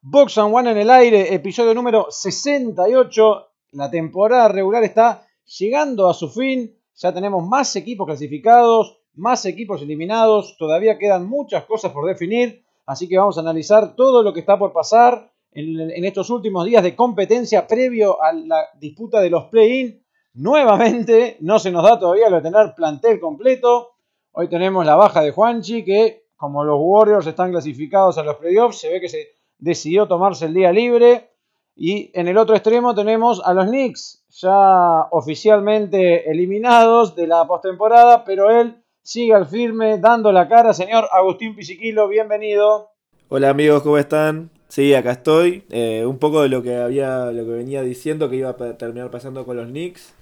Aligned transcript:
Box 0.00 0.38
and 0.38 0.54
One 0.54 0.70
en 0.70 0.78
el 0.78 0.90
aire, 0.90 1.34
episodio 1.34 1.74
número 1.74 2.06
68. 2.08 3.48
La 3.72 3.90
temporada 3.90 4.46
regular 4.46 4.84
está 4.84 5.26
llegando 5.58 6.08
a 6.08 6.14
su 6.14 6.30
fin. 6.30 6.72
Ya 6.94 7.12
tenemos 7.12 7.44
más 7.44 7.74
equipos 7.74 8.06
clasificados, 8.06 9.00
más 9.14 9.44
equipos 9.44 9.82
eliminados. 9.82 10.56
Todavía 10.56 10.98
quedan 10.98 11.26
muchas 11.26 11.64
cosas 11.64 11.90
por 11.90 12.06
definir. 12.06 12.64
Así 12.86 13.08
que 13.08 13.18
vamos 13.18 13.38
a 13.38 13.40
analizar 13.40 13.96
todo 13.96 14.22
lo 14.22 14.32
que 14.32 14.38
está 14.38 14.56
por 14.56 14.72
pasar 14.72 15.32
en, 15.50 16.04
estos 16.04 16.30
últimos 16.30 16.64
días 16.64 16.84
de 16.84 16.94
competencia 16.94 17.66
previo 17.66 18.22
a 18.22 18.32
la 18.32 18.68
disputa 18.78 19.20
de 19.20 19.30
los 19.30 19.46
play-in. 19.46 20.00
Nuevamente, 20.34 21.38
no 21.40 21.58
se 21.58 21.72
nos 21.72 21.82
da 21.82 21.98
todavía 21.98 22.30
lo 22.30 22.36
de 22.36 22.42
tener 22.42 22.72
plantel 22.76 23.18
completo. 23.18 23.94
Hoy 24.30 24.48
tenemos 24.48 24.86
la 24.86 24.94
baja 24.94 25.22
de 25.22 25.32
Juanchi, 25.32 25.84
que 25.84 26.28
como 26.36 26.62
los 26.62 26.78
Warriors 26.78 27.26
están 27.26 27.50
clasificados 27.50 28.16
a 28.16 28.22
los 28.22 28.36
playoffs, 28.36 28.78
se 28.78 28.90
ve 28.90 29.00
que 29.00 29.08
se 29.08 29.37
decidió 29.58 30.06
tomarse 30.06 30.46
el 30.46 30.54
día 30.54 30.72
libre. 30.72 31.30
Y 31.76 32.10
en 32.18 32.26
el 32.26 32.38
otro 32.38 32.56
extremo 32.56 32.94
tenemos 32.94 33.40
a 33.44 33.54
los 33.54 33.66
Knicks, 33.66 34.24
ya 34.30 35.06
oficialmente 35.12 36.28
eliminados 36.28 37.14
de 37.14 37.28
la 37.28 37.46
postemporada, 37.46 38.24
pero 38.24 38.50
él 38.50 38.82
sigue 39.02 39.32
al 39.34 39.46
firme, 39.46 39.98
dando 39.98 40.32
la 40.32 40.48
cara. 40.48 40.74
Señor 40.74 41.08
Agustín 41.12 41.54
Pisiquilo, 41.54 42.08
bienvenido. 42.08 42.90
Hola 43.28 43.50
amigos, 43.50 43.82
¿cómo 43.82 43.96
están? 43.96 44.50
Sí, 44.68 44.92
acá 44.92 45.12
estoy. 45.12 45.64
Eh, 45.70 46.04
un 46.04 46.18
poco 46.18 46.42
de 46.42 46.48
lo 46.48 46.62
que 46.62 46.76
había, 46.76 47.30
lo 47.30 47.44
que 47.44 47.52
venía 47.52 47.82
diciendo 47.82 48.28
que 48.28 48.36
iba 48.36 48.50
a 48.50 48.76
terminar 48.76 49.10
pasando 49.10 49.46
con 49.46 49.56
los 49.56 49.68
Knicks, 49.68 50.14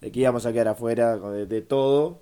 de 0.00 0.10
que 0.10 0.20
íbamos 0.20 0.44
a 0.44 0.52
quedar 0.52 0.68
afuera 0.68 1.16
de, 1.16 1.62
todo. 1.62 2.18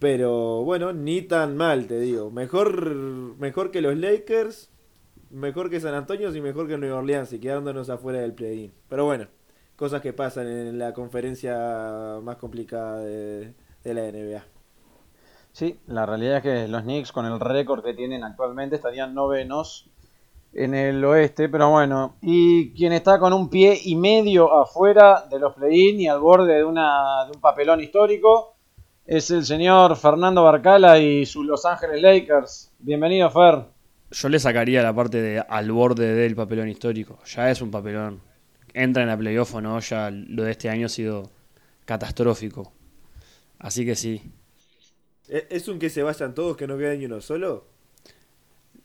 Pero 0.00 0.64
bueno, 0.64 0.92
ni 0.92 1.22
tan 1.22 1.56
mal, 1.56 1.86
te 1.86 2.00
digo. 2.00 2.30
Mejor, 2.30 2.96
mejor 3.38 3.70
que 3.70 3.80
los 3.80 3.96
Lakers 3.96 4.71
mejor 5.32 5.70
que 5.70 5.80
San 5.80 5.94
Antonio 5.94 6.34
y 6.34 6.40
mejor 6.40 6.68
que 6.68 6.78
Nueva 6.78 6.98
Orleans 6.98 7.32
y 7.32 7.40
quedándonos 7.40 7.90
afuera 7.90 8.20
del 8.20 8.34
play-in. 8.34 8.72
Pero 8.88 9.04
bueno, 9.06 9.26
cosas 9.76 10.00
que 10.00 10.12
pasan 10.12 10.46
en 10.46 10.78
la 10.78 10.92
conferencia 10.92 12.18
más 12.22 12.36
complicada 12.36 12.98
de, 13.00 13.54
la 13.84 14.02
NBA. 14.02 14.44
Sí, 15.52 15.78
la 15.86 16.06
realidad 16.06 16.36
es 16.38 16.42
que 16.42 16.68
los 16.68 16.82
Knicks 16.82 17.12
con 17.12 17.26
el 17.26 17.40
récord 17.40 17.82
que 17.82 17.94
tienen 17.94 18.24
actualmente 18.24 18.76
estarían 18.76 19.14
novenos 19.14 19.90
en 20.54 20.74
el 20.74 21.02
oeste, 21.04 21.48
pero 21.48 21.70
bueno, 21.70 22.16
y 22.20 22.72
quien 22.74 22.92
está 22.92 23.18
con 23.18 23.32
un 23.32 23.48
pie 23.48 23.78
y 23.84 23.96
medio 23.96 24.52
afuera 24.54 25.24
de 25.30 25.38
los 25.38 25.54
play-in 25.54 26.00
y 26.00 26.08
al 26.08 26.20
borde 26.20 26.54
de, 26.54 26.64
una, 26.64 27.24
de 27.24 27.32
un 27.34 27.40
papelón 27.40 27.80
histórico 27.80 28.54
es 29.06 29.30
el 29.30 29.44
señor 29.44 29.96
Fernando 29.96 30.44
Barcala 30.44 30.98
y 30.98 31.24
sus 31.26 31.44
Los 31.44 31.64
Ángeles 31.64 32.00
Lakers. 32.02 32.72
Bienvenido, 32.78 33.30
Fer. 33.30 33.64
Yo 34.12 34.28
le 34.28 34.38
sacaría 34.38 34.82
la 34.82 34.94
parte 34.94 35.20
de 35.22 35.40
al 35.40 35.72
borde 35.72 36.14
del 36.14 36.36
papelón 36.36 36.68
histórico. 36.68 37.18
Ya 37.24 37.50
es 37.50 37.62
un 37.62 37.70
papelón. 37.70 38.20
Entra 38.74 39.02
en 39.02 39.08
la 39.08 39.16
playoff 39.16 39.54
o 39.54 39.60
no, 39.60 39.80
ya 39.80 40.10
lo 40.10 40.44
de 40.44 40.50
este 40.50 40.68
año 40.68 40.86
ha 40.86 40.90
sido 40.90 41.30
catastrófico. 41.84 42.72
Así 43.58 43.84
que 43.84 43.96
sí. 43.96 44.22
¿E-, 45.28 45.46
¿Es 45.50 45.66
un 45.68 45.78
que 45.78 45.88
se 45.90 46.02
vayan 46.02 46.34
todos, 46.34 46.56
que 46.56 46.66
no 46.66 46.76
quede 46.76 46.98
ni 46.98 47.06
uno 47.06 47.20
solo? 47.20 47.66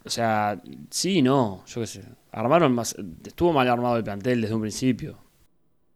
O 0.05 0.09
sea, 0.09 0.61
sí, 0.89 1.21
no, 1.21 1.65
yo 1.67 1.81
qué 1.81 1.87
sé. 1.87 2.03
Armaron 2.31 2.73
más. 2.73 2.95
Estuvo 3.25 3.51
mal 3.51 3.67
armado 3.67 3.97
el 3.97 4.03
plantel 4.03 4.41
desde 4.41 4.55
un 4.55 4.61
principio. 4.61 5.17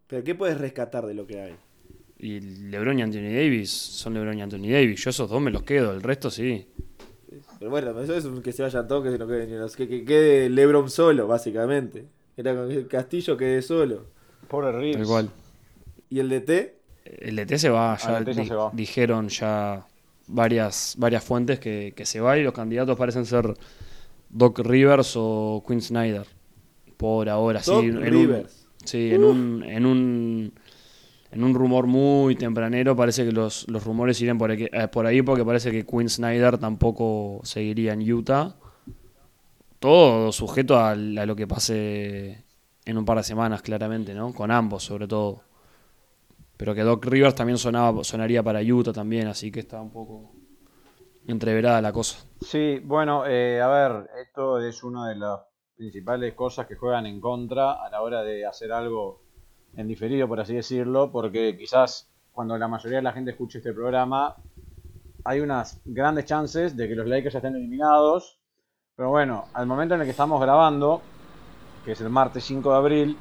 ¿Pero 0.07 0.23
qué 0.25 0.35
puedes 0.35 0.57
rescatar 0.57 1.05
de 1.05 1.13
lo 1.13 1.25
que 1.25 1.39
hay? 1.39 1.55
Y 2.19 2.41
LeBron 2.41 2.99
y 2.99 3.01
Anthony 3.01 3.33
Davis 3.33 3.71
son 3.71 4.13
LeBron 4.13 4.37
y 4.37 4.41
Anthony 4.41 4.69
Davis. 4.69 5.01
Yo 5.03 5.09
esos 5.09 5.29
dos 5.29 5.41
me 5.41 5.51
los 5.51 5.63
quedo, 5.63 5.93
el 5.93 6.03
resto 6.03 6.29
sí. 6.29 6.67
Pero 7.61 7.69
bueno, 7.69 8.01
eso 8.01 8.17
es 8.17 8.25
que 8.43 8.51
se 8.51 8.63
vayan 8.63 8.87
todos, 8.87 9.03
que, 9.03 9.19
no 9.19 9.27
quede, 9.27 9.47
que, 9.77 10.03
quede 10.03 10.49
Lebron 10.49 10.89
solo, 10.89 11.27
básicamente. 11.27 12.07
Era 12.35 12.55
con 12.55 12.71
el 12.71 12.87
Castillo 12.87 13.37
quede 13.37 13.61
solo. 13.61 14.07
Pobre 14.47 14.71
Reeves. 14.71 15.07
Igual. 15.07 15.29
¿Y 16.09 16.21
el 16.21 16.29
DT? 16.29 16.73
El 17.05 17.35
DT 17.35 17.59
se 17.59 17.69
va, 17.69 17.95
ya 17.97 18.33
se 18.33 18.55
va. 18.55 18.71
dijeron 18.73 19.29
ya 19.29 19.85
varias, 20.25 20.95
varias 20.97 21.23
fuentes 21.23 21.59
que, 21.59 21.93
que, 21.95 22.03
se 22.03 22.19
va 22.19 22.35
y 22.35 22.41
los 22.41 22.53
candidatos 22.53 22.97
parecen 22.97 23.27
ser 23.27 23.53
Doc 24.31 24.57
Rivers 24.57 25.13
o 25.15 25.63
Quinn 25.67 25.83
Snyder. 25.83 26.25
Por 26.97 27.29
ahora, 27.29 27.61
Doc 27.63 27.83
sí. 27.83 27.91
Rivers. 27.91 28.67
sí, 28.85 29.11
en 29.13 29.23
un, 29.23 29.63
en 29.63 29.85
un 29.85 30.53
en 31.31 31.43
un 31.43 31.53
rumor 31.53 31.87
muy 31.87 32.35
tempranero 32.35 32.95
parece 32.95 33.25
que 33.25 33.31
los, 33.31 33.65
rumores 33.67 34.19
irían 34.19 34.37
por, 34.37 34.51
aquí, 34.51 34.67
eh, 34.71 34.87
por 34.89 35.05
ahí 35.05 35.21
porque 35.21 35.45
parece 35.45 35.71
que 35.71 35.85
Quinn 35.85 36.09
Snyder 36.09 36.57
tampoco 36.57 37.39
seguiría 37.43 37.93
en 37.93 38.11
Utah. 38.11 38.55
Todo 39.79 40.31
sujeto 40.31 40.77
a, 40.77 40.93
lo 40.95 41.35
que 41.35 41.47
pase 41.47 42.43
en 42.85 42.97
un 42.97 43.05
par 43.05 43.17
de 43.17 43.23
semanas, 43.23 43.61
claramente, 43.61 44.13
¿no? 44.13 44.33
Con 44.33 44.51
ambos, 44.51 44.83
sobre 44.83 45.07
todo. 45.07 45.41
Pero 46.57 46.75
que 46.75 46.81
Doc 46.81 47.03
Rivers 47.05 47.33
también 47.33 47.57
sonaba, 47.57 48.03
sonaría 48.03 48.43
para 48.43 48.61
Utah 48.61 48.93
también, 48.93 49.27
así 49.27 49.51
que 49.51 49.61
está 49.61 49.81
un 49.81 49.89
poco 49.89 50.33
entreverada 51.25 51.81
la 51.81 51.93
cosa. 51.93 52.19
Sí, 52.41 52.79
bueno, 52.83 53.25
eh, 53.25 53.59
a 53.61 53.67
ver, 53.67 54.09
esto 54.21 54.59
es 54.59 54.83
una 54.83 55.09
de 55.09 55.15
las 55.15 55.39
principales 55.75 56.35
cosas 56.35 56.67
que 56.67 56.75
juegan 56.75 57.07
en 57.07 57.19
contra 57.19 57.83
a 57.83 57.89
la 57.89 58.01
hora 58.01 58.21
de 58.21 58.45
hacer 58.45 58.71
algo 58.71 59.30
en 59.75 59.87
diferido, 59.87 60.27
por 60.27 60.39
así 60.39 60.55
decirlo, 60.55 61.11
porque 61.11 61.55
quizás 61.57 62.09
cuando 62.31 62.57
la 62.57 62.67
mayoría 62.67 62.97
de 62.97 63.03
la 63.03 63.13
gente 63.13 63.31
escuche 63.31 63.59
este 63.59 63.73
programa, 63.73 64.35
hay 65.23 65.39
unas 65.39 65.81
grandes 65.85 66.25
chances 66.25 66.75
de 66.75 66.87
que 66.87 66.95
los 66.95 67.07
Lakers 67.07 67.35
estén 67.35 67.55
eliminados. 67.55 68.39
Pero 68.95 69.09
bueno, 69.09 69.45
al 69.53 69.65
momento 69.65 69.95
en 69.95 70.01
el 70.01 70.05
que 70.05 70.11
estamos 70.11 70.41
grabando, 70.41 71.01
que 71.85 71.93
es 71.93 72.01
el 72.01 72.09
martes 72.09 72.43
5 72.45 72.71
de 72.71 72.77
abril, 72.77 73.17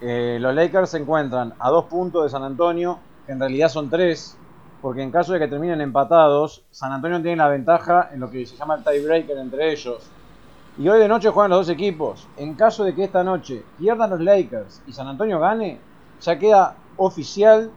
eh, 0.00 0.38
los 0.40 0.54
Lakers 0.54 0.90
se 0.90 0.98
encuentran 0.98 1.54
a 1.58 1.70
dos 1.70 1.84
puntos 1.84 2.24
de 2.24 2.30
San 2.30 2.42
Antonio, 2.42 2.98
que 3.26 3.32
en 3.32 3.40
realidad 3.40 3.68
son 3.68 3.88
tres, 3.88 4.36
porque 4.80 5.02
en 5.02 5.12
caso 5.12 5.32
de 5.32 5.38
que 5.38 5.48
terminen 5.48 5.80
empatados, 5.80 6.64
San 6.70 6.92
Antonio 6.92 7.22
tiene 7.22 7.36
la 7.36 7.48
ventaja 7.48 8.10
en 8.12 8.20
lo 8.20 8.30
que 8.30 8.44
se 8.46 8.56
llama 8.56 8.74
el 8.74 8.84
tiebreaker 8.84 9.38
entre 9.38 9.72
ellos. 9.72 10.10
Y 10.78 10.88
hoy 10.88 10.98
de 10.98 11.06
noche 11.06 11.28
juegan 11.30 11.50
los 11.50 11.66
dos 11.66 11.68
equipos. 11.68 12.26
En 12.36 12.54
caso 12.54 12.82
de 12.82 12.94
que 12.94 13.04
esta 13.04 13.22
noche 13.22 13.62
pierdan 13.78 14.10
los 14.10 14.20
Lakers 14.20 14.82
y 14.86 14.92
San 14.92 15.06
Antonio 15.06 15.38
gane, 15.38 15.78
ya 16.22 16.38
queda 16.38 16.76
oficial 16.96 17.72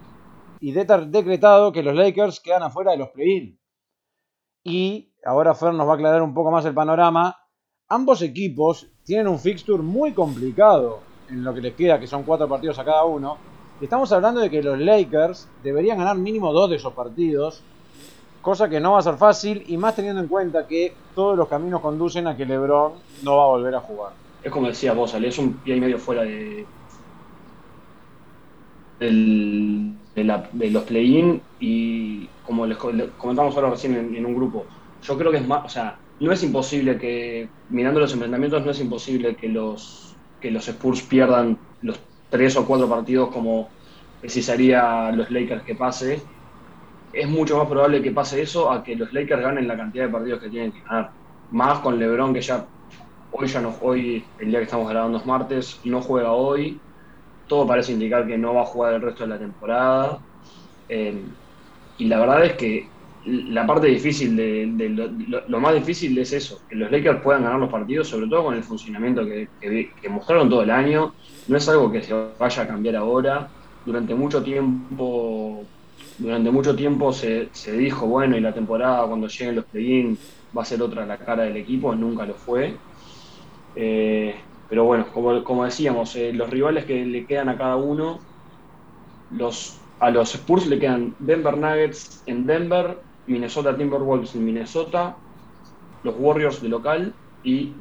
y 0.60 0.72
decretado 0.72 1.72
que 1.72 1.84
los 1.84 1.96
Lakers 1.96 2.40
quedan 2.40 2.64
afuera 2.64 2.92
de 2.92 2.98
los 2.98 3.10
play-in. 3.10 3.60
Y 4.64 5.14
ahora 5.24 5.54
Fer 5.54 5.74
nos 5.74 5.88
va 5.88 5.92
a 5.92 5.96
aclarar 5.96 6.22
un 6.22 6.34
poco 6.34 6.52
más 6.52 6.66
el 6.66 6.74
panorama. 6.74 7.38
Ambos 7.88 8.22
equipos 8.22 8.88
tienen 9.04 9.28
un 9.28 9.40
fixture 9.40 9.84
muy 9.84 10.14
complicado 10.14 11.02
en 11.30 11.44
lo 11.44 11.54
que 11.54 11.62
les 11.62 11.76
queda, 11.76 12.00
que 12.00 12.08
son 12.08 12.24
cuatro 12.24 12.48
partidos 12.48 12.80
a 12.80 12.86
cada 12.86 13.04
uno. 13.04 13.38
Estamos 13.82 14.12
hablando 14.12 14.42
de 14.42 14.50
que 14.50 14.64
los 14.64 14.80
Lakers 14.80 15.50
deberían 15.62 15.98
ganar 15.98 16.18
mínimo 16.18 16.54
dos 16.54 16.70
de 16.70 16.78
esos 16.78 16.94
partidos, 16.94 17.62
cosa 18.42 18.70
que 18.70 18.80
no 18.80 18.94
va 18.94 19.00
a 19.00 19.04
ser 19.04 19.16
fácil, 19.16 19.64
y 19.68 19.78
más 19.78 19.96
teniendo 19.96 20.22
en 20.22 20.28
cuenta 20.28 20.66
que 20.66 20.94
todos 21.14 21.38
los 21.38 21.48
caminos 21.48 21.82
conducen 21.82 22.26
a 22.28 22.38
que 22.38 22.46
LeBron 22.46 22.94
no 23.24 23.38
va 23.38 23.44
a 23.44 23.48
volver 23.48 23.76
a 23.76 23.82
jugar. 23.82 24.14
Es 24.42 24.52
como 24.52 24.68
decía 24.68 24.94
vos, 24.94 25.14
Ale, 25.14 25.28
es 25.28 25.38
un 25.38 25.54
pie 25.58 25.76
y 25.76 25.82
medio 25.82 25.98
fuera 25.98 26.22
de, 26.24 26.66
de, 29.00 30.70
los 30.72 30.84
play-in 30.84 31.42
y 31.60 32.28
como 32.46 32.66
les 32.66 32.78
comentamos 32.78 33.56
ahora 33.56 33.72
recién 33.72 34.16
en, 34.16 34.26
un 34.26 34.36
grupo, 34.36 34.66
yo 35.04 35.18
creo 35.18 35.32
que 35.32 35.38
es 35.38 35.48
más, 35.48 35.66
o 35.66 35.70
sea, 35.70 35.98
no 36.20 36.32
es 36.32 36.44
imposible 36.44 36.98
que, 36.98 37.50
mirando 37.70 38.00
los 38.00 38.14
enfrentamientos, 38.14 38.64
no 38.64 38.72
es 38.72 38.80
imposible 38.80 39.36
que 39.36 39.50
los, 39.50 40.16
que 40.40 40.52
los 40.52 40.68
Spurs 40.68 41.02
pierdan 41.02 41.58
los 41.82 42.00
tres 42.30 42.56
o 42.56 42.66
cuatro 42.66 42.88
partidos 42.88 43.30
como 43.30 43.70
precisaría 44.22 45.12
los 45.12 45.30
Lakers 45.30 45.64
que 45.64 45.76
pase. 45.76 46.22
Es 47.14 47.30
mucho 47.30 47.58
más 47.58 47.68
probable 47.68 48.02
que 48.02 48.12
pase 48.12 48.42
eso 48.42 48.72
a 48.72 48.84
que 48.84 48.96
los 48.96 49.14
Lakers 49.14 49.42
ganen 49.42 49.68
la 49.68 49.78
cantidad 49.78 50.06
de 50.06 50.12
partidos 50.12 50.42
que 50.42 50.50
tienen 50.50 50.72
que 50.72 50.82
ganar. 50.82 51.12
Más 51.52 51.80
con 51.80 52.00
LeBron 52.00 52.34
que 52.34 52.42
ya 52.42 52.66
hoy 53.32 53.48
ya 53.48 53.62
no 53.62 53.76
hoy 53.82 54.24
el 54.40 54.50
día 54.50 54.60
que 54.60 54.66
estamos 54.66 54.90
grabando 54.90 55.18
es 55.18 55.26
martes, 55.26 55.80
no 55.84 56.02
juega 56.02 56.32
hoy 56.32 56.80
todo 57.48 57.68
parece 57.68 57.94
indicar 57.94 58.26
que 58.26 58.38
no 58.38 58.54
va 58.54 58.62
a 58.62 58.66
jugar 58.66 58.94
el 58.94 59.02
resto 59.02 59.24
de 59.24 59.30
la 59.30 59.40
temporada. 59.40 60.20
Eh, 60.90 61.22
y 61.98 62.06
la 62.06 62.20
verdad 62.20 62.46
es 62.46 62.54
que 62.54 62.88
la 63.26 63.66
parte 63.66 63.88
difícil, 63.88 64.36
de, 64.36 65.44
lo, 65.48 65.60
más 65.60 65.74
difícil 65.74 66.16
es 66.20 66.32
eso, 66.34 66.62
que 66.70 66.76
los 66.76 66.92
Lakers 66.92 67.22
puedan 67.22 67.44
ganar 67.44 67.60
los 67.60 67.72
partidos, 67.72 68.08
sobre 68.08 68.28
todo 68.28 68.46
con 68.46 68.56
el 68.56 68.64
funcionamiento 68.64 69.26
que, 69.26 70.10
mostraron 70.10 70.50
todo 70.50 70.62
el 70.62 70.70
año. 70.70 71.14
No 71.48 71.58
es 71.58 71.68
algo 71.68 71.92
que 71.92 72.02
se 72.02 72.14
vaya 72.38 72.64
a 72.64 72.68
cambiar 72.68 72.96
ahora. 72.98 73.48
Durante 73.86 74.14
mucho 74.14 74.44
tiempo, 74.44 75.64
durante 76.18 76.52
mucho 76.52 76.76
tiempo 76.76 77.12
se, 77.14 77.50
dijo, 77.78 78.06
bueno, 78.06 78.38
y 78.38 78.42
la 78.42 78.54
temporada 78.54 79.08
cuando 79.08 79.28
lleguen 79.28 79.56
los 79.56 79.66
play-in 79.66 80.18
va 80.56 80.62
a 80.62 80.66
ser 80.66 80.82
otra 80.82 81.06
la 81.06 81.18
cara 81.18 81.44
del 81.44 81.58
equipo, 81.58 81.96
nunca 81.96 82.26
lo 82.26 82.36
fue. 82.36 82.76
Eh, 83.76 84.36
pero 84.70 84.84
bueno, 84.86 85.06
como, 85.14 85.64
decíamos, 85.64 86.16
eh, 86.16 86.34
los 86.34 86.50
rivales 86.50 86.86
que 86.86 87.06
le 87.06 87.26
quedan 87.26 87.50
a 87.50 87.58
cada 87.58 87.76
uno, 87.76 88.20
los, 89.32 89.78
a 90.00 90.10
los 90.10 90.34
Spurs 90.34 90.68
le 90.68 90.80
quedan 90.80 91.16
Denver 91.20 91.58
Nuggets 91.58 92.24
en 92.26 92.46
Denver, 92.46 92.98
Minnesota 93.28 93.76
Timberwolves 93.76 94.36
en 94.36 94.46
Minnesota, 94.46 95.16
los 96.04 96.16
Warriors 96.18 96.62
de 96.62 96.70
local 96.70 97.14
y 97.44 97.74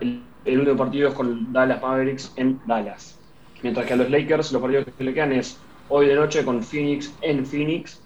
el, 0.00 0.22
el 0.44 0.58
último 0.60 0.76
partido 0.76 1.08
es 1.08 1.14
con 1.14 1.52
Dallas 1.52 1.82
Mavericks 1.82 2.32
en 2.36 2.60
Dallas. 2.66 3.18
Mientras 3.62 3.86
que 3.86 3.94
a 3.94 3.96
los 3.96 4.10
Lakers 4.10 4.52
los 4.52 4.62
partidos 4.62 4.86
que 4.96 5.04
le 5.04 5.14
quedan 5.14 5.32
es 5.32 5.58
hoy 5.88 6.06
de 6.06 6.14
noche 6.14 6.44
con 6.44 6.62
Phoenix 6.62 7.12
en 7.22 7.44
Phoenix, 7.44 8.00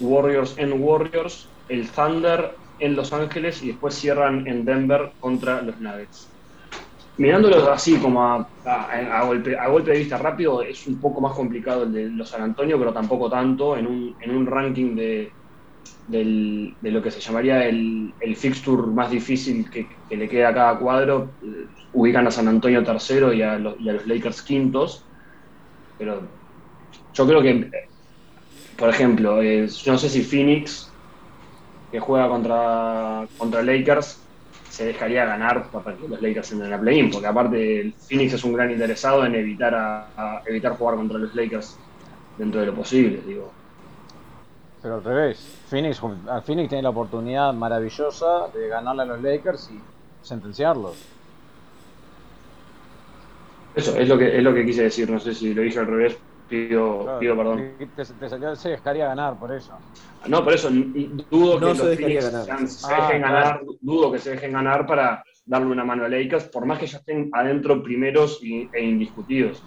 Warriors 0.00 0.54
en 0.58 0.82
Warriors, 0.82 1.48
el 1.68 1.88
Thunder 1.88 2.54
en 2.78 2.96
Los 2.96 3.12
Ángeles 3.12 3.62
y 3.62 3.68
después 3.68 3.94
cierran 3.94 4.46
en 4.46 4.64
Denver 4.64 5.12
contra 5.20 5.62
los 5.62 5.78
Nuggets. 5.80 6.31
Mirándolo 7.16 7.70
así 7.70 7.98
como 7.98 8.22
a, 8.22 8.48
a- 8.64 9.24
golpe, 9.26 9.56
a 9.56 9.68
golpe 9.68 9.92
de 9.92 9.98
vista 9.98 10.16
rápido, 10.18 10.62
es 10.62 10.86
un 10.86 10.98
poco 11.00 11.20
más 11.20 11.34
complicado 11.34 11.84
el 11.84 11.92
de 11.92 12.10
los 12.10 12.28
San 12.30 12.42
Antonio, 12.42 12.78
pero 12.78 12.92
tampoco 12.92 13.28
tanto 13.30 13.76
en 13.76 13.86
un, 13.86 14.16
en 14.18 14.30
un 14.34 14.46
ranking 14.46 14.96
de, 14.96 15.34
del- 16.06 16.76
de 16.80 16.90
lo 16.92 17.02
que 17.02 17.10
se 17.10 17.20
llamaría 17.20 17.66
el, 17.68 18.14
el 18.20 18.36
fixture 18.36 18.88
más 18.92 19.10
difícil 19.10 19.70
que, 19.70 19.88
que 20.08 20.16
le 20.16 20.28
queda 20.28 20.50
a 20.50 20.54
cada 20.54 20.78
cuadro. 20.78 21.36
eh, 21.42 21.68
Ubican 21.92 22.26
a 22.26 22.30
San 22.32 22.48
Antonio 22.48 22.84
tercero 22.84 23.32
y 23.34 23.42
a 23.42 23.58
los, 23.58 23.76
y 23.80 23.88
a 23.88 23.94
los 23.94 24.06
Lakers 24.06 24.42
quintos, 24.44 25.10
pero 25.96 26.40
yo 27.14 27.26
creo 27.28 27.42
que, 27.42 27.70
por 28.76 28.88
ejemplo, 28.88 29.42
eh, 29.42 29.66
yo 29.68 29.92
no 29.92 29.98
sé 29.98 30.08
si 30.08 30.22
Phoenix, 30.22 30.98
que 31.90 32.00
juega 32.00 32.28
contra, 32.28 33.28
contra 33.36 33.62
Lakers, 33.62 34.21
se 34.72 34.86
dejaría 34.86 35.26
ganar 35.26 35.66
para 35.70 35.94
que 35.94 36.08
los 36.08 36.22
Lakers 36.22 36.52
entren 36.52 36.72
a 36.72 36.80
play-in, 36.80 37.10
porque 37.10 37.26
aparte 37.26 37.80
el 37.82 37.92
Phoenix 37.92 38.32
es 38.32 38.42
un 38.42 38.54
gran 38.54 38.70
interesado 38.70 39.26
en 39.26 39.34
evitar, 39.34 39.74
a, 39.74 40.06
a 40.16 40.42
evitar 40.46 40.78
jugar 40.78 40.96
contra 40.96 41.18
los 41.18 41.34
Lakers 41.34 41.76
dentro 42.38 42.60
de 42.60 42.68
lo 42.68 42.74
posible, 42.74 43.20
digo. 43.26 43.52
Pero 44.80 44.94
al 44.94 45.04
revés, 45.04 45.58
Phoenix, 45.68 46.00
al 46.26 46.42
Phoenix 46.42 46.70
tiene 46.70 46.84
la 46.84 46.88
oportunidad 46.88 47.52
maravillosa 47.52 48.48
de 48.54 48.68
ganarle 48.68 49.02
a 49.02 49.04
los 49.04 49.20
Lakers 49.20 49.70
y 49.72 49.78
sentenciarlos. 50.26 50.96
Eso 53.74 53.94
es 53.98 54.08
lo 54.08 54.16
que 54.16 54.38
es 54.38 54.42
lo 54.42 54.54
que 54.54 54.64
quise 54.64 54.84
decir, 54.84 55.10
no 55.10 55.20
sé 55.20 55.34
si 55.34 55.52
lo 55.52 55.60
dije 55.60 55.80
al 55.80 55.86
revés, 55.86 56.16
pido, 56.52 57.00
Claro, 57.02 57.18
pido 57.20 57.36
perdón. 57.36 57.76
Te, 57.78 58.04
te 58.04 58.28
salió, 58.28 58.54
se 58.56 58.68
dejaría 58.70 59.06
ganar 59.06 59.38
por 59.38 59.52
eso. 59.52 59.78
No, 60.28 60.44
por 60.44 60.52
eso 60.52 60.68
dudo 60.70 61.58
No 61.60 61.68
que 61.68 61.74
se 61.74 61.82
los 61.82 61.88
dejaría 61.88 61.96
Phoenix 61.96 62.24
ganar. 62.24 62.44
sean- 62.44 62.68
se 62.68 62.92
Ah, 62.94 62.96
dejen 63.06 63.22
claro. 63.22 63.34
ganar, 63.34 63.60
dudo 63.80 64.12
que 64.12 64.18
se 64.18 64.30
dejen 64.30 64.52
ganar 64.52 64.86
para 64.86 65.24
darle 65.46 65.66
una 65.68 65.84
mano 65.84 66.04
a 66.04 66.08
Lakers, 66.08 66.44
por 66.48 66.64
más 66.66 66.78
que 66.78 66.86
ya 66.86 66.98
estén 66.98 67.30
adentro 67.32 67.82
primeros 67.82 68.38
y- 68.42 68.70
e 68.72 68.84
indiscutidos. 68.84 69.64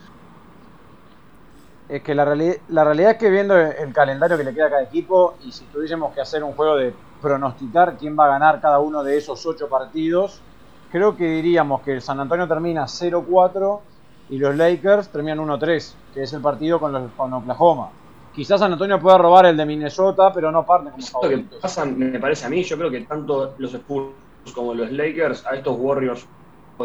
Es 1.88 2.02
que 2.02 2.16
la, 2.16 2.26
reali- 2.26 2.64
la 2.68 2.84
realidad 2.84 3.12
es 3.12 3.18
que 3.18 3.30
viendo 3.30 3.56
el 3.58 3.94
calendario 3.94 4.38
que 4.38 4.44
le 4.44 4.54
queda 4.54 4.68
a 4.68 4.70
cada 4.72 4.84
equipo 4.84 5.38
y 5.40 5.52
si 5.52 5.70
tuviésemos 5.70 6.14
que 6.14 6.22
hacer 6.22 6.44
un 6.44 6.54
juego 6.54 6.76
de 6.78 7.00
pronosticar 7.20 7.96
quién 7.98 8.16
va 8.18 8.26
a 8.26 8.30
ganar 8.30 8.60
cada 8.60 8.80
uno 8.80 9.04
de 9.04 9.18
esos 9.18 9.46
ocho 9.46 9.70
partidos, 9.70 10.46
creo 10.88 11.16
que 11.16 11.26
diríamos 11.26 11.82
que 11.84 11.94
el 11.94 12.02
San 12.02 12.20
Antonio 12.20 12.48
termina 12.48 12.88
0-4 12.88 13.86
y 14.27 14.38
los 14.38 14.56
Lakers 14.56 15.12
terminan 15.12 15.39
1-3, 15.39 16.01
que 16.12 16.24
es 16.24 16.33
el 16.33 16.42
partido 16.42 16.80
con, 16.80 16.92
los, 16.94 17.13
con 17.13 17.33
Oklahoma. 17.33 17.94
Quizás 18.31 18.60
San 18.60 18.74
Antonio 18.74 19.00
pueda 19.00 19.18
robar 19.18 19.45
el 19.45 19.57
de 19.57 19.66
Minnesota, 19.66 20.31
pero 20.33 20.51
no 20.51 20.66
parte 20.66 20.92
como 21.12 21.27
que 21.27 21.50
pasa, 21.62 21.86
me 21.86 22.19
parece 22.19 22.45
a 22.45 22.50
mí, 22.50 22.63
yo 22.63 22.77
creo 22.77 22.92
que 22.92 23.06
tanto 23.06 23.56
los 23.57 23.74
Spurs 23.74 24.16
como 24.54 24.74
los 24.74 24.92
Lakers, 24.92 25.45
a 25.45 25.56
estos 25.56 25.75
Warriors 25.77 26.30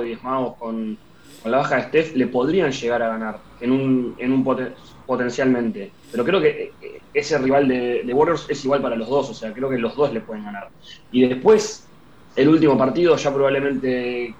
diezmados 0.02 0.56
con, 0.58 0.98
con 1.38 1.50
la 1.50 1.58
baja 1.58 1.76
de 1.76 1.82
Steph, 1.88 2.14
le 2.16 2.28
podrían 2.28 2.70
llegar 2.72 3.02
a 3.02 3.08
ganar 3.08 3.42
en 3.58 3.72
un, 3.72 4.14
en 4.18 4.32
un 4.32 4.44
poten- 4.44 4.76
potencialmente. 5.04 5.96
Pero 6.10 6.24
creo 6.24 6.40
que 6.40 6.76
eh, 6.80 7.02
ese 7.12 7.38
rival 7.38 7.68
de, 7.68 8.02
de 8.04 8.14
Warriors 8.14 8.48
es 8.48 8.64
igual 8.64 8.82
para 8.82 8.96
los 8.96 9.08
dos, 9.08 9.30
o 9.30 9.34
sea, 9.34 9.52
creo 9.52 9.68
que 9.68 9.78
los 9.78 9.94
dos 9.96 10.12
le 10.12 10.20
pueden 10.22 10.44
ganar. 10.44 10.70
Y 11.10 11.28
después, 11.28 11.92
el 12.34 12.48
último 12.48 12.78
partido, 12.78 13.16
ya 13.16 13.32
probablemente. 13.34 14.38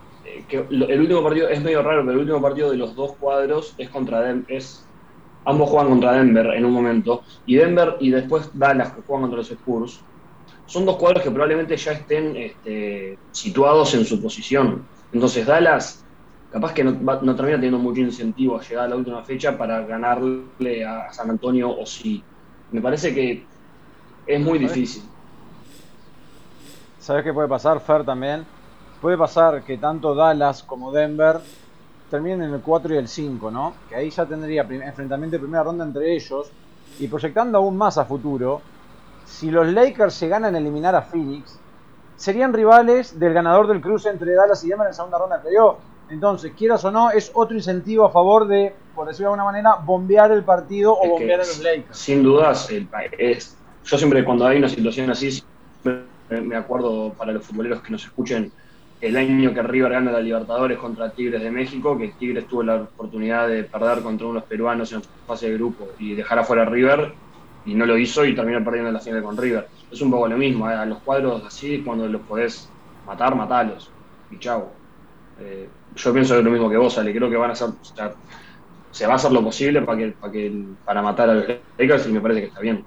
Que 0.49 0.57
el 0.71 1.01
último 1.01 1.23
partido 1.23 1.49
es 1.49 1.63
medio 1.63 1.83
raro, 1.83 2.01
pero 2.03 2.13
el 2.13 2.19
último 2.21 2.41
partido 2.43 2.71
de 2.71 2.77
los 2.77 2.95
dos 2.95 3.17
cuadros 3.19 3.75
es 3.79 3.91
contra 3.91 4.21
Denver. 4.23 4.47
Es, 4.49 4.91
ambos 5.45 5.71
juegan 5.71 5.91
contra 5.91 6.13
Denver 6.13 6.47
en 6.55 6.65
un 6.65 6.73
momento. 6.73 7.23
Y 7.45 7.57
Denver 7.57 7.97
y 8.01 8.11
después 8.11 8.51
Dallas, 8.53 8.93
que 8.95 9.03
juegan 9.03 9.23
contra 9.23 9.39
los 9.39 9.51
Spurs. 9.51 10.07
Son 10.67 10.85
dos 10.87 10.97
cuadros 10.99 11.23
que 11.23 11.31
probablemente 11.31 11.77
ya 11.77 11.93
estén 11.93 12.37
este, 12.37 13.21
situados 13.31 13.95
en 13.95 14.05
su 14.05 14.21
posición. 14.23 14.89
Entonces, 15.13 15.47
Dallas, 15.47 16.07
capaz 16.49 16.73
que 16.75 16.85
no, 16.85 17.05
va- 17.05 17.21
no 17.23 17.35
termina 17.37 17.57
teniendo 17.59 17.79
mucho 17.79 18.01
incentivo 18.03 18.59
a 18.59 18.63
llegar 18.63 18.85
a 18.87 18.89
la 18.89 18.97
última 18.97 19.25
fecha 19.25 19.57
para 19.59 19.85
ganarle 19.87 20.85
a 20.85 21.13
San 21.13 21.31
Antonio 21.31 21.71
o 21.77 21.87
sí. 21.87 22.27
Me 22.71 22.81
parece 22.81 23.15
que 23.15 23.49
es 24.27 24.41
muy 24.41 24.59
difícil. 24.59 25.15
¿Sabes 26.99 27.25
qué 27.25 27.33
puede 27.33 27.49
pasar, 27.49 27.81
Fer, 27.81 28.05
también? 28.05 28.47
Puede 29.01 29.17
pasar 29.17 29.63
que 29.63 29.79
tanto 29.79 30.15
Dallas 30.15 30.63
como 30.63 30.93
Denver 30.93 31.41
terminen 32.11 32.43
en 32.43 32.55
el 32.55 32.61
4 32.61 32.95
y 32.95 32.99
el 32.99 33.09
5, 33.09 33.51
¿no? 33.51 33.75
Que 33.89 33.97
ahí 33.97 34.11
ya 34.11 34.27
tendría 34.27 34.63
enfrentamiento 34.63 35.37
de 35.37 35.41
primera 35.41 35.65
ronda 35.65 35.85
entre 35.85 36.15
ellos. 36.15 36.51
Y 36.99 37.09
proyectando 37.09 37.59
aún 37.59 37.79
más 37.79 37.97
a 37.97 38.05
futuro, 38.05 38.61
si 39.25 39.51
los 39.51 39.67
Lakers 39.69 40.13
se 40.13 40.29
ganan 40.29 40.55
a 40.55 40.59
eliminar 40.59 40.95
a 40.95 41.03
Phoenix, 41.03 41.59
serían 42.17 42.53
rivales 42.53 43.19
del 43.19 43.33
ganador 43.33 43.69
del 43.69 43.81
cruce 43.81 44.11
entre 44.11 44.35
Dallas 44.35 44.63
y 44.65 44.69
Denver 44.69 44.89
en 44.89 44.95
segunda 44.95 45.19
ronda 45.19 45.39
de 45.39 45.43
playoff. 45.45 45.79
Entonces, 46.11 46.53
quieras 46.57 46.85
o 46.85 46.91
no, 46.91 47.11
es 47.11 47.31
otro 47.33 47.57
incentivo 47.57 48.05
a 48.05 48.11
favor 48.11 48.49
de, 48.49 48.75
por 48.95 49.07
decirlo 49.07 49.29
de 49.29 49.35
alguna 49.35 49.45
manera, 49.45 49.77
bombear 49.77 50.33
el 50.33 50.43
partido 50.43 50.93
o 50.93 51.05
Es 51.05 51.11
bombear 51.11 51.41
a 51.41 51.45
los 51.45 51.61
Lakers. 51.61 51.97
Sin 51.97 52.23
dudas, 52.23 52.69
es, 53.17 53.57
yo 53.85 53.97
siempre 53.97 54.25
cuando 54.25 54.45
hay 54.45 54.59
una 54.59 54.69
situación 54.69 55.09
así, 55.09 55.43
me 56.29 56.57
acuerdo 56.57 57.13
para 57.15 57.33
los 57.33 57.47
futboleros 57.47 57.81
que 57.81 57.93
nos 57.93 58.05
escuchen, 58.05 58.53
el 59.01 59.17
año 59.17 59.55
que 59.55 59.63
River 59.63 59.93
gana 59.93 60.13
la 60.13 60.21
Libertadores 60.21 60.79
contra 60.79 61.11
Tigres 61.11 61.43
de 61.43 61.51
México, 61.51 61.97
que 61.97 62.09
Tigres 62.19 62.47
tuvo 62.47 62.63
la 62.63 62.77
oportunidad 62.77 63.49
de 63.49 63.65
perder 63.65 64.03
contra 64.03 64.27
unos 64.27 64.45
peruanos 64.45 64.93
en 64.93 65.03
fase 65.27 65.49
de 65.49 65.55
grupo 65.55 65.89
y 65.99 66.15
dejar 66.15 66.39
afuera 66.39 66.63
a 66.63 66.67
River, 66.67 67.13
y 67.65 67.75
no 67.75 67.87
lo 67.87 67.97
hizo 67.97 68.25
y 68.25 68.35
terminó 68.35 68.63
perdiendo 68.65 68.93
la 68.93 69.01
final 69.01 69.23
con 69.23 69.37
River. 69.37 69.69
Es 69.91 70.01
un 70.03 70.11
poco 70.11 70.29
lo 70.29 70.37
mismo, 70.37 70.71
¿eh? 70.71 70.75
a 70.75 70.85
los 70.85 70.99
cuadros 70.99 71.45
así, 71.45 71.83
cuando 71.83 72.07
los 72.07 72.21
podés 72.23 72.69
matar, 73.07 73.35
matalos, 73.35 73.91
y 74.31 74.39
chau. 74.39 74.69
Eh, 75.41 75.69
yo 75.97 76.13
pienso 76.13 76.41
lo 76.41 76.51
mismo 76.51 76.69
que 76.69 76.77
vos, 76.77 76.99
Ale, 76.99 77.15
creo 77.15 77.31
que 77.31 77.37
van 77.37 77.51
a 77.51 77.53
hacer, 77.55 77.69
o 77.69 77.85
sea, 77.85 78.13
se 78.91 79.07
va 79.07 79.15
a 79.15 79.17
hacer 79.17 79.33
lo 79.33 79.43
posible 79.43 79.83
para 79.83 79.99
que, 79.99 80.09
para 80.13 80.33
que 80.33 80.65
para 80.85 81.03
matar 81.03 81.31
a 81.31 81.35
los 81.35 81.45
Lakers 81.79 82.07
y 82.07 82.13
me 82.13 82.21
parece 82.21 82.41
que 82.41 82.47
está 82.49 82.61
bien. 82.61 82.85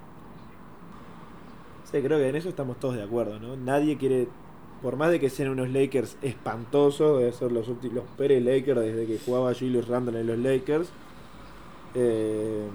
Sí, 1.91 2.01
creo 2.01 2.17
que 2.17 2.29
en 2.29 2.35
eso 2.35 2.49
estamos 2.49 2.79
todos 2.79 2.95
de 2.95 3.03
acuerdo, 3.03 3.39
¿no? 3.39 3.55
Nadie 3.55 3.97
quiere, 3.97 4.27
por 4.83 4.97
más 4.97 5.11
de 5.11 5.19
que 5.19 5.29
sean 5.31 5.49
unos 5.51 5.69
Lakers 5.71 6.17
espantosos, 6.21 7.19
debe 7.19 7.33
ser 7.33 7.51
los 7.51 7.69
últimos 7.69 8.03
Pérez 8.17 8.43
Lakers 8.43 8.81
desde 8.81 9.07
que 9.07 9.19
jugaba 9.25 9.53
Julius 9.55 9.87
Randle 9.87 10.21
en 10.21 10.27
los 10.27 10.37
Lakers. 10.39 10.89
eh, 11.95 12.67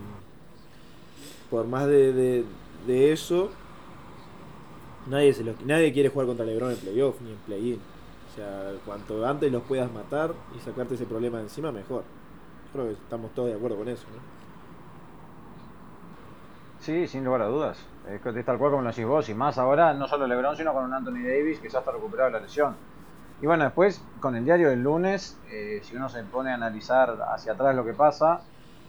por 1.50 1.66
más 1.66 1.86
de, 1.86 2.44
de, 2.86 3.12
eso, 3.12 3.50
nadie, 5.06 5.32
se 5.34 5.44
los- 5.44 5.60
nadie 5.64 5.92
quiere 5.92 6.08
jugar 6.08 6.26
contra 6.26 6.44
LeBron 6.46 6.70
en 6.72 6.76
playoff 6.78 7.20
ni 7.22 7.30
en 7.30 7.36
play-in. 7.38 7.80
O 8.30 8.34
sea, 8.36 8.72
cuanto 8.84 9.26
antes 9.26 9.50
los 9.50 9.62
puedas 9.62 9.92
matar 9.92 10.34
y 10.56 10.60
sacarte 10.60 10.94
ese 10.94 11.06
problema 11.06 11.38
de 11.38 11.44
encima, 11.44 11.72
mejor. 11.72 12.04
Creo 12.72 12.86
que 12.86 12.92
estamos 12.92 13.34
todos 13.34 13.48
de 13.48 13.54
acuerdo 13.56 13.76
con 13.78 13.88
eso, 13.88 14.04
¿no? 14.14 14.37
Sí, 16.80 17.06
sin 17.06 17.24
lugar 17.24 17.42
a 17.42 17.46
dudas. 17.46 17.78
Es 18.08 18.22
tal 18.44 18.58
cual 18.58 18.70
como 18.70 18.82
lo 18.82 18.88
decís 18.88 19.04
vos. 19.04 19.28
Y 19.28 19.34
más 19.34 19.58
ahora, 19.58 19.92
no 19.92 20.06
solo 20.08 20.26
LeBron, 20.26 20.56
sino 20.56 20.72
con 20.72 20.84
un 20.84 20.94
Anthony 20.94 21.22
Davis 21.22 21.58
que 21.60 21.68
ya 21.68 21.80
está 21.80 21.92
recuperado 21.92 22.30
de 22.30 22.38
la 22.38 22.40
lesión. 22.40 22.76
Y 23.40 23.46
bueno, 23.46 23.64
después, 23.64 24.02
con 24.20 24.34
el 24.34 24.44
diario 24.44 24.70
del 24.70 24.82
lunes, 24.82 25.36
eh, 25.50 25.80
si 25.84 25.94
uno 25.94 26.08
se 26.08 26.22
pone 26.24 26.50
a 26.50 26.54
analizar 26.54 27.16
hacia 27.32 27.52
atrás 27.52 27.74
lo 27.74 27.84
que 27.84 27.92
pasa, 27.92 28.40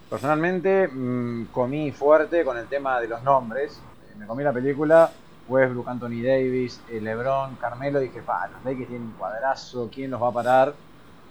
personalmente 0.08 0.88
mm, 0.88 1.46
comí 1.52 1.92
fuerte 1.92 2.44
con 2.44 2.56
el 2.56 2.66
tema 2.66 3.00
de 3.00 3.08
los 3.08 3.22
nombres. 3.22 3.80
Eh, 4.10 4.14
me 4.16 4.26
comí 4.26 4.42
la 4.42 4.52
película, 4.52 5.10
Westbrook, 5.46 5.88
Anthony 5.88 6.22
Davis, 6.22 6.80
eh, 6.88 7.00
LeBron, 7.00 7.56
Carmelo. 7.56 8.00
Dije, 8.00 8.22
pa, 8.22 8.48
los 8.48 8.64
Lakers 8.64 8.88
tienen 8.88 9.08
un 9.08 9.12
cuadrazo, 9.12 9.88
¿quién 9.92 10.10
los 10.10 10.22
va 10.22 10.28
a 10.28 10.32
parar? 10.32 10.74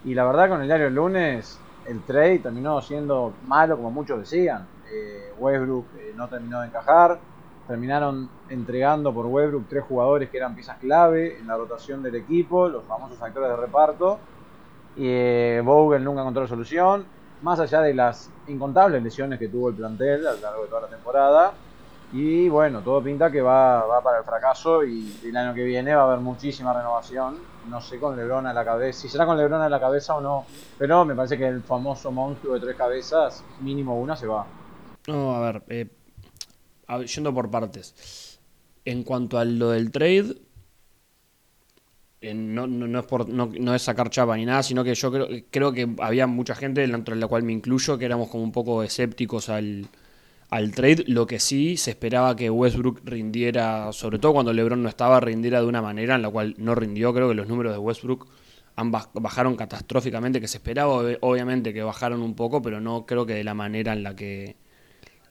Y 0.06 0.14
la 0.14 0.26
verdad, 0.26 0.48
con 0.50 0.62
el 0.62 0.68
diario 0.68 0.86
del 0.86 0.96
lunes, 0.96 1.60
el 1.86 2.02
trade 2.04 2.40
terminó 2.40 2.82
siendo 2.82 3.34
malo, 3.48 3.76
como 3.76 3.92
muchos 3.92 4.20
decían. 4.20 4.66
Eh, 4.92 5.34
Westbrook 5.38 5.86
eh, 5.98 6.14
no 6.16 6.28
terminó 6.28 6.62
de 6.62 6.68
encajar. 6.68 7.20
Terminaron 7.68 8.30
entregando 8.50 9.14
por 9.14 9.28
Westbrook 9.28 9.68
tres 9.70 9.84
jugadores 9.84 10.30
que 10.30 10.38
eran 10.38 10.56
piezas 10.56 10.78
clave 10.80 11.38
en 11.38 11.48
la 11.48 11.56
rotación 11.56 12.02
del 12.02 12.16
equipo, 12.16 12.68
los 12.68 12.84
famosos 12.86 13.22
actores 13.22 13.50
de 13.50 13.56
reparto. 13.56 14.20
Y 14.96 15.06
eh, 15.06 15.62
Vogel 15.64 16.04
nunca 16.04 16.22
encontró 16.22 16.48
solución. 16.48 17.06
Más 17.42 17.60
allá 17.60 17.82
de 17.82 17.94
las 17.94 18.30
incontables 18.48 19.02
lesiones 19.02 19.40
que 19.40 19.48
tuvo 19.48 19.70
el 19.70 19.76
plantel 19.76 20.28
a 20.28 20.34
lo 20.34 20.40
largo 20.40 20.64
de 20.64 20.68
toda 20.70 20.82
la 20.82 20.88
temporada. 20.88 21.54
Y 22.12 22.50
bueno, 22.50 22.82
todo 22.82 23.04
pinta 23.04 23.30
que 23.30 23.40
va, 23.40 23.86
va 23.86 24.02
para 24.02 24.18
el 24.18 24.24
fracaso 24.24 24.84
y 24.84 25.20
el 25.24 25.38
año 25.38 25.54
que 25.54 25.64
viene 25.64 25.94
va 25.94 26.02
a 26.02 26.06
haber 26.06 26.20
muchísima 26.20 26.74
renovación. 26.74 27.38
No 27.70 27.82
sé 27.82 28.00
con 28.00 28.18
Lebron 28.18 28.48
a 28.48 28.54
la 28.54 28.66
cabeza, 28.66 29.02
si 29.02 29.10
será 29.10 29.28
con 29.28 29.38
Lebron 29.38 29.62
a 29.62 29.70
la 29.70 29.80
cabeza 29.80 30.16
o 30.16 30.22
no. 30.22 30.46
Pero 30.80 31.06
me 31.06 31.14
parece 31.14 31.38
que 31.38 31.48
el 31.48 31.62
famoso 31.62 32.12
monstruo 32.12 32.56
de 32.56 32.62
tres 32.62 32.76
cabezas, 32.76 33.44
mínimo 33.62 34.00
una 34.00 34.16
se 34.16 34.26
va. 34.26 34.48
No, 35.10 35.20
a 35.36 35.40
ver, 35.46 35.64
eh, 35.70 35.88
yendo 37.14 37.34
por 37.34 37.50
partes. 37.50 38.40
En 38.86 39.04
cuanto 39.04 39.38
a 39.38 39.46
lo 39.46 39.70
del 39.72 39.92
trade, 39.92 40.36
eh, 42.22 42.34
no, 42.34 42.68
no, 42.68 42.88
no 42.88 43.00
es 43.00 43.06
por, 43.06 43.30
no, 43.30 43.50
no 43.60 43.74
es 43.76 43.82
sacar 43.82 44.10
chapa 44.10 44.36
ni 44.36 44.46
nada, 44.46 44.62
sino 44.64 44.84
que 44.84 44.94
yo 44.94 45.12
creo, 45.12 45.28
creo 45.50 45.72
que 45.72 45.88
había 46.00 46.28
mucha 46.28 46.56
gente, 46.56 46.86
dentro 46.86 47.16
de 47.16 47.22
la 47.22 47.28
cual 47.28 47.44
me 47.44 47.54
incluyo, 47.54 47.98
que 47.98 48.06
éramos 48.06 48.30
como 48.30 48.44
un 48.44 48.52
poco 48.52 48.84
escépticos 48.84 49.48
al, 49.50 49.88
al 50.50 50.72
trade. 50.74 51.06
Lo 51.08 51.28
que 51.28 51.40
sí 51.40 51.78
se 51.78 51.92
esperaba 51.92 52.36
que 52.36 52.50
Westbrook 52.50 53.02
rindiera, 53.06 53.92
sobre 53.94 54.20
todo 54.20 54.34
cuando 54.34 54.54
LeBron 54.54 54.84
no 54.84 54.90
estaba, 54.90 55.20
rindiera 55.22 55.62
de 55.62 55.68
una 55.68 55.82
manera 55.82 56.16
en 56.16 56.22
la 56.24 56.30
cual 56.30 56.56
no 56.58 56.76
rindió. 56.76 57.14
Creo 57.14 57.30
que 57.30 57.36
los 57.36 57.48
números 57.48 57.74
de 57.74 57.80
Westbrook 57.80 58.28
han 58.76 58.92
baj- 58.94 59.10
bajaron 59.14 59.56
catastróficamente, 59.56 60.42
que 60.42 60.48
se 60.50 60.58
esperaba 60.58 60.94
ob- 61.04 61.18
obviamente 61.22 61.74
que 61.74 61.84
bajaron 61.84 62.22
un 62.22 62.36
poco, 62.36 62.62
pero 62.62 62.82
no 62.82 63.06
creo 63.06 63.26
que 63.26 63.36
de 63.36 63.44
la 63.46 63.54
manera 63.54 63.94
en 63.94 64.04
la 64.04 64.16
que 64.16 64.58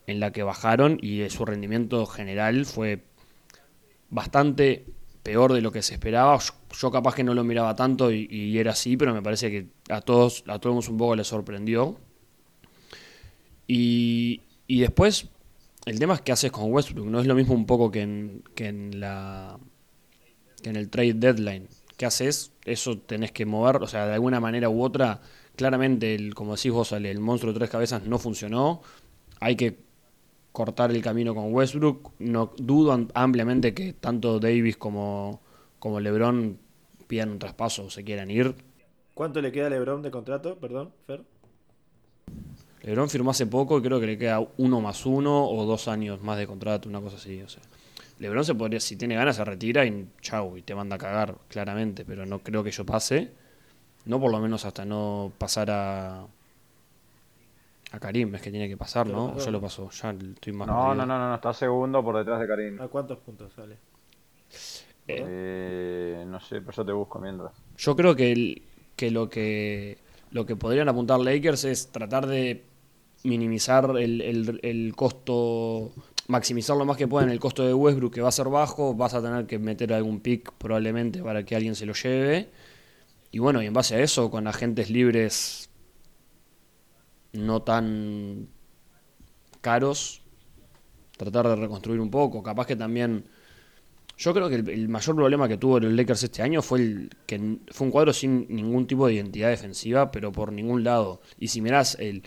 en 0.08 0.20
la 0.20 0.32
que 0.32 0.42
bajaron 0.42 0.98
y 1.02 1.20
eh, 1.20 1.30
su 1.30 1.44
rendimiento 1.44 2.06
general 2.06 2.64
fue 2.64 3.04
bastante 4.08 4.86
peor 5.22 5.52
de 5.52 5.60
lo 5.60 5.70
que 5.70 5.82
se 5.82 5.92
esperaba. 5.94 6.38
Yo, 6.72 6.90
capaz 6.90 7.14
que 7.14 7.22
no 7.22 7.34
lo 7.34 7.44
miraba 7.44 7.76
tanto 7.76 8.10
y, 8.10 8.58
era 8.58 8.72
así, 8.72 8.96
pero 8.96 9.12
me 9.12 9.20
parece 9.20 9.50
que 9.50 9.66
a 9.90 10.00
todos, 10.00 10.44
a 10.46 10.58
todos 10.58 10.88
un 10.88 10.96
poco 10.96 11.14
les 11.14 11.26
sorprendió. 11.26 11.98
Y, 13.66 14.40
y 14.66 14.80
después, 14.80 15.28
el 15.84 15.98
tema 15.98 16.14
es 16.14 16.22
qué 16.22 16.32
haces 16.32 16.50
con 16.50 16.72
Westbrook. 16.72 17.06
No 17.06 17.20
es 17.20 17.26
lo 17.26 17.34
mismo 17.34 17.52
un 17.52 17.66
poco 17.66 17.90
que 17.90 18.00
en, 18.00 18.42
que 18.54 18.68
en 18.68 19.00
la 19.00 19.58
que 20.62 20.70
en 20.70 20.76
el 20.76 20.88
trade 20.88 21.14
deadline. 21.14 21.68
¿Qué 21.98 22.06
haces? 22.06 22.52
Eso 22.64 22.96
tenés 22.96 23.30
que 23.32 23.44
mover, 23.44 23.76
o 23.76 23.86
sea, 23.86 24.06
de 24.06 24.14
alguna 24.14 24.40
manera 24.40 24.70
u 24.70 24.82
otra. 24.82 25.20
Claramente, 25.54 26.14
el, 26.14 26.34
como 26.34 26.56
decís 26.56 26.72
vos, 26.72 26.92
el 26.92 27.20
monstruo 27.20 27.52
de 27.52 27.58
tres 27.58 27.68
cabezas 27.68 28.04
no 28.04 28.18
funcionó. 28.18 28.80
Hay 29.40 29.54
que 29.56 29.87
cortar 30.58 30.90
el 30.90 31.00
camino 31.00 31.36
con 31.36 31.54
Westbrook. 31.54 32.14
No 32.18 32.50
dudo 32.56 32.90
am- 32.90 33.06
ampliamente 33.14 33.72
que 33.74 33.92
tanto 33.92 34.40
Davis 34.40 34.76
como, 34.76 35.40
como 35.78 36.00
LeBron 36.00 36.58
pidan 37.06 37.30
un 37.30 37.38
traspaso 37.38 37.84
o 37.84 37.90
se 37.90 38.02
quieran 38.02 38.28
ir. 38.28 38.56
¿Cuánto 39.14 39.40
le 39.40 39.52
queda 39.52 39.68
a 39.68 39.70
LeBron 39.70 40.02
de 40.02 40.10
contrato? 40.10 40.58
Perdón, 40.58 40.90
Fer. 41.06 41.22
LeBron 42.82 43.08
firmó 43.08 43.30
hace 43.30 43.46
poco 43.46 43.78
y 43.78 43.82
creo 43.82 44.00
que 44.00 44.08
le 44.08 44.18
queda 44.18 44.44
uno 44.56 44.80
más 44.80 45.06
uno 45.06 45.48
o 45.48 45.64
dos 45.64 45.86
años 45.86 46.20
más 46.22 46.36
de 46.38 46.48
contrato, 46.48 46.88
una 46.88 47.00
cosa 47.00 47.18
así. 47.18 47.40
O 47.40 47.48
sea, 47.48 47.62
LeBron 48.18 48.44
se 48.44 48.56
podría, 48.56 48.80
si 48.80 48.96
tiene 48.96 49.14
ganas, 49.14 49.36
se 49.36 49.44
retira 49.44 49.86
y 49.86 50.08
chau, 50.20 50.56
y 50.56 50.62
te 50.62 50.74
manda 50.74 50.96
a 50.96 50.98
cagar, 50.98 51.36
claramente, 51.46 52.04
pero 52.04 52.26
no 52.26 52.40
creo 52.40 52.64
que 52.64 52.70
ello 52.70 52.84
pase. 52.84 53.30
No 54.06 54.18
por 54.18 54.32
lo 54.32 54.40
menos 54.40 54.64
hasta 54.64 54.84
no 54.84 55.30
pasar 55.38 55.70
a. 55.70 56.26
A 57.92 57.98
Karim, 57.98 58.34
es 58.34 58.42
que 58.42 58.50
tiene 58.50 58.68
que 58.68 58.76
pasar, 58.76 59.06
¿no? 59.06 59.28
lo 59.28 59.34
pasó, 59.34 59.46
Ya 59.46 59.50
lo 59.52 59.60
pasó, 59.60 59.90
ya 59.90 60.10
estoy 60.10 60.52
más 60.52 60.68
No, 60.68 60.94
no, 60.94 61.06
no, 61.06 61.18
no, 61.18 61.28
no, 61.28 61.34
está 61.34 61.54
segundo 61.54 62.04
por 62.04 62.16
detrás 62.18 62.40
de 62.40 62.46
Karim. 62.46 62.80
¿A 62.80 62.88
cuántos 62.88 63.18
puntos 63.18 63.52
sale? 63.54 63.76
Eh, 65.06 66.24
no 66.26 66.38
sé, 66.40 66.60
pero 66.60 66.72
yo 66.72 66.84
te 66.84 66.92
busco 66.92 67.18
mientras. 67.18 67.52
Yo 67.78 67.96
creo 67.96 68.14
que, 68.14 68.32
el- 68.32 68.62
que 68.96 69.10
lo 69.10 69.28
que 69.30 69.96
lo 70.30 70.44
que 70.44 70.56
podrían 70.56 70.88
apuntar 70.90 71.18
Lakers 71.20 71.64
es 71.64 71.88
tratar 71.88 72.26
de 72.26 72.62
minimizar 73.24 73.96
el, 73.98 74.20
el- 74.20 74.60
el 74.62 74.94
costo, 74.94 75.90
maximizar 76.26 76.76
lo 76.76 76.84
más 76.84 76.98
que 76.98 77.08
puedan 77.08 77.30
el 77.30 77.40
costo 77.40 77.64
de 77.66 77.72
Westbrook, 77.72 78.12
que 78.12 78.20
va 78.20 78.28
a 78.28 78.32
ser 78.32 78.48
bajo, 78.48 78.94
vas 78.94 79.14
a 79.14 79.22
tener 79.22 79.46
que 79.46 79.58
meter 79.58 79.92
algún 79.94 80.20
pick 80.20 80.52
probablemente 80.58 81.22
para 81.22 81.42
que 81.44 81.56
alguien 81.56 81.74
se 81.74 81.86
lo 81.86 81.94
lleve. 81.94 82.48
Y 83.30 83.38
bueno, 83.40 83.62
y 83.62 83.66
en 83.66 83.74
base 83.74 83.96
a 83.96 84.00
eso, 84.00 84.30
con 84.30 84.46
agentes 84.46 84.90
libres 84.90 85.67
no 87.32 87.62
tan 87.62 88.48
caros, 89.60 90.22
tratar 91.16 91.48
de 91.48 91.56
reconstruir 91.56 92.00
un 92.00 92.10
poco. 92.10 92.42
Capaz 92.42 92.66
que 92.66 92.76
también 92.76 93.24
yo 94.16 94.34
creo 94.34 94.48
que 94.48 94.56
el, 94.56 94.88
mayor 94.88 95.14
problema 95.14 95.46
que 95.48 95.58
tuvo 95.58 95.78
los 95.78 95.92
Lakers 95.92 96.24
este 96.24 96.42
año 96.42 96.60
fue 96.60 96.80
el 96.80 97.10
que 97.24 97.58
fue 97.70 97.86
un 97.86 97.90
cuadro 97.92 98.12
sin 98.12 98.46
ningún 98.48 98.86
tipo 98.86 99.06
de 99.06 99.14
identidad 99.14 99.48
defensiva, 99.48 100.10
pero 100.10 100.32
por 100.32 100.52
ningún 100.52 100.82
lado. 100.82 101.20
Y 101.38 101.48
si 101.48 101.60
mirás 101.60 101.96
el, 102.00 102.24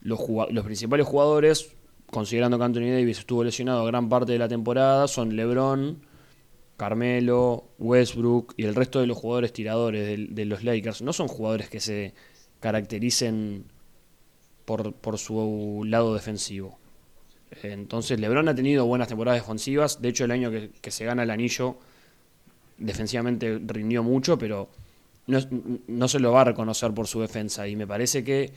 los, 0.00 0.20
principales 0.64 1.06
jugadores, 1.06 1.72
considerando 2.10 2.58
que 2.58 2.64
Anthony 2.64 2.90
Davis 2.92 3.18
estuvo 3.18 3.44
lesionado 3.44 3.84
gran 3.84 4.08
parte 4.08 4.32
de 4.32 4.38
la 4.38 4.48
temporada, 4.48 5.08
son 5.08 5.36
LeBron, 5.36 6.00
Carmelo, 6.78 7.68
Westbrook 7.78 8.54
y 8.56 8.64
el 8.64 8.74
resto 8.74 9.00
de 9.00 9.06
los 9.06 9.18
jugadores 9.18 9.52
tiradores 9.52 10.34
de, 10.34 10.44
los 10.46 10.64
Lakers. 10.64 11.02
No 11.02 11.12
son 11.12 11.28
jugadores 11.28 11.68
que 11.68 11.80
se 11.80 12.14
caractericen 12.60 13.66
por, 14.66 15.18
su 15.18 15.82
lado 15.86 16.12
defensivo. 16.12 16.78
Entonces, 17.62 18.20
LeBron 18.20 18.48
ha 18.48 18.54
tenido 18.54 18.84
buenas 18.84 19.08
temporadas 19.08 19.40
defensivas. 19.40 20.02
De 20.02 20.08
hecho, 20.10 20.24
el 20.24 20.32
año 20.32 20.50
que, 20.50 20.90
se 20.90 21.04
gana 21.06 21.22
el 21.22 21.30
anillo, 21.30 21.76
defensivamente 22.76 23.58
rindió 23.64 24.02
mucho, 24.02 24.36
pero 24.36 24.68
no, 25.26 25.38
no 25.86 26.08
se 26.08 26.18
lo 26.18 26.32
va 26.32 26.42
a 26.42 26.44
reconocer 26.44 26.92
por 26.92 27.06
su 27.06 27.20
defensa. 27.20 27.66
Y 27.66 27.76
me 27.76 27.86
parece 27.86 28.22
que 28.22 28.52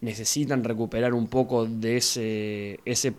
necesitan 0.00 0.64
recuperar 0.64 1.12
un 1.12 1.26
poco 1.26 1.66
de 1.66 1.96
ese 1.96 2.80
ese 2.84 3.14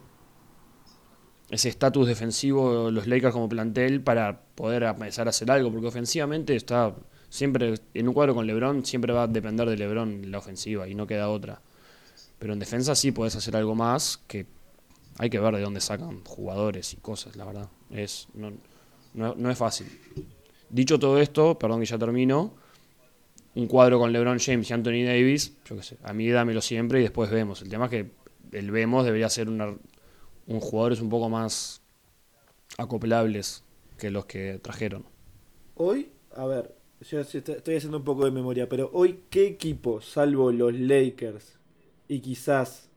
ese 1.50 1.70
estatus 1.70 2.08
defensivo 2.08 2.90
los 2.90 3.08
Lakers 3.08 3.34
como 3.34 3.48
plantel 3.48 4.02
para 4.02 4.42
poder 4.56 4.84
empezar 4.84 5.28
a 5.28 5.30
hacer 5.30 5.52
algo, 5.52 5.72
porque 5.72 5.88
ofensivamente 5.88 6.56
está 6.56 6.96
siempre 7.30 7.76
en 7.94 8.08
un 8.08 8.14
cuadro 8.14 8.34
con 8.34 8.48
LeBron 8.48 8.86
siempre 8.86 9.14
va 9.14 9.24
a 9.24 9.28
depender 9.28 9.70
de 9.70 9.78
LeBron 9.78 10.32
la 10.32 10.38
ofensiva 10.38 10.88
y 10.88 10.96
no 10.96 11.06
queda 11.06 11.30
otra. 11.30 11.62
Pero 12.46 12.54
en 12.54 12.60
defensa 12.60 12.94
sí 12.94 13.12
puedes 13.12 13.36
hacer 13.36 13.56
algo 13.56 13.74
más 13.74 14.20
que 14.28 14.46
hay 15.18 15.32
que 15.32 15.40
ver 15.40 15.56
de 15.56 15.62
dónde 15.62 15.82
sacan 15.82 16.24
jugadores 16.24 16.94
y 16.94 16.98
cosas, 16.98 17.36
la 17.36 17.44
verdad. 17.44 17.70
Es, 17.90 18.28
no, 18.36 18.54
no, 19.16 19.50
es 19.50 19.58
fácil. 19.58 19.88
Dicho 20.70 21.00
todo 21.00 21.20
esto, 21.20 21.58
perdón 21.58 21.80
que 21.80 21.88
ya 21.88 21.98
termino, 21.98 22.54
un 23.56 23.66
cuadro 23.66 23.98
con 23.98 24.14
LeBron 24.14 24.38
James 24.38 24.70
y 24.70 24.74
Anthony 24.74 25.04
Davis, 25.08 25.58
yo 25.66 25.76
qué 25.76 25.82
sé, 25.82 25.98
a 26.04 26.14
mí 26.14 26.30
dámelo 26.30 26.62
siempre 26.62 27.00
y 27.00 27.02
después 27.02 27.32
vemos. 27.32 27.64
El 27.64 27.70
tema 27.70 27.86
es 27.86 27.90
que 27.90 28.12
el 28.52 28.70
vemos 28.70 29.06
debería 29.06 29.28
ser 29.28 29.50
un 29.50 29.80
jugadores 30.60 31.02
un 31.02 31.10
poco 31.10 31.30
más 31.30 31.82
acoplables 32.78 33.64
que 33.98 34.12
los 34.12 34.28
que 34.28 34.60
trajeron. 34.62 35.04
Hoy, 35.74 36.12
a 36.36 36.46
ver, 36.46 36.76
estoy 37.02 37.76
haciendo 37.76 37.98
un 37.98 38.06
poco 38.06 38.24
de 38.24 38.30
memoria, 38.30 38.70
pero 38.70 38.92
hoy, 38.94 39.22
¿qué 39.32 39.48
equipo, 39.48 40.00
salvo 40.00 40.52
los 40.52 40.76
Lakers 40.76 41.56
y 42.08 42.20
quizás 42.22 42.90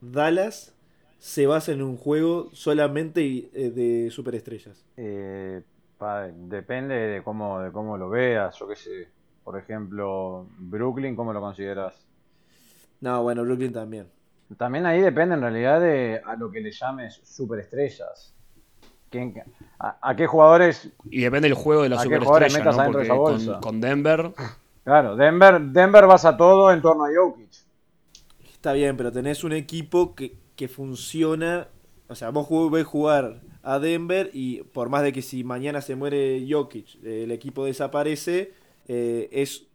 Dallas, 0.00 0.74
se 1.18 1.46
basa 1.46 1.72
en 1.72 1.82
un 1.82 1.96
juego 1.96 2.50
solamente 2.52 3.50
eh, 3.52 3.70
de 3.70 4.10
superestrellas? 4.10 4.84
Eh, 4.96 5.62
pa- 5.98 6.28
depende 6.28 6.94
de 6.94 7.22
cómo, 7.22 7.60
de 7.60 7.72
cómo 7.72 7.96
lo 7.96 8.08
veas, 8.08 8.58
yo 8.58 8.68
qué 8.68 8.76
sé. 8.76 9.08
Por 9.44 9.58
ejemplo, 9.58 10.46
Brooklyn, 10.58 11.14
¿cómo 11.16 11.32
lo 11.32 11.40
consideras? 11.40 12.06
No, 13.00 13.22
bueno, 13.22 13.42
Brooklyn 13.44 13.72
también. 13.72 14.08
También 14.56 14.86
ahí 14.86 15.00
depende 15.00 15.34
en 15.34 15.40
realidad 15.40 15.80
de 15.80 16.20
a 16.24 16.36
lo 16.36 16.50
que 16.50 16.60
le 16.60 16.70
llames 16.70 17.20
superestrellas. 17.24 18.34
¿Quién- 19.10 19.34
a, 19.78 19.98
a 20.02 20.16
qué 20.16 20.26
jugadores? 20.26 20.88
Y 21.10 21.22
depende 21.22 21.48
del 21.48 21.54
juego 21.56 21.82
de 21.82 21.88
la 21.90 21.96
¿A 21.96 22.02
superestrella, 22.04 22.64
con, 22.74 23.60
con 23.60 23.80
Denver, 23.80 24.32
Claro, 24.84 25.16
Denver, 25.16 25.60
Denver 25.60 26.06
basa 26.06 26.36
todo 26.36 26.72
en 26.72 26.80
torno 26.80 27.04
a 27.04 27.08
Jokic. 27.14 27.50
Está 28.66 28.74
bien, 28.74 28.96
pero 28.96 29.12
tenés 29.12 29.44
un 29.44 29.52
equipo 29.52 30.16
que, 30.16 30.38
que 30.56 30.66
funciona. 30.66 31.68
O 32.08 32.16
sea, 32.16 32.30
vos 32.30 32.48
ves 32.72 32.84
jugar 32.84 33.40
a 33.62 33.78
Denver 33.78 34.28
y 34.32 34.64
por 34.64 34.88
más 34.88 35.04
de 35.04 35.12
que 35.12 35.22
si 35.22 35.44
mañana 35.44 35.80
se 35.80 35.94
muere 35.94 36.44
Jokic, 36.50 37.00
el 37.04 37.30
equipo 37.30 37.64
desaparece, 37.64 38.54
eh, 38.88 39.28
es. 39.30 39.68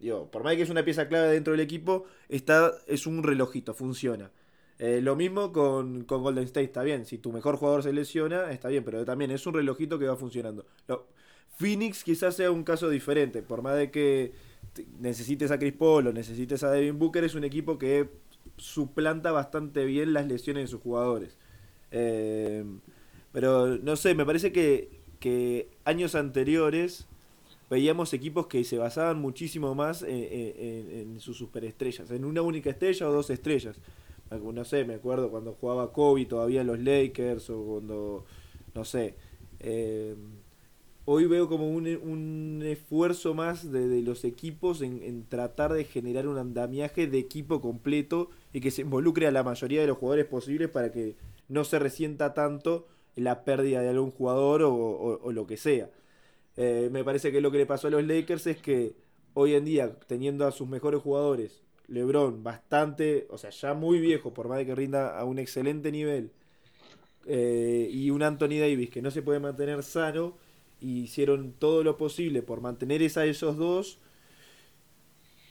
Digo, 0.00 0.30
por 0.30 0.44
más 0.44 0.50
de 0.50 0.58
que 0.58 0.62
es 0.64 0.68
una 0.68 0.84
pieza 0.84 1.08
clave 1.08 1.30
dentro 1.30 1.52
del 1.52 1.60
equipo, 1.60 2.04
está, 2.28 2.72
es 2.86 3.06
un 3.06 3.22
relojito, 3.22 3.72
funciona. 3.72 4.30
Eh, 4.78 5.00
lo 5.00 5.16
mismo 5.16 5.50
con, 5.50 6.04
con 6.04 6.22
Golden 6.22 6.44
State, 6.44 6.64
está 6.66 6.82
bien. 6.82 7.06
Si 7.06 7.16
tu 7.16 7.32
mejor 7.32 7.56
jugador 7.56 7.82
se 7.82 7.94
lesiona, 7.94 8.50
está 8.52 8.68
bien, 8.68 8.84
pero 8.84 9.02
también 9.06 9.30
es 9.30 9.46
un 9.46 9.54
relojito 9.54 9.98
que 9.98 10.08
va 10.08 10.16
funcionando. 10.16 10.66
Phoenix 11.56 12.04
quizás 12.04 12.36
sea 12.36 12.50
un 12.50 12.64
caso 12.64 12.90
diferente, 12.90 13.40
por 13.42 13.62
más 13.62 13.76
de 13.76 13.90
que 13.90 14.32
te- 14.74 14.86
necesites 15.00 15.50
a 15.50 15.58
Chris 15.58 15.72
Paul 15.72 16.08
o 16.08 16.12
necesites 16.12 16.62
a 16.62 16.70
Devin 16.70 16.98
Booker, 16.98 17.24
es 17.24 17.34
un 17.34 17.44
equipo 17.44 17.78
que 17.78 18.10
suplanta 18.58 19.32
bastante 19.32 19.84
bien 19.84 20.12
las 20.12 20.26
lesiones 20.26 20.64
de 20.64 20.68
sus 20.68 20.80
jugadores. 20.82 21.36
Eh, 21.90 22.64
pero 23.32 23.78
no 23.78 23.96
sé, 23.96 24.14
me 24.14 24.24
parece 24.26 24.52
que, 24.52 24.90
que 25.20 25.68
años 25.84 26.14
anteriores 26.14 27.06
veíamos 27.70 28.12
equipos 28.14 28.46
que 28.46 28.64
se 28.64 28.78
basaban 28.78 29.20
muchísimo 29.20 29.74
más 29.74 30.02
en, 30.02 30.10
en- 30.10 31.20
sus 31.20 31.36
superestrellas, 31.38 32.10
en 32.10 32.24
una 32.24 32.42
única 32.42 32.70
estrella 32.70 33.08
o 33.08 33.12
dos 33.12 33.30
estrellas. 33.30 33.76
No 34.30 34.64
sé, 34.64 34.84
me 34.84 34.94
acuerdo 34.94 35.30
cuando 35.30 35.52
jugaba 35.54 35.92
Kobe 35.92 36.26
todavía 36.26 36.64
los 36.64 36.78
Lakers 36.80 37.48
o 37.50 37.62
cuando, 37.64 38.24
no 38.74 38.84
sé. 38.84 39.14
eh, 39.60 40.16
hoy 41.06 41.26
veo 41.26 41.48
como 41.48 41.70
un, 41.70 41.86
un 41.88 42.62
esfuerzo 42.64 43.34
más 43.34 43.72
de, 43.72 43.88
de 43.88 44.02
los 44.02 44.24
equipos 44.24 44.82
en, 44.82 45.02
en 45.02 45.24
tratar 45.26 45.72
de 45.74 45.84
generar 45.84 46.28
un 46.28 46.38
andamiaje 46.38 47.08
de 47.08 47.18
equipo 47.18 47.60
completo 47.62 48.30
y 48.52 48.60
que 48.60 48.70
se 48.72 48.82
involucre 48.82 49.26
a 49.28 49.32
la 49.32 49.44
mayoría 49.44 49.82
de 49.82 49.88
los 49.88 49.98
jugadores 49.98 50.26
posibles 50.26 50.68
para 50.70 50.92
que 50.92 51.16
no 51.48 51.64
se 51.64 51.78
resienta 51.78 52.34
tanto 52.34 52.88
la 53.16 53.44
pérdida 53.44 53.82
de 53.82 53.90
algún 53.90 54.10
jugador 54.12 54.62
o, 54.62 54.74
o- 54.74 55.32
lo 55.32 55.46
que 55.46 55.56
sea. 55.56 55.90
Eh, 56.56 56.88
me 56.92 57.04
parece 57.04 57.32
que 57.32 57.40
lo 57.40 57.50
que 57.50 57.58
le 57.58 57.66
pasó 57.66 57.88
a 57.88 57.90
los 57.90 58.04
Lakers 58.04 58.46
es 58.46 58.58
que 58.58 58.94
hoy 59.34 59.54
en 59.54 59.64
día, 59.64 59.98
teniendo 60.06 60.46
a 60.46 60.52
sus 60.52 60.68
mejores 60.68 61.02
jugadores, 61.02 61.62
LeBron 61.88 62.42
bastante, 62.44 63.26
o 63.30 63.38
sea, 63.38 63.50
ya 63.50 63.74
muy 63.74 64.00
viejo, 64.00 64.34
por 64.34 64.48
más 64.48 64.58
de 64.58 64.66
que 64.66 64.74
rinda 64.74 65.18
a 65.18 65.24
un 65.24 65.38
excelente 65.38 65.92
nivel, 65.92 66.32
eh, 67.26 67.88
y 67.92 68.10
un 68.10 68.22
Anthony 68.22 68.58
Davis 68.60 68.90
que 68.90 69.02
no 69.02 69.10
se 69.10 69.22
puede 69.22 69.40
mantener 69.40 69.82
sano, 69.82 70.36
hicieron 70.80 71.52
todo 71.52 71.82
lo 71.82 71.96
posible 71.96 72.42
por 72.42 72.60
mantener 72.60 73.02
esa, 73.02 73.24
esos 73.24 73.56
dos 73.56 73.98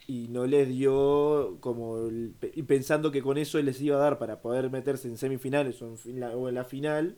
y 0.06 0.28
no 0.28 0.46
les 0.46 0.68
dio 0.68 1.58
como 1.60 2.08
y 2.54 2.62
pensando 2.62 3.10
que 3.10 3.22
con 3.22 3.38
eso 3.38 3.60
les 3.60 3.80
iba 3.80 3.96
a 3.96 4.00
dar 4.00 4.18
para 4.18 4.40
poder 4.40 4.70
meterse 4.70 5.08
en 5.08 5.18
semifinales 5.18 5.82
o 5.82 5.96
en, 6.06 6.22
o 6.22 6.48
en 6.48 6.54
la 6.54 6.64
final 6.64 7.16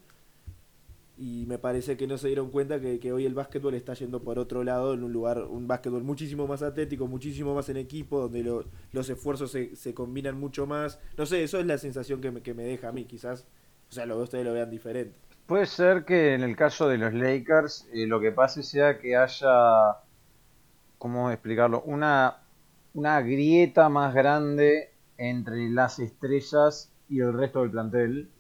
y 1.19 1.47
me 1.47 1.59
parece 1.59 1.97
que 1.97 2.07
no 2.07 2.17
se 2.17 2.29
dieron 2.29 2.50
cuenta 2.50 2.81
que, 2.81 3.12
hoy 3.12 3.27
el 3.27 3.35
básquetbol 3.35 3.75
está 3.75 3.93
yendo 3.95 4.23
por 4.23 4.38
otro 4.38 4.62
lado, 4.62 4.95
en 4.95 5.03
un 5.03 5.12
lugar, 5.12 5.43
un 5.43 5.67
básquetbol 5.67 6.05
muchísimo 6.05 6.47
más 6.47 6.62
atlético, 6.62 7.09
muchísimo 7.09 7.57
más 7.57 7.69
en 7.69 7.77
equipo, 7.77 8.21
donde 8.21 8.45
los 8.93 9.11
esfuerzos 9.11 9.50
se, 9.50 9.75
se, 9.75 9.95
combinan 9.95 10.38
mucho 10.38 10.67
más. 10.67 11.00
No 11.17 11.27
sé, 11.27 11.43
eso 11.43 11.59
es 11.59 11.67
la 11.67 11.77
sensación 11.77 12.21
que 12.21 12.31
me, 12.31 12.41
que 12.41 12.55
me 12.55 12.62
deja 12.62 12.88
a 12.88 12.93
mí, 12.93 13.05
quizás, 13.05 13.47
o 13.91 13.93
sea, 13.93 14.07
lo, 14.07 14.17
ustedes 14.19 14.45
lo 14.45 14.53
vean 14.53 14.71
diferente. 14.71 15.19
Puede 15.49 15.67
ser 15.67 16.05
que 16.05 16.35
en 16.35 16.43
el 16.43 16.55
caso 16.55 16.88
de 16.88 16.99
los 16.99 17.12
Lakers 17.12 17.88
eh, 17.93 18.07
lo 18.07 18.21
que 18.21 18.31
pase 18.31 18.62
sea 18.62 18.99
que 18.99 19.17
haya, 19.17 19.97
¿cómo 20.99 21.31
explicarlo? 21.31 21.83
Una, 21.87 22.37
una 22.95 23.21
grieta 23.23 23.88
más 23.88 24.14
grande 24.14 24.93
entre 25.17 25.71
las 25.71 25.99
estrellas 25.99 26.93
y 27.09 27.21
el 27.21 27.33
resto 27.33 27.62
del 27.62 27.71
plantel 27.71 28.31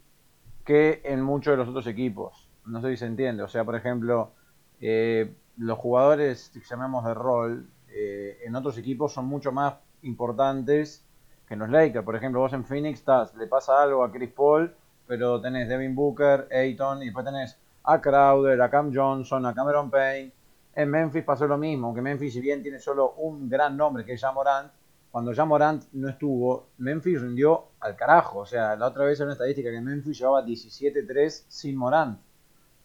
que 0.64 1.00
en 1.02 1.22
muchos 1.22 1.52
de 1.52 1.56
los 1.56 1.68
otros 1.68 1.86
equipos 1.86 2.48
no 2.66 2.80
sé 2.82 2.90
si 2.90 2.98
se 2.98 3.06
entiende. 3.06 3.42
O 3.42 3.48
sea, 3.48 3.64
por 3.64 3.74
ejemplo, 3.74 4.32
eh, 4.80 5.34
los 5.56 5.78
jugadores 5.78 6.50
que 6.52 6.60
llamamos 6.60 7.04
de 7.06 7.14
rol 7.14 7.70
eh, 7.88 8.38
en 8.44 8.54
otros 8.54 8.76
equipos 8.78 9.12
son 9.12 9.24
mucho 9.26 9.50
más 9.50 9.74
importantes 10.02 11.04
que 11.46 11.54
en 11.54 11.60
los 11.60 11.70
Lakers. 11.70 12.04
Por 12.04 12.16
ejemplo, 12.16 12.40
vos 12.40 12.52
en 12.52 12.64
Phoenix 12.64 12.98
estás, 12.98 13.34
le 13.34 13.46
pasa 13.46 13.82
algo 13.82 14.04
a 14.04 14.12
Chris 14.12 14.30
Paul, 14.30 14.74
pero 15.08 15.40
tenés 15.40 15.68
Devin 15.68 15.94
Booker, 15.94 16.46
Ayton, 16.52 17.02
y 17.02 17.06
después 17.06 17.24
tenés 17.24 17.58
a 17.82 18.00
Crowder, 18.00 18.60
a 18.60 18.70
Cam 18.70 18.92
Johnson, 18.94 19.46
a 19.46 19.54
Cameron 19.54 19.90
Payne. 19.90 20.32
En 20.74 20.90
Memphis 20.90 21.24
pasó 21.24 21.48
lo 21.48 21.58
mismo, 21.58 21.88
aunque 21.88 22.02
Memphis 22.02 22.34
si 22.34 22.40
bien 22.40 22.62
tiene 22.62 22.78
solo 22.78 23.14
un 23.14 23.48
gran 23.48 23.76
nombre 23.76 24.04
que 24.04 24.12
es 24.12 24.20
Jamorant, 24.20 24.70
cuando 25.10 25.34
Jamorant 25.34 25.84
no 25.94 26.08
estuvo, 26.08 26.68
Memphis 26.78 27.20
rindió 27.20 27.70
al 27.80 27.96
carajo. 27.96 28.40
O 28.40 28.46
sea, 28.46 28.76
la 28.76 28.86
otra 28.86 29.04
vez 29.04 29.18
era 29.18 29.24
una 29.24 29.32
estadística 29.32 29.70
que 29.70 29.80
Memphis 29.80 30.18
llevaba 30.18 30.44
17-3 30.44 31.46
sin 31.48 31.76
Morant 31.76 32.20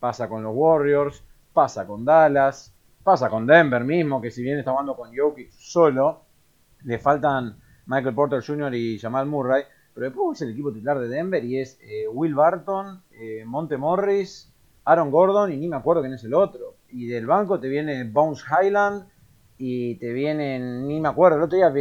pasa 0.04 0.28
con 0.28 0.44
los 0.44 0.54
Warriors, 0.54 1.24
pasa 1.54 1.88
con 1.88 2.04
Dallas, 2.04 2.74
pasa 3.06 3.30
con 3.30 3.48
Denver 3.48 3.86
mismo, 3.86 4.20
que 4.20 4.32
si 4.32 4.44
bien 4.44 4.60
está 4.60 4.72
jugando 4.72 4.98
con 4.98 5.16
Jokic 5.16 5.50
solo, 5.52 6.26
le 6.84 7.00
faltan 7.00 7.58
Michael 7.86 8.14
Porter 8.14 8.44
Jr. 8.46 8.74
y 8.74 9.00
Jamal 9.00 9.28
Murray, 9.28 9.64
pero 9.94 10.06
después 10.06 10.38
es 10.38 10.48
el 10.48 10.54
equipo 10.54 10.72
titular 10.72 11.00
de 11.00 11.08
Denver 11.08 11.44
y 11.44 11.60
es 11.60 11.80
eh, 11.82 12.08
Will 12.08 12.34
Barton, 12.34 13.04
eh, 13.12 13.44
Monte 13.46 13.78
Morris, 13.78 14.52
Aaron 14.86 15.12
Gordon 15.12 15.52
y 15.52 15.58
ni 15.58 15.68
me 15.68 15.78
acuerdo 15.78 16.02
quién 16.02 16.14
es 16.14 16.24
el 16.24 16.34
otro. 16.34 16.76
Y 16.90 17.08
del 17.08 17.26
banco 17.26 17.60
te 17.60 17.68
viene 17.68 18.04
Bones 18.04 18.44
Highland 18.44 19.08
y 19.58 19.96
te 19.96 20.12
viene, 20.12 20.60
ni 20.60 21.00
me 21.00 21.10
acuerdo, 21.10 21.38
el 21.38 21.44
otro 21.44 21.58
día 21.58 21.72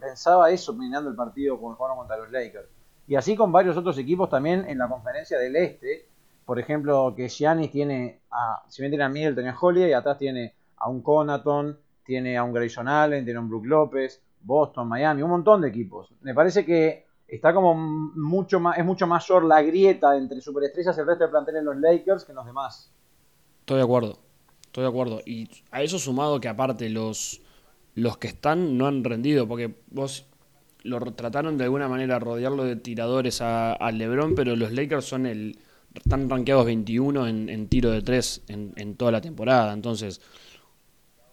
pensaba 0.00 0.50
eso 0.50 0.74
mirando 0.74 1.10
el 1.10 1.16
partido 1.16 1.60
con 1.60 1.74
jugaron 1.74 1.98
contra 1.98 2.16
los 2.16 2.30
Lakers. 2.30 2.68
Y 3.08 3.14
así 3.14 3.36
con 3.36 3.52
varios 3.52 3.76
otros 3.76 3.98
equipos 3.98 4.30
también 4.30 4.64
en 4.68 4.78
la 4.78 4.88
conferencia 4.88 5.38
del 5.38 5.56
Este, 5.56 6.08
por 6.44 6.58
ejemplo, 6.58 7.14
que 7.16 7.28
Giannis 7.28 7.70
tiene, 7.70 8.20
a, 8.30 8.62
si 8.68 8.82
bien 8.82 8.90
tiene 8.90 9.04
a 9.04 9.08
Miguel, 9.08 9.34
tiene 9.34 9.50
a 9.50 9.88
y 9.88 9.92
atrás 9.92 10.18
tiene 10.18 10.54
a 10.76 10.88
un 10.88 11.02
Conaton, 11.02 11.78
tiene 12.04 12.36
a 12.36 12.44
un 12.44 12.52
Grayson 12.52 12.88
Allen, 12.88 13.24
tiene 13.24 13.38
a 13.38 13.42
un 13.42 13.48
Brook 13.48 13.66
López, 13.66 14.22
Boston, 14.40 14.88
Miami, 14.88 15.22
un 15.22 15.30
montón 15.30 15.60
de 15.60 15.68
equipos. 15.68 16.08
Me 16.20 16.34
parece 16.34 16.64
que 16.64 17.05
está 17.28 17.52
como 17.52 17.74
mucho 17.74 18.60
más, 18.60 18.78
es 18.78 18.84
mucho 18.84 19.06
mayor 19.06 19.44
la 19.44 19.62
grieta 19.62 20.16
entre 20.16 20.40
superestrellas 20.40 20.96
y 20.96 21.00
el 21.00 21.06
resto 21.06 21.24
del 21.24 21.30
plantel 21.30 21.56
en 21.56 21.64
los 21.64 21.76
Lakers 21.76 22.24
que 22.24 22.32
en 22.32 22.36
los 22.36 22.46
demás. 22.46 22.90
Estoy 23.60 23.78
de 23.78 23.82
acuerdo, 23.82 24.18
estoy 24.64 24.82
de 24.82 24.88
acuerdo. 24.88 25.20
Y 25.26 25.48
a 25.70 25.82
eso 25.82 25.98
sumado 25.98 26.40
que 26.40 26.48
aparte 26.48 26.88
los, 26.88 27.40
los 27.94 28.18
que 28.18 28.28
están 28.28 28.78
no 28.78 28.86
han 28.86 29.04
rendido, 29.04 29.48
porque 29.48 29.74
vos 29.90 30.26
lo 30.82 31.00
trataron 31.12 31.58
de 31.58 31.64
alguna 31.64 31.88
manera 31.88 32.18
rodearlo 32.18 32.64
de 32.64 32.76
tiradores 32.76 33.40
a, 33.40 33.72
a 33.72 33.90
LeBron, 33.90 34.34
pero 34.34 34.54
los 34.54 34.72
Lakers 34.72 35.04
son 35.04 35.26
el 35.26 35.58
están 35.98 36.28
rankeados 36.28 36.66
21 36.66 37.26
en, 37.26 37.68
tiro 37.68 37.90
de 37.90 38.02
3 38.02 38.42
en, 38.48 38.96
toda 38.96 39.12
la 39.12 39.20
temporada. 39.20 39.72
Entonces, 39.72 40.20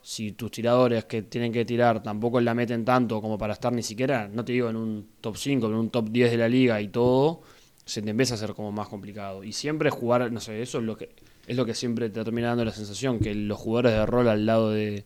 si 0.03 0.33
tus 0.33 0.51
tiradores 0.51 1.05
que 1.05 1.23
tienen 1.23 1.53
que 1.53 1.63
tirar 1.63 2.03
tampoco 2.03 2.41
la 2.41 2.53
meten 2.53 2.83
tanto 2.83 3.21
como 3.21 3.37
para 3.37 3.53
estar 3.53 3.71
ni 3.71 3.81
siquiera, 3.81 4.27
no 4.27 4.43
te 4.43 4.51
digo 4.51 4.69
en 4.69 4.75
un 4.75 5.07
top 5.21 5.37
5, 5.37 5.65
en 5.65 5.73
un 5.73 5.89
top 5.89 6.09
10 6.09 6.31
de 6.31 6.37
la 6.37 6.49
liga 6.49 6.81
y 6.81 6.89
todo, 6.89 7.41
se 7.85 8.01
te 8.01 8.09
empieza 8.09 8.33
a 8.33 8.35
hacer 8.35 8.53
como 8.53 8.71
más 8.71 8.89
complicado. 8.89 9.43
Y 9.43 9.53
siempre 9.53 9.89
jugar, 9.89 10.29
no 10.31 10.41
sé, 10.41 10.61
eso 10.61 10.79
es 10.79 10.83
lo 10.83 10.97
que 10.97 11.09
es 11.47 11.57
lo 11.57 11.65
que 11.65 11.73
siempre 11.73 12.09
te 12.09 12.23
termina 12.23 12.49
dando 12.49 12.65
la 12.65 12.71
sensación, 12.71 13.19
que 13.19 13.33
los 13.33 13.57
jugadores 13.57 13.93
de 13.93 14.05
rol 14.05 14.27
al 14.27 14.45
lado 14.45 14.71
de, 14.71 15.05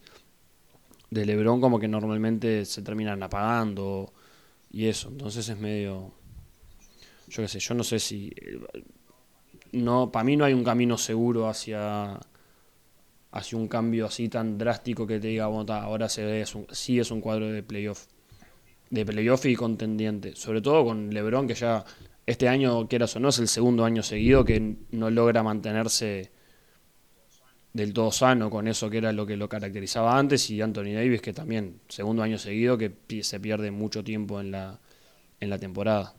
de 1.09 1.25
Lebron 1.25 1.61
como 1.61 1.79
que 1.79 1.87
normalmente 1.87 2.65
se 2.65 2.81
terminan 2.81 3.21
apagando 3.23 4.11
y 4.71 4.87
eso. 4.87 5.09
Entonces 5.09 5.47
es 5.47 5.57
medio... 5.57 6.11
Yo 7.29 7.43
qué 7.43 7.47
sé, 7.49 7.59
yo 7.59 7.73
no 7.73 7.83
sé 7.83 7.99
si 7.99 8.33
no, 9.71 10.11
para 10.11 10.23
mí 10.23 10.37
no 10.37 10.45
hay 10.45 10.53
un 10.53 10.63
camino 10.63 10.97
seguro 10.97 11.47
hacia, 11.47 12.19
hacia 13.37 13.57
un 13.57 13.67
cambio 13.67 14.07
así 14.07 14.29
tan 14.29 14.57
drástico 14.57 15.05
que 15.05 15.19
te 15.19 15.27
diga, 15.27 15.45
ahora 15.45 16.09
se 16.09 16.25
ve, 16.25 16.41
es 16.41 16.55
un, 16.55 16.65
sí 16.71 16.99
es 16.99 17.11
un 17.11 17.21
cuadro 17.21 17.51
de 17.51 17.61
playoff. 17.61 18.07
De 18.89 19.05
playoff 19.05 19.45
y 19.45 19.55
contendiente. 19.55 20.35
Sobre 20.35 20.61
todo 20.61 20.85
con 20.85 21.11
Lebron, 21.13 21.47
que 21.47 21.53
ya 21.53 21.85
este 22.25 22.47
año, 22.47 22.87
quieras 22.87 23.15
o 23.15 23.19
no, 23.19 23.29
es 23.29 23.37
el 23.37 23.47
segundo 23.47 23.85
año 23.85 24.01
seguido 24.01 24.43
que 24.43 24.77
no 24.91 25.09
logra 25.11 25.43
mantenerse 25.43 26.31
del 27.73 27.93
todo 27.93 28.11
sano 28.11 28.49
con 28.49 28.67
eso 28.67 28.89
que 28.89 28.97
era 28.97 29.11
lo 29.11 29.27
que 29.27 29.37
lo 29.37 29.47
caracterizaba 29.47 30.17
antes 30.17 30.49
y 30.49 30.59
Anthony 30.61 30.93
Davis 30.95 31.21
que 31.21 31.31
también 31.31 31.79
segundo 31.87 32.23
año 32.23 32.39
seguido 32.39 32.75
que 32.75 32.91
se 33.21 33.39
pierde 33.39 33.69
mucho 33.69 34.03
tiempo 34.03 34.41
en 34.41 34.49
la, 34.49 34.79
en 35.39 35.49
la 35.51 35.59
temporada. 35.59 36.15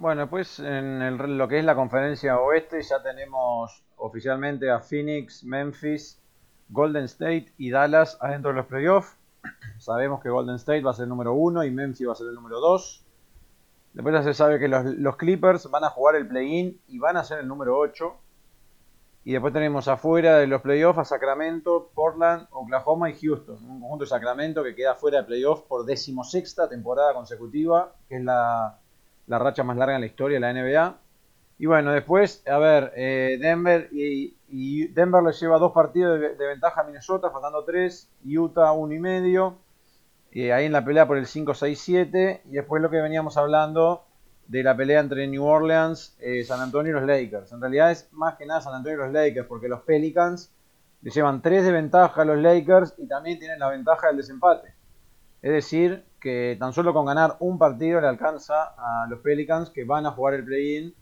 Bueno, 0.00 0.30
pues 0.30 0.58
en 0.60 1.36
lo 1.36 1.46
que 1.46 1.58
es 1.58 1.64
la 1.66 1.74
conferencia 1.74 2.40
oeste 2.40 2.80
ya 2.80 3.02
tenemos 3.02 3.84
oficialmente 3.96 4.70
a 4.70 4.80
Phoenix, 4.80 5.44
Memphis, 5.44 6.18
Golden 6.70 7.04
State 7.04 7.52
y 7.58 7.70
Dallas 7.70 8.16
adentro 8.18 8.50
de 8.50 8.56
los 8.56 8.66
playoffs. 8.66 9.14
Sabemos 9.78 10.22
que 10.22 10.30
Golden 10.30 10.54
State 10.54 10.80
va 10.80 10.92
a 10.92 10.94
ser 10.94 11.02
el 11.02 11.10
número 11.10 11.34
uno 11.34 11.62
y 11.64 11.70
Memphis 11.70 12.08
va 12.08 12.12
a 12.12 12.14
ser 12.14 12.28
el 12.28 12.34
número 12.34 12.60
dos. 12.60 13.04
Después 13.92 14.14
ya 14.14 14.22
se 14.22 14.32
sabe 14.32 14.58
que 14.58 14.68
los, 14.68 15.16
Clippers 15.16 15.70
van 15.70 15.84
a 15.84 15.90
jugar 15.90 16.16
el 16.16 16.26
play-in 16.26 16.80
y 16.88 16.98
van 16.98 17.18
a 17.18 17.24
ser 17.24 17.40
el 17.40 17.46
número 17.46 17.76
8. 17.76 18.16
Y 19.24 19.32
después 19.32 19.52
tenemos 19.52 19.86
afuera 19.86 20.38
de 20.38 20.46
los 20.46 20.62
playoffs 20.62 20.98
a 21.00 21.04
Sacramento, 21.04 21.90
Portland, 21.94 22.48
Oklahoma 22.52 23.10
y 23.10 23.20
Houston. 23.20 23.62
Un 23.62 23.80
conjunto 23.82 24.04
de 24.04 24.08
Sacramento 24.08 24.64
que 24.64 24.74
queda 24.74 24.94
fuera 24.94 25.18
de 25.18 25.24
playoffs 25.24 25.64
por 25.64 25.84
decimosexta 25.84 26.70
temporada 26.70 27.12
consecutiva, 27.12 27.92
que 28.08 28.16
es 28.16 28.24
la 28.24 28.79
la 29.30 29.38
racha 29.38 29.62
más 29.62 29.76
larga 29.76 29.94
en 29.94 30.00
la 30.00 30.08
historia 30.08 30.40
de 30.40 30.40
la 30.40 30.52
NBA. 30.52 30.98
Y 31.58 31.66
bueno, 31.66 31.92
después, 31.92 32.42
a 32.48 32.58
ver, 32.58 32.92
eh, 32.96 33.38
Denver 33.40 33.88
y, 33.92 34.88
Denver 34.88 35.22
le 35.22 35.32
lleva 35.32 35.58
dos 35.58 35.70
partidos 35.72 36.18
de, 36.20 36.46
ventaja 36.46 36.80
a 36.80 36.84
Minnesota, 36.84 37.30
faltando 37.30 37.64
tres, 37.64 38.10
Utah 38.24 38.72
uno 38.72 38.92
y 38.92 38.98
medio. 38.98 39.58
y 40.32 40.50
ahí 40.50 40.66
en 40.66 40.72
la 40.72 40.84
pelea 40.84 41.06
por 41.06 41.16
el 41.16 41.26
5-6-7. 41.26 42.40
Y 42.46 42.50
después 42.50 42.82
lo 42.82 42.90
que 42.90 43.00
veníamos 43.00 43.36
hablando 43.36 44.04
de 44.48 44.64
la 44.64 44.76
pelea 44.76 44.98
entre 44.98 45.28
New 45.28 45.44
Orleans, 45.44 46.16
eh, 46.18 46.42
San 46.42 46.60
Antonio 46.60 46.90
y 46.90 46.94
los 46.94 47.06
Lakers. 47.06 47.52
En 47.52 47.60
realidad 47.60 47.92
es 47.92 48.08
más 48.10 48.34
que 48.34 48.46
nada 48.46 48.60
San 48.60 48.74
Antonio 48.74 48.98
y 48.98 49.02
los 49.04 49.12
Lakers, 49.12 49.46
porque 49.46 49.68
los 49.68 49.82
Pelicans 49.82 50.52
le 51.02 51.10
llevan 51.12 51.40
tres 51.40 51.64
de 51.64 51.70
ventaja 51.70 52.22
a 52.22 52.24
los 52.24 52.38
Lakers 52.38 52.94
y 52.98 53.06
también 53.06 53.38
tienen 53.38 53.60
la 53.60 53.68
ventaja 53.68 54.08
del 54.08 54.16
desempate. 54.16 54.79
Es 55.42 55.52
decir, 55.52 56.04
que 56.20 56.56
tan 56.58 56.72
solo 56.72 56.92
con 56.92 57.06
ganar 57.06 57.36
un 57.40 57.58
partido 57.58 58.00
le 58.00 58.08
alcanza 58.08 58.74
a 58.76 59.06
los 59.08 59.20
Pelicans 59.20 59.70
que 59.70 59.84
van 59.84 60.06
a 60.06 60.10
jugar 60.10 60.34
el 60.34 60.44
play-in. 60.44 60.94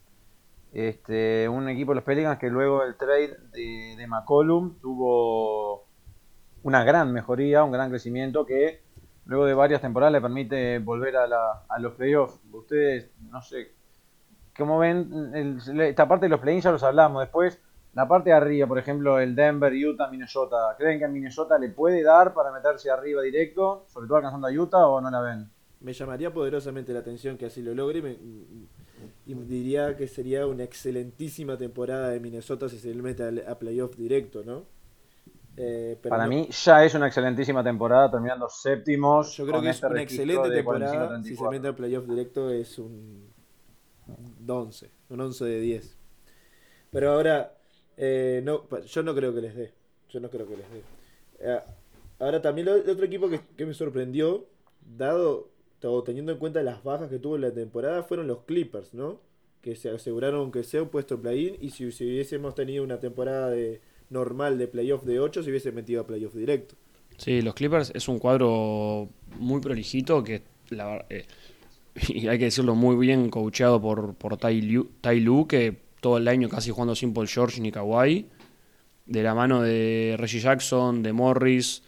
Este, 0.72 1.48
un 1.48 1.68
equipo 1.68 1.92
de 1.92 1.96
los 1.96 2.04
Pelicans 2.04 2.38
que 2.38 2.50
luego 2.50 2.84
del 2.84 2.96
trade 2.96 3.36
de, 3.52 4.06
McCollum 4.06 4.78
tuvo 4.80 5.86
una 6.62 6.84
gran 6.84 7.12
mejoría, 7.12 7.64
un 7.64 7.72
gran 7.72 7.90
crecimiento 7.90 8.44
que 8.44 8.82
luego 9.24 9.46
de 9.46 9.54
varias 9.54 9.80
temporadas 9.80 10.12
le 10.12 10.20
permite 10.20 10.78
volver 10.78 11.16
a, 11.16 11.64
a 11.68 11.78
los 11.78 11.94
playoffs. 11.94 12.38
Ustedes, 12.52 13.10
no 13.30 13.42
sé, 13.42 13.72
¿cómo 14.56 14.78
ven? 14.78 15.60
esta 15.80 16.06
parte 16.06 16.26
de 16.26 16.30
los 16.30 16.40
play-ins 16.40 16.64
ya 16.64 16.70
los 16.70 16.82
hablamos. 16.82 17.22
Después 17.22 17.60
la 17.94 18.06
parte 18.06 18.30
de 18.30 18.36
arriba, 18.36 18.66
por 18.66 18.78
ejemplo, 18.78 19.18
el 19.18 19.34
Denver, 19.34 19.72
Utah, 19.72 20.08
Minnesota, 20.08 20.74
¿creen 20.78 20.98
que 20.98 21.04
a 21.04 21.08
Minnesota 21.08 21.58
le 21.58 21.70
puede 21.70 22.02
dar 22.02 22.32
para 22.34 22.52
meterse 22.52 22.90
arriba 22.90 23.22
directo, 23.22 23.84
sobre 23.88 24.06
todo 24.06 24.16
alcanzando 24.18 24.46
a 24.46 24.50
Utah 24.52 24.86
o 24.86 25.00
no 25.00 25.10
la 25.10 25.20
ven? 25.20 25.50
Me 25.80 25.92
llamaría 25.92 26.32
poderosamente 26.32 26.92
la 26.92 27.00
atención 27.00 27.36
que 27.36 27.46
así 27.46 27.62
lo 27.62 27.74
logre 27.74 28.18
y 29.26 29.34
diría 29.34 29.96
que 29.96 30.08
sería 30.08 30.46
una 30.46 30.64
excelentísima 30.64 31.56
temporada 31.56 32.08
de 32.08 32.20
Minnesota 32.20 32.68
si 32.68 32.78
se 32.78 32.94
le 32.94 33.02
mete 33.02 33.44
a, 33.46 33.58
playoff 33.58 33.96
directo, 33.96 34.42
¿no? 34.44 34.64
Eh, 35.56 35.98
pero 36.00 36.10
Para 36.10 36.24
no- 36.24 36.30
mí 36.30 36.48
ya 36.50 36.84
es 36.84 36.94
una 36.94 37.08
excelentísima 37.08 37.62
temporada, 37.64 38.10
terminando 38.10 38.48
séptimos. 38.48 39.36
yo 39.36 39.46
creo 39.46 39.60
que 39.60 39.70
es 39.70 39.76
este 39.76 39.86
una 39.88 40.02
excelente 40.02 40.50
temporada. 40.50 41.18
45-34. 41.18 41.22
Si 41.24 41.36
se 41.36 41.48
mete 41.48 41.66
al 41.68 41.74
playoff 41.74 42.06
directo 42.06 42.50
es 42.50 42.78
un, 42.78 43.28
un 44.06 44.50
11, 44.50 44.90
un 45.10 45.20
11 45.20 45.44
de 45.44 45.60
10. 45.60 45.96
Pero 46.90 47.12
ahora, 47.12 47.57
eh, 47.98 48.40
no, 48.44 48.64
yo 48.86 49.02
no 49.02 49.14
creo 49.14 49.34
que 49.34 49.40
les 49.40 49.54
dé. 49.54 49.72
Yo 50.08 50.20
no 50.20 50.30
creo 50.30 50.46
que 50.48 50.56
les 50.56 50.70
dé. 50.70 50.82
Eh, 51.40 51.60
ahora 52.18 52.40
también 52.40 52.68
el 52.68 52.88
otro 52.88 53.04
equipo 53.04 53.28
que, 53.28 53.40
que 53.56 53.66
me 53.66 53.74
sorprendió, 53.74 54.46
dado 54.96 55.50
o 55.82 56.02
teniendo 56.02 56.32
en 56.32 56.38
cuenta 56.38 56.62
las 56.62 56.82
bajas 56.82 57.08
que 57.08 57.18
tuvo 57.18 57.36
en 57.36 57.42
la 57.42 57.52
temporada, 57.52 58.02
fueron 58.02 58.26
los 58.26 58.40
Clippers, 58.44 58.94
¿no? 58.94 59.20
Que 59.60 59.76
se 59.76 59.90
aseguraron 59.90 60.50
que 60.50 60.64
sea 60.64 60.82
un 60.82 60.88
puesto 60.88 61.20
play-in 61.20 61.56
y 61.60 61.70
si, 61.70 61.92
si 61.92 62.04
hubiésemos 62.04 62.54
tenido 62.54 62.82
una 62.82 62.98
temporada 62.98 63.50
de 63.50 63.80
normal 64.10 64.58
de 64.58 64.66
playoff 64.66 65.04
de 65.04 65.20
8, 65.20 65.42
se 65.42 65.50
hubiese 65.50 65.72
metido 65.72 66.00
a 66.00 66.06
playoff 66.06 66.34
directo. 66.34 66.74
Sí, 67.16 67.42
los 67.42 67.54
Clippers 67.54 67.92
es 67.94 68.08
un 68.08 68.18
cuadro 68.18 69.08
muy 69.38 69.60
prolijito 69.60 70.22
que, 70.24 70.42
la, 70.70 71.04
eh, 71.10 71.26
y 72.08 72.28
hay 72.28 72.38
que 72.38 72.44
decirlo, 72.46 72.74
muy 72.74 72.96
bien 72.96 73.28
coacheado 73.30 73.80
por, 73.80 74.14
por 74.14 74.36
Tai, 74.36 74.60
Lu, 74.62 74.88
Tai 75.00 75.20
Lu, 75.20 75.46
que 75.46 75.87
todo 76.00 76.18
el 76.18 76.28
año 76.28 76.48
casi 76.48 76.70
jugando 76.70 76.94
sin 76.94 77.12
Paul 77.12 77.28
George 77.28 77.60
ni 77.60 77.72
Kawhi, 77.72 78.28
de 79.06 79.22
la 79.22 79.34
mano 79.34 79.62
de 79.62 80.16
Reggie 80.18 80.40
Jackson, 80.40 81.02
de 81.02 81.12
Morris, 81.12 81.82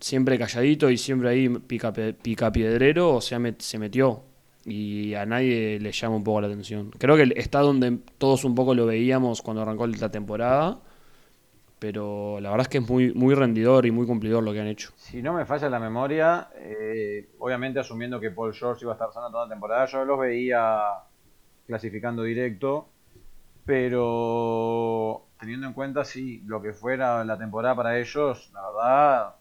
siempre 0.00 0.38
calladito 0.38 0.90
y 0.90 0.98
siempre 0.98 1.28
ahí 1.28 1.48
pica, 1.48 1.92
picapiedrero, 1.92 3.14
o 3.14 3.20
sea, 3.20 3.40
se 3.58 3.78
metió. 3.78 4.22
Y 4.64 5.14
a 5.14 5.24
nadie 5.24 5.78
le 5.78 5.92
llama 5.92 6.16
un 6.16 6.24
poco 6.24 6.40
la 6.40 6.48
atención. 6.48 6.90
Creo 6.98 7.16
que 7.16 7.32
está 7.36 7.60
donde 7.60 7.98
todos 8.18 8.44
un 8.44 8.56
poco 8.56 8.74
lo 8.74 8.84
veíamos 8.84 9.40
cuando 9.40 9.62
arrancó 9.62 9.86
la 9.86 10.10
temporada. 10.10 10.80
Pero 11.78 12.40
la 12.40 12.50
verdad 12.50 12.64
es 12.64 12.68
que 12.68 12.78
es 12.78 12.88
muy, 12.88 13.12
muy 13.12 13.34
rendidor 13.34 13.84
y 13.84 13.90
muy 13.90 14.06
cumplidor 14.06 14.42
lo 14.42 14.52
que 14.52 14.60
han 14.60 14.66
hecho. 14.66 14.90
Si 14.96 15.20
no 15.22 15.34
me 15.34 15.44
falla 15.44 15.68
la 15.68 15.78
memoria, 15.78 16.48
eh, 16.56 17.28
obviamente 17.38 17.78
asumiendo 17.78 18.18
que 18.18 18.30
Paul 18.30 18.54
George 18.54 18.84
iba 18.84 18.92
a 18.92 18.94
estar 18.94 19.12
sano 19.12 19.30
toda 19.30 19.44
la 19.44 19.50
temporada, 19.50 19.84
yo 19.86 20.04
los 20.04 20.18
veía 20.18 20.80
clasificando 21.66 22.22
directo, 22.22 22.88
pero 23.66 25.26
teniendo 25.40 25.66
en 25.66 25.72
cuenta 25.72 26.04
sí, 26.04 26.40
lo 26.46 26.62
que 26.62 26.72
fuera 26.72 27.24
la 27.24 27.36
temporada 27.36 27.74
para 27.74 27.98
ellos, 27.98 28.50
la 28.54 28.70
verdad, 28.70 29.34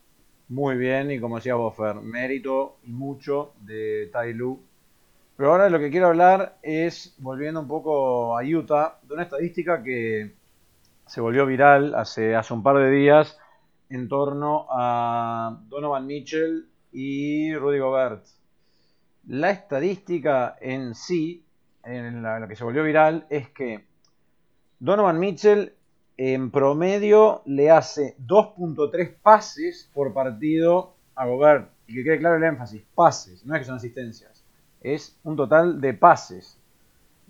muy 0.50 0.76
bien 0.76 1.12
y 1.12 1.20
como 1.20 1.38
decía 1.38 1.56
Boffer, 1.56 1.98
mérito 1.98 2.78
y 2.84 2.92
mucho 2.92 3.54
de 3.62 4.10
Tai 4.12 4.34
Lu. 4.34 4.62
Pero 5.38 5.52
ahora 5.52 5.70
lo 5.70 5.80
que 5.80 5.92
quiero 5.92 6.08
hablar 6.08 6.58
es, 6.64 7.16
volviendo 7.20 7.60
un 7.60 7.68
poco 7.68 8.38
a 8.38 8.44
Utah, 8.44 9.00
de 9.04 9.14
una 9.14 9.24
estadística 9.24 9.84
que 9.84 10.34
se 11.06 11.22
volvió 11.22 11.46
viral 11.46 11.94
hace, 11.94 12.36
hace 12.36 12.54
un 12.54 12.64
par 12.64 12.78
de 12.78 12.90
días 12.90 13.38
en 13.90 14.08
torno 14.08 14.66
a 14.72 15.60
Donovan 15.68 16.08
Mitchell 16.08 16.68
y 16.92 17.54
Rudy 17.56 17.78
Gobert. 17.78 18.26
La 19.28 19.52
estadística 19.52 20.56
en 20.60 20.96
sí, 20.96 21.46
en 21.84 22.24
la, 22.24 22.40
la 22.40 22.48
que 22.48 22.56
se 22.56 22.64
volvió 22.64 22.84
viral, 22.84 23.28
es 23.30 23.50
que 23.50 23.86
Donovan 24.86 25.18
Mitchell 25.18 25.74
en 26.16 26.52
promedio 26.52 27.42
le 27.46 27.72
hace 27.72 28.16
2.3 28.20 29.16
pases 29.20 29.90
por 29.96 30.14
partido 30.14 30.94
a 31.16 31.26
Gobert. 31.26 31.72
Y 31.88 31.96
que 31.96 32.04
quede 32.04 32.20
claro 32.20 32.36
el 32.36 32.44
énfasis, 32.44 32.84
pases, 32.94 33.44
no 33.48 33.56
es 33.56 33.62
que 33.62 33.66
son 33.66 33.78
asistencias. 33.78 34.46
Es 34.82 35.18
un 35.24 35.36
total 35.36 35.82
de 35.82 35.96
pases. 35.96 36.60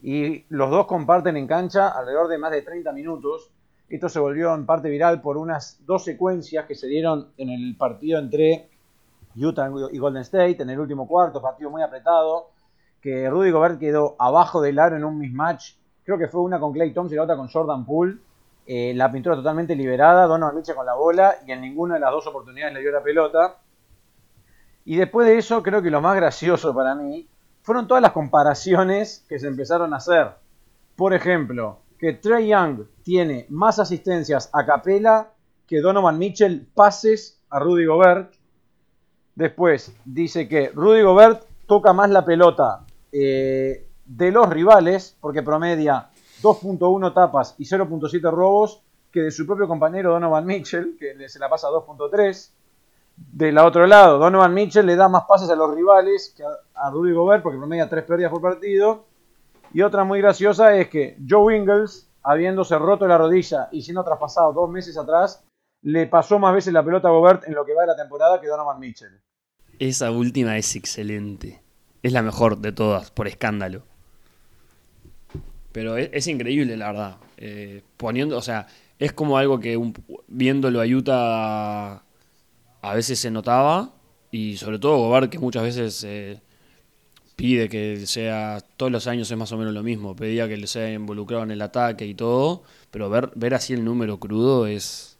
Y 0.03 0.43
los 0.49 0.69
dos 0.69 0.85
comparten 0.85 1.37
en 1.37 1.47
cancha 1.47 1.87
alrededor 1.87 2.27
de 2.27 2.37
más 2.39 2.51
de 2.51 2.61
30 2.61 2.91
minutos. 2.91 3.49
Esto 3.87 4.09
se 4.09 4.19
volvió 4.19 4.53
en 4.53 4.65
parte 4.65 4.89
viral 4.89 5.21
por 5.21 5.37
unas 5.37 5.79
dos 5.85 6.03
secuencias 6.03 6.65
que 6.65 6.75
se 6.75 6.87
dieron 6.87 7.29
en 7.37 7.49
el 7.49 7.77
partido 7.77 8.19
entre 8.19 8.67
Utah 9.33 9.71
y 9.93 9.97
Golden 9.97 10.23
State, 10.23 10.61
en 10.61 10.71
el 10.71 10.79
último 10.81 11.07
cuarto, 11.07 11.41
partido 11.41 11.69
muy 11.69 11.83
apretado, 11.83 12.49
que 12.99 13.29
Rudy 13.29 13.51
Gobert 13.51 13.79
quedó 13.79 14.17
abajo 14.19 14.61
del 14.61 14.77
aro 14.77 14.97
en 14.97 15.05
un 15.05 15.19
mismatch. 15.19 15.75
Creo 16.05 16.19
que 16.19 16.27
fue 16.27 16.41
una 16.41 16.59
con 16.59 16.71
Clay 16.71 16.93
Thompson 16.93 17.13
y 17.13 17.17
la 17.17 17.23
otra 17.23 17.35
con 17.35 17.49
Jordan 17.49 17.83
Poole. 17.83 18.17
Eh, 18.67 18.93
la 18.95 19.11
pintura 19.11 19.35
totalmente 19.35 19.75
liberada, 19.75 20.25
Donovan 20.27 20.55
Mitchell 20.55 20.75
con 20.75 20.85
la 20.85 20.95
bola 20.95 21.35
y 21.45 21.51
en 21.51 21.61
ninguna 21.61 21.95
de 21.95 21.99
las 21.99 22.11
dos 22.11 22.27
oportunidades 22.27 22.73
le 22.75 22.81
dio 22.81 22.91
la 22.91 23.03
pelota. 23.03 23.57
Y 24.85 24.97
después 24.97 25.27
de 25.27 25.37
eso, 25.37 25.63
creo 25.63 25.81
que 25.81 25.89
lo 25.89 26.01
más 26.01 26.15
gracioso 26.15 26.73
para 26.73 26.93
mí 26.93 27.27
fueron 27.63 27.87
todas 27.87 28.03
las 28.03 28.11
comparaciones 28.11 29.25
que 29.27 29.39
se 29.39 29.47
empezaron 29.47 29.93
a 29.93 29.97
hacer. 29.97 30.29
Por 30.95 31.15
ejemplo, 31.15 31.79
que 31.97 32.13
Trey 32.13 32.49
Young 32.49 32.85
tiene 33.03 33.47
más 33.49 33.79
asistencias 33.79 34.49
a 34.53 34.65
capela 34.65 35.31
que 35.67 35.81
Donovan 35.81 36.19
Mitchell 36.19 36.67
pases 36.73 37.41
a 37.49 37.59
Rudy 37.59 37.85
Gobert. 37.85 38.33
Después 39.33 39.95
dice 40.05 40.47
que 40.47 40.69
Rudy 40.69 41.01
Gobert 41.01 41.45
toca 41.65 41.93
más 41.93 42.11
la 42.11 42.23
pelota 42.23 42.85
eh, 43.11 43.87
de 44.05 44.31
los 44.31 44.49
rivales, 44.49 45.17
porque 45.19 45.43
promedia 45.43 46.09
2.1 46.41 47.13
tapas 47.13 47.55
y 47.57 47.65
0.7 47.65 48.31
robos, 48.31 48.81
que 49.11 49.21
de 49.21 49.31
su 49.31 49.45
propio 49.45 49.67
compañero 49.67 50.11
Donovan 50.11 50.45
Mitchell, 50.45 50.97
que 50.99 51.29
se 51.29 51.39
la 51.39 51.49
pasa 51.49 51.67
a 51.67 51.71
2.3. 51.71 52.51
Del 53.15 53.57
otro 53.57 53.87
lado, 53.87 54.19
Donovan 54.19 54.53
Mitchell 54.53 54.85
le 54.85 54.97
da 54.97 55.07
más 55.07 55.23
pases 55.25 55.49
a 55.49 55.55
los 55.55 55.73
rivales 55.73 56.33
que 56.35 56.43
a, 56.43 56.49
a 56.75 56.91
Rudy 56.91 57.13
Gobert, 57.13 57.41
porque 57.41 57.57
promedia 57.57 57.87
3 57.87 58.03
pérdidas 58.03 58.31
por 58.31 58.41
partido. 58.41 59.05
Y 59.73 59.81
otra 59.81 60.03
muy 60.03 60.19
graciosa 60.19 60.75
es 60.75 60.89
que 60.89 61.17
Joe 61.27 61.55
Ingles, 61.55 62.09
habiéndose 62.23 62.77
roto 62.77 63.07
la 63.07 63.17
rodilla 63.17 63.69
y 63.71 63.81
siendo 63.81 64.03
traspasado 64.03 64.53
dos 64.53 64.69
meses 64.69 64.97
atrás, 64.97 65.43
le 65.81 66.07
pasó 66.07 66.39
más 66.39 66.53
veces 66.53 66.73
la 66.73 66.83
pelota 66.83 67.07
a 67.07 67.11
Gobert 67.11 67.47
en 67.47 67.53
lo 67.53 67.65
que 67.65 67.73
va 67.73 67.81
de 67.81 67.87
la 67.87 67.95
temporada 67.95 68.41
que 68.41 68.47
Donovan 68.47 68.79
Mitchell. 68.79 69.21
Esa 69.79 70.11
última 70.11 70.57
es 70.57 70.75
excelente. 70.75 71.61
Es 72.03 72.11
la 72.11 72.21
mejor 72.21 72.57
de 72.57 72.71
todas, 72.71 73.11
por 73.11 73.27
escándalo. 73.27 73.83
Pero 75.75 75.97
es, 75.97 76.09
es 76.13 76.27
increíble, 76.27 76.77
la 76.77 76.87
verdad. 76.91 77.17
Eh, 77.37 77.83
poniendo, 77.97 78.37
o 78.37 78.41
sea, 78.41 78.67
es 78.99 79.11
como 79.13 79.37
algo 79.37 79.59
que 79.59 79.75
un- 79.77 79.93
viéndolo 80.27 80.81
a 80.81 80.85
Utah 80.85 81.95
a 82.81 82.93
veces 82.95 83.19
se 83.19 83.31
notaba. 83.31 83.93
Y 84.31 84.57
sobre 84.57 84.79
todo 84.79 84.97
Gobert, 84.99 85.31
que 85.31 85.39
muchas 85.39 85.63
veces 85.63 86.03
eh, 86.05 86.41
pide 87.35 87.69
que 87.69 88.05
sea, 88.07 88.59
todos 88.77 88.91
los 88.91 89.07
años 89.07 89.29
es 89.31 89.37
más 89.37 89.51
o 89.51 89.57
menos 89.57 89.73
lo 89.73 89.83
mismo. 89.83 90.15
Pedía 90.15 90.47
que 90.47 90.57
le 90.57 90.67
sea 90.67 90.91
involucrado 90.93 91.43
en 91.43 91.51
el 91.51 91.61
ataque 91.61 92.05
y 92.05 92.15
todo. 92.15 92.63
Pero 92.91 93.09
ver, 93.09 93.31
ver 93.35 93.53
así 93.55 93.73
el 93.73 93.83
número 93.85 94.19
crudo 94.19 94.67
es. 94.67 95.19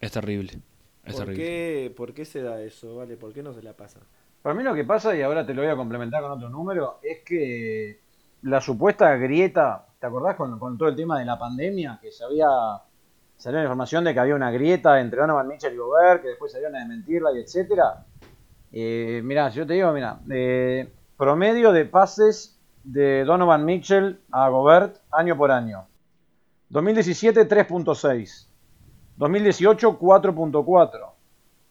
Es 0.00 0.12
terrible. 0.12 0.60
Es 1.04 1.14
¿Por 1.14 1.24
terrible. 1.24 1.44
qué, 1.44 1.92
¿Por 1.96 2.14
qué 2.14 2.24
se 2.24 2.42
da 2.42 2.60
eso? 2.62 2.96
¿Vale? 2.96 3.16
¿Por 3.16 3.32
qué 3.32 3.42
no 3.42 3.52
se 3.52 3.62
la 3.62 3.74
pasa? 3.76 4.00
Para 4.42 4.54
mí 4.54 4.62
lo 4.62 4.74
que 4.74 4.84
pasa, 4.84 5.16
y 5.16 5.22
ahora 5.22 5.46
te 5.46 5.54
lo 5.54 5.62
voy 5.62 5.70
a 5.70 5.76
complementar 5.76 6.22
con 6.22 6.32
otro 6.32 6.50
número, 6.50 6.98
es 7.02 7.20
que 7.24 8.03
la 8.44 8.60
supuesta 8.60 9.14
grieta, 9.16 9.86
¿te 9.98 10.06
acordás 10.06 10.36
con, 10.36 10.58
todo 10.78 10.88
el 10.88 10.96
tema 10.96 11.18
de 11.18 11.24
la 11.24 11.38
pandemia? 11.38 11.98
Que 12.00 12.12
se 12.12 12.24
había 12.24 12.46
salió 13.36 13.58
la 13.58 13.64
información 13.64 14.04
de 14.04 14.14
que 14.14 14.20
había 14.20 14.34
una 14.34 14.50
grieta 14.50 15.00
entre 15.00 15.20
Donovan 15.20 15.48
Mitchell 15.48 15.74
y 15.74 15.76
Gobert, 15.76 16.22
que 16.22 16.28
después 16.28 16.52
salieron 16.52 16.76
a 16.76 16.80
desmentirla 16.80 17.32
y 17.32 17.40
etcétera. 17.40 18.04
Eh, 18.70 19.22
mirá, 19.24 19.48
yo 19.48 19.66
te 19.66 19.74
digo, 19.74 19.92
mira, 19.92 20.20
eh, 20.30 20.92
promedio 21.16 21.72
de 21.72 21.84
pases 21.86 22.58
de 22.82 23.24
Donovan 23.24 23.64
Mitchell 23.64 24.20
a 24.30 24.48
Gobert 24.50 24.98
año 25.10 25.36
por 25.36 25.50
año. 25.50 25.86
2017 26.68 27.48
3.6, 27.48 28.46
2018 29.16 29.98
4.4, 29.98 31.10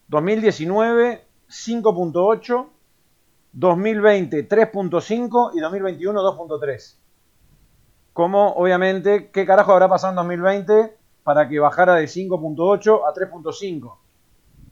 2019 0.07 1.25
5.8, 1.49 2.67
2020 3.53 4.49
3.5 4.49 5.51
y 5.55 5.59
2021 5.59 6.21
2.3. 6.21 6.95
Como 8.11 8.53
obviamente, 8.53 9.29
¿qué 9.31 9.45
carajo 9.45 9.73
habrá 9.73 9.87
pasado 9.87 10.11
en 10.11 10.17
2020 10.17 10.97
para 11.23 11.47
que 11.47 11.59
bajara 11.59 11.95
de 11.95 12.05
5.8 12.05 13.01
a 13.07 13.13
3.5? 13.13 13.97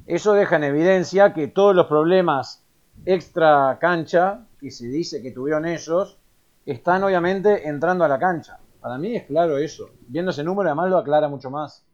Eso 0.07 0.33
deja 0.33 0.55
en 0.55 0.63
evidencia 0.63 1.33
que 1.33 1.47
todos 1.47 1.75
los 1.75 1.85
problemas 1.85 2.63
extra 3.05 3.77
cancha 3.79 4.47
que 4.59 4.71
se 4.71 4.87
dice 4.87 5.21
que 5.21 5.31
tuvieron 5.31 5.65
ellos 5.65 6.17
están 6.65 7.03
obviamente 7.03 7.67
entrando 7.67 8.03
a 8.03 8.07
la 8.07 8.19
cancha. 8.19 8.59
Para 8.79 8.97
mí 8.97 9.15
es 9.15 9.25
claro 9.25 9.57
eso. 9.57 9.89
Viendo 10.07 10.31
ese 10.31 10.43
número 10.43 10.69
además 10.69 10.89
lo 10.89 10.97
aclara 10.97 11.27
mucho 11.27 11.49
más. 11.49 11.85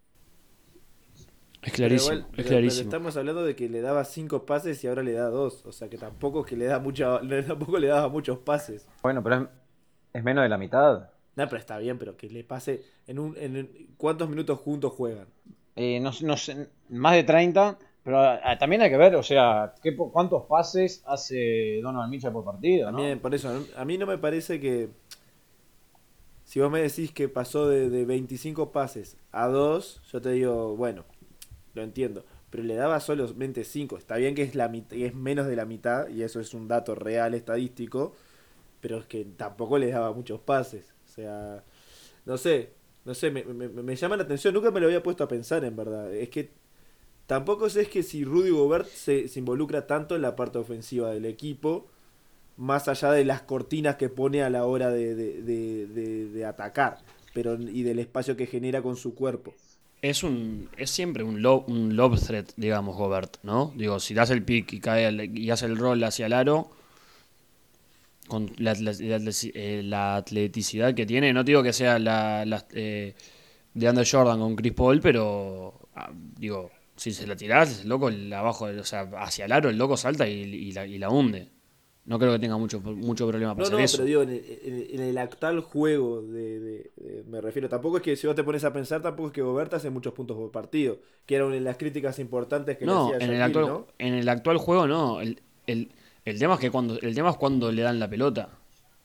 Es 1.61 1.73
clarísimo. 1.73 2.09
Pero 2.09 2.19
igual, 2.19 2.29
es 2.31 2.35
pero- 2.37 2.47
clarísimo. 2.49 2.79
pero 2.89 2.97
estamos 2.97 3.17
hablando 3.17 3.43
de 3.43 3.55
que 3.55 3.69
le 3.69 3.81
daba 3.81 4.03
cinco 4.05 4.45
pases 4.45 4.83
y 4.83 4.87
ahora 4.87 5.03
le 5.03 5.13
da 5.13 5.29
dos. 5.29 5.65
O 5.65 5.71
sea 5.71 5.89
que 5.89 5.97
tampoco 5.97 6.41
es 6.41 6.45
que 6.47 6.55
le 6.55 6.65
da 6.65 6.79
mucha, 6.79 7.19
tampoco 7.47 7.77
le 7.79 7.87
daba 7.87 8.09
muchos 8.09 8.37
pases. 8.39 8.87
Bueno, 9.01 9.21
pero 9.23 9.35
es, 9.35 9.41
es 10.13 10.23
menos 10.23 10.43
de 10.43 10.49
la 10.49 10.57
mitad. 10.57 11.09
No, 11.35 11.45
pero 11.47 11.57
está 11.57 11.77
bien, 11.77 11.97
pero 11.99 12.17
que 12.17 12.29
le 12.29 12.43
pase 12.43 12.83
en 13.05 13.19
un, 13.19 13.35
en 13.37 13.89
¿cuántos 13.97 14.27
minutos 14.29 14.59
juntos 14.59 14.93
juegan? 14.93 15.27
Eh, 15.75 15.99
no, 15.99 16.11
no 16.23 16.35
sé, 16.37 16.69
más 16.89 17.13
de 17.13 17.23
30, 17.23 17.77
pero 18.03 18.19
ah, 18.19 18.57
también 18.57 18.81
hay 18.81 18.89
que 18.89 18.97
ver, 18.97 19.15
o 19.15 19.21
sea, 19.21 19.75
qué, 19.83 19.95
cuántos 19.95 20.45
pases 20.45 21.03
hace 21.05 21.79
Donovan 21.83 22.09
Mitchell 22.09 22.31
por 22.31 22.43
partido, 22.43 22.89
¿no? 22.89 22.97
También 22.97 23.19
por 23.19 23.35
eso, 23.35 23.63
a 23.75 23.85
mí 23.85 23.99
no 23.99 24.07
me 24.07 24.17
parece 24.17 24.59
que 24.59 24.89
si 26.45 26.59
vos 26.59 26.71
me 26.71 26.81
decís 26.81 27.11
que 27.11 27.29
pasó 27.29 27.67
de, 27.67 27.89
de 27.91 28.05
25 28.05 28.71
pases 28.71 29.17
a 29.31 29.47
2, 29.47 30.01
yo 30.11 30.19
te 30.21 30.31
digo, 30.31 30.75
bueno, 30.75 31.05
lo 31.77 31.83
entiendo. 31.83 32.25
Pero 32.51 32.63
le 32.63 32.75
daba 32.75 32.99
solamente 33.01 33.63
5. 33.65 33.97
Está 33.97 34.17
bien 34.17 34.35
que 34.35 34.43
es, 34.43 34.55
la 34.55 34.71
es 34.91 35.15
menos 35.15 35.47
de 35.47 35.55
la 35.57 35.65
mitad, 35.65 36.09
y 36.09 36.23
eso 36.23 36.39
es 36.41 36.53
un 36.53 36.67
dato 36.67 36.95
real 36.95 37.33
estadístico, 37.35 38.15
pero 38.81 38.99
es 38.99 39.05
que 39.05 39.25
tampoco 39.25 39.77
le 39.79 39.91
daba 39.91 40.13
muchos 40.13 40.39
pases. 40.41 40.93
O 41.05 41.09
sea, 41.09 41.63
no 42.25 42.37
sé, 42.37 42.71
no 43.05 43.13
sé, 43.15 43.31
me, 43.31 43.43
me- 43.45 43.69
llama 43.95 44.17
la 44.17 44.23
atención, 44.23 44.53
nunca 44.53 44.71
me 44.71 44.79
lo 44.81 44.87
había 44.87 45.03
puesto 45.03 45.23
a 45.23 45.27
pensar 45.27 45.63
en 45.65 45.75
verdad. 45.75 46.13
Es 46.13 46.29
que 46.29 46.51
tampoco 47.27 47.69
sé 47.69 47.81
es 47.81 47.89
que 47.89 48.03
si 48.03 48.23
Rudy 48.25 48.51
Gobert 48.51 48.87
se, 48.87 49.27
involucra 49.35 49.87
tanto 49.87 50.15
en 50.15 50.21
la 50.21 50.35
parte 50.35 50.57
ofensiva 50.59 51.11
del 51.11 51.25
equipo, 51.25 51.87
más 52.57 52.87
allá 52.87 53.11
de 53.13 53.25
las 53.25 53.41
cortinas 53.43 53.97
que 53.97 54.09
pone 54.09 54.43
a 54.43 54.49
la 54.49 54.65
hora 54.65 54.89
de- 54.91 55.15
de 56.33 56.45
atacar, 56.45 56.99
pero 57.33 57.55
y 57.55 57.83
del 57.83 57.99
espacio 57.99 58.37
que 58.37 58.47
genera 58.47 58.81
con 58.81 58.95
su 58.97 59.15
cuerpo. 59.15 59.53
Es 60.01 60.23
un 60.23 60.69
es 60.77 60.89
siempre 60.89 61.23
un 61.23 61.41
lob, 61.43 61.69
un 61.69 61.95
lob 61.95 62.19
threat, 62.19 62.51
digamos, 62.55 62.95
Gobert, 62.95 63.37
¿no? 63.43 63.73
Digo, 63.75 63.99
si 63.99 64.13
das 64.15 64.29
el 64.31 64.43
pick 64.43 64.73
y 64.73 64.79
cae 64.79 65.05
al- 65.07 65.37
y 65.37 65.49
hace 65.51 65.65
el 65.67 65.77
roll 65.77 66.03
hacia 66.03 66.25
el 66.27 66.33
aro, 66.33 66.71
con 68.27 68.51
la, 68.57 68.73
la- 68.73 68.91
la- 68.93 69.31
eh, 69.53 69.81
la 69.83 70.17
atleticidad 70.17 70.93
que 70.93 71.05
tiene, 71.05 71.31
no 71.33 71.43
digo 71.43 71.63
que 71.63 71.71
sea 71.73 71.97
la, 71.99 72.43
eh, 72.73 73.15
de 73.73 73.89
Under 73.89 74.07
Jordan 74.09 74.39
con 74.39 74.55
Chris 74.55 74.73
Paul, 74.73 74.99
pero 75.01 75.79
ah, 75.95 76.11
digo, 76.13 76.71
si 76.95 77.13
se 77.13 77.27
la 77.27 77.35
tirás, 77.35 77.81
el 77.81 77.89
loco 77.89 78.09
el 78.09 78.31
abajo, 78.33 78.65
o 78.65 78.83
sea, 78.83 79.09
hacia 79.19 79.45
el 79.45 79.51
aro, 79.53 79.69
el 79.69 79.77
loco 79.77 79.97
salta 79.97 80.27
y, 80.27 80.41
y 80.43 80.77
y 80.79 80.97
la 80.99 81.09
hunde. 81.09 81.49
No 82.07 82.17
creo 82.19 82.31
que 82.33 82.39
tenga 82.39 82.57
mucho, 82.57 82.79
mucho 82.81 83.27
problema 83.27 83.53
para 83.55 83.63
No, 83.63 83.67
hacer 83.67 83.79
no, 83.79 83.85
eso. 83.85 83.97
pero 83.97 84.05
digo, 84.05 84.21
en 84.23 84.29
el, 84.29 84.87
en- 84.93 85.01
el 85.01 85.17
actual 85.17 85.61
juego, 85.61 86.21
de, 86.21 86.59
de- 86.59 86.91
de- 86.95 87.23
me 87.27 87.41
refiero, 87.41 87.67
tampoco 87.69 87.97
es 87.97 88.03
que 88.03 88.15
si 88.15 88.27
vos 88.27 88.35
te 88.35 88.43
pones 88.43 88.63
a 88.63 88.71
pensar, 88.73 89.01
tampoco 89.01 89.27
es 89.29 89.33
que 89.33 89.41
Gobert 89.41 89.73
hace 89.73 89.89
muchos 89.89 90.13
puntos 90.13 90.37
por 90.37 90.51
partido, 90.51 90.99
que 91.25 91.35
era 91.35 91.45
una 91.45 91.55
de 91.55 91.61
las 91.61 91.77
críticas 91.77 92.19
importantes 92.19 92.77
que 92.77 92.85
No, 92.85 92.93
le 93.09 93.15
hacía 93.15 93.17
en 93.25 93.33
el, 93.33 93.41
actual, 93.41 93.65
¿no? 93.65 93.87
en 93.97 94.13
el 94.13 94.29
actual 94.29 94.57
juego 94.57 94.87
no. 94.87 95.21
El, 95.21 95.41
el, 95.65 95.91
el 96.25 96.39
tema 96.39 96.55
es 96.55 96.59
que 96.59 96.71
cuando, 96.71 96.99
el 96.99 97.15
tema 97.15 97.31
es 97.31 97.37
cuando 97.37 97.71
le 97.71 97.81
dan 97.81 97.99
la 97.99 98.09
pelota. 98.09 98.49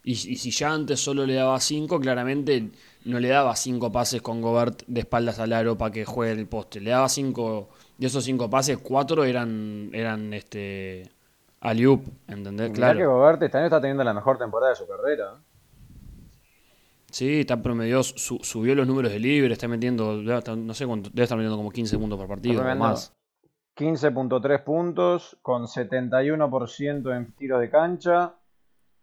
Y, 0.05 0.13
y 0.13 0.37
si 0.37 0.51
ya 0.51 0.73
antes 0.73 1.01
solo 1.01 1.25
le 1.27 1.35
daba 1.35 1.59
5, 1.61 2.01
claramente 2.01 2.71
no 3.05 3.21
le 3.21 3.29
daba 3.29 3.55
5 3.57 3.91
pases 3.93 4.21
con 4.21 4.41
Gobert 4.43 4.83
de 4.87 5.01
espaldas 5.01 5.39
al 5.39 5.53
aro 5.53 5.79
para 5.79 5.93
que 5.93 6.05
juegue 6.05 6.33
el 6.41 6.47
poste. 6.49 6.81
Le 6.81 6.91
daba 6.91 7.09
5, 7.09 7.69
de 7.99 8.07
esos 8.09 8.25
5 8.25 8.51
pases, 8.51 8.79
4 8.79 9.25
eran, 9.25 9.91
eran 9.93 10.33
este 10.35 11.11
alley-oop, 11.63 12.07
¿entendés? 12.29 12.71
Mirá 12.71 12.89
que 12.93 12.97
Claro. 12.99 13.13
Gobert 13.15 13.43
este 13.43 13.57
año 13.59 13.67
está 13.67 13.81
teniendo 13.81 14.05
la 14.05 14.13
mejor 14.15 14.37
temporada 14.39 14.71
de 14.71 14.77
su 14.77 14.87
carrera. 14.87 15.37
Sí, 17.11 17.41
está 17.41 17.63
promedio, 17.63 18.03
su- 18.03 18.39
subió 18.43 18.75
los 18.75 18.87
números 18.87 19.13
de 19.13 19.19
libre, 19.19 19.53
está 19.53 19.69
metiendo, 19.69 20.15
no 20.15 20.75
sé 20.75 20.87
cuánto, 20.87 21.11
debe 21.11 21.25
estar 21.25 21.37
metiendo 21.37 21.57
como 21.59 21.71
15 21.71 21.99
puntos 21.99 22.19
por 22.19 22.27
partido 22.29 22.63
o 22.63 22.75
más. 22.77 23.15
15.3 23.77 24.63
puntos 24.65 25.39
con 25.43 25.67
71% 25.67 27.15
en 27.17 27.33
tiros 27.33 27.61
de 27.61 27.71
cancha 27.71 28.35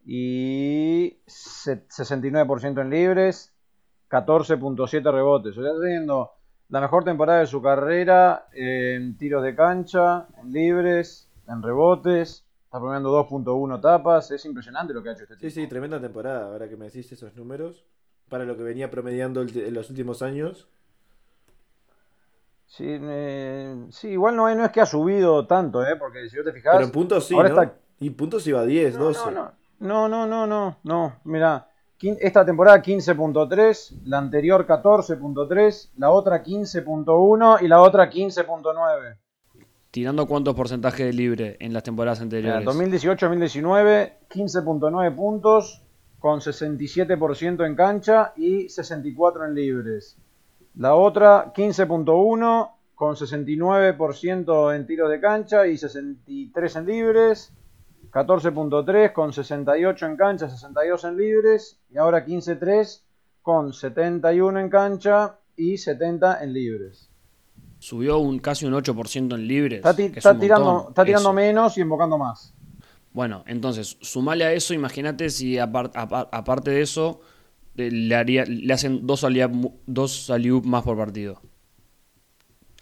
y 0.04 1.18
se- 1.26 1.86
69% 1.88 2.80
en 2.80 2.90
libres, 2.90 3.52
14.7 4.08 5.12
rebotes. 5.12 5.56
O 5.56 5.62
sea, 5.62 5.70
está 5.70 5.82
teniendo 5.82 6.30
la 6.68 6.80
mejor 6.80 7.04
temporada 7.04 7.40
de 7.40 7.46
su 7.46 7.62
carrera 7.62 8.46
en 8.52 9.16
tiros 9.16 9.42
de 9.44 9.54
cancha, 9.54 10.26
en 10.42 10.52
libres, 10.52 11.28
en 11.46 11.62
rebotes. 11.62 12.44
Está 12.70 12.78
promediando 12.78 13.10
2.1 13.10 13.80
tapas. 13.80 14.30
Es 14.30 14.44
impresionante 14.44 14.94
lo 14.94 15.02
que 15.02 15.08
ha 15.08 15.12
hecho 15.12 15.24
este 15.24 15.34
tipo. 15.34 15.50
Sí, 15.50 15.50
sí, 15.62 15.66
tremenda 15.66 16.00
temporada, 16.00 16.46
ahora 16.46 16.68
que 16.68 16.76
me 16.76 16.84
decís 16.84 17.10
esos 17.10 17.34
números, 17.34 17.84
para 18.28 18.44
lo 18.44 18.56
que 18.56 18.62
venía 18.62 18.88
promediando 18.88 19.42
en 19.42 19.74
los 19.74 19.90
últimos 19.90 20.22
años. 20.22 20.68
Sí, 22.68 22.84
eh, 22.88 23.74
sí, 23.90 24.10
igual 24.10 24.36
no, 24.36 24.48
es- 24.48 24.56
no 24.56 24.64
es 24.64 24.70
que 24.70 24.80
ha 24.80 24.86
subido 24.86 25.48
tanto, 25.48 25.84
¿eh? 25.84 25.96
porque 25.96 26.28
si 26.30 26.36
yo 26.36 26.44
te 26.44 26.52
fijas... 26.52 26.74
Pero 26.76 26.84
en 26.84 26.92
puntos 26.92 27.26
sí, 27.26 27.34
ahora 27.34 27.48
¿no? 27.48 27.60
está- 27.60 27.74
Y 27.98 28.10
puntos 28.10 28.46
iba 28.46 28.60
a 28.60 28.64
10, 28.64 28.94
No, 28.96 29.06
12. 29.06 29.32
no, 29.32 29.52
no, 29.80 30.08
no, 30.08 30.26
no, 30.28 30.46
no, 30.46 30.76
no, 30.84 31.16
mira, 31.24 31.66
esta 32.00 32.44
temporada 32.46 32.80
15.3, 32.80 33.94
la 34.04 34.18
anterior 34.18 34.64
14.3, 34.64 35.90
la 35.96 36.10
otra 36.12 36.44
15.1 36.44 37.58
y 37.60 37.66
la 37.66 37.80
otra 37.82 38.08
15.9. 38.08 39.16
Tirando 39.90 40.26
cuántos 40.26 40.54
porcentajes 40.54 41.06
de 41.06 41.12
libre 41.12 41.56
en 41.58 41.72
las 41.72 41.82
temporadas 41.82 42.20
anteriores. 42.20 42.64
2018-2019, 42.66 44.12
15.9 44.28 45.16
puntos 45.16 45.82
con 46.20 46.40
67% 46.40 47.66
en 47.66 47.74
cancha 47.74 48.32
y 48.36 48.68
64 48.68 49.46
en 49.46 49.54
libres. 49.54 50.16
La 50.76 50.94
otra 50.94 51.52
15.1 51.52 52.70
con 52.94 53.16
69% 53.16 54.76
en 54.76 54.86
tiros 54.86 55.10
de 55.10 55.20
cancha 55.20 55.66
y 55.66 55.76
63 55.76 56.76
en 56.76 56.86
libres. 56.86 57.52
14.3 58.12 59.12
con 59.12 59.32
68 59.32 60.06
en 60.06 60.16
cancha, 60.16 60.48
62 60.48 61.04
en 61.04 61.16
libres. 61.16 61.80
Y 61.90 61.98
ahora 61.98 62.24
15.3 62.24 63.02
con 63.42 63.72
71 63.72 64.60
en 64.60 64.68
cancha 64.68 65.38
y 65.56 65.78
70 65.78 66.44
en 66.44 66.52
libres. 66.52 67.09
Subió 67.80 68.18
un 68.18 68.38
casi 68.38 68.66
un 68.66 68.74
8% 68.74 69.34
en 69.34 69.48
libres. 69.48 69.78
Está, 69.78 69.96
ti- 69.96 70.12
es 70.14 70.22
tirando, 70.38 70.64
montón, 70.72 70.88
está 70.90 71.04
tirando 71.04 71.30
eso. 71.30 71.34
menos 71.34 71.76
y 71.78 71.80
invocando 71.80 72.16
más. 72.18 72.54
Bueno, 73.12 73.42
entonces, 73.48 73.96
sumale 74.00 74.44
a 74.44 74.52
eso, 74.52 74.72
imagínate 74.74 75.30
si 75.30 75.56
apar- 75.56 75.90
apar- 75.94 76.28
aparte 76.30 76.70
de 76.70 76.82
eso 76.82 77.20
eh, 77.76 77.90
le, 77.90 78.14
haría, 78.14 78.44
le 78.44 78.72
hacen 78.72 79.06
dos 79.06 79.24
alley-oop 79.24 79.72
dos 79.86 80.30
más 80.64 80.82
por 80.84 80.96
partido. 80.96 81.40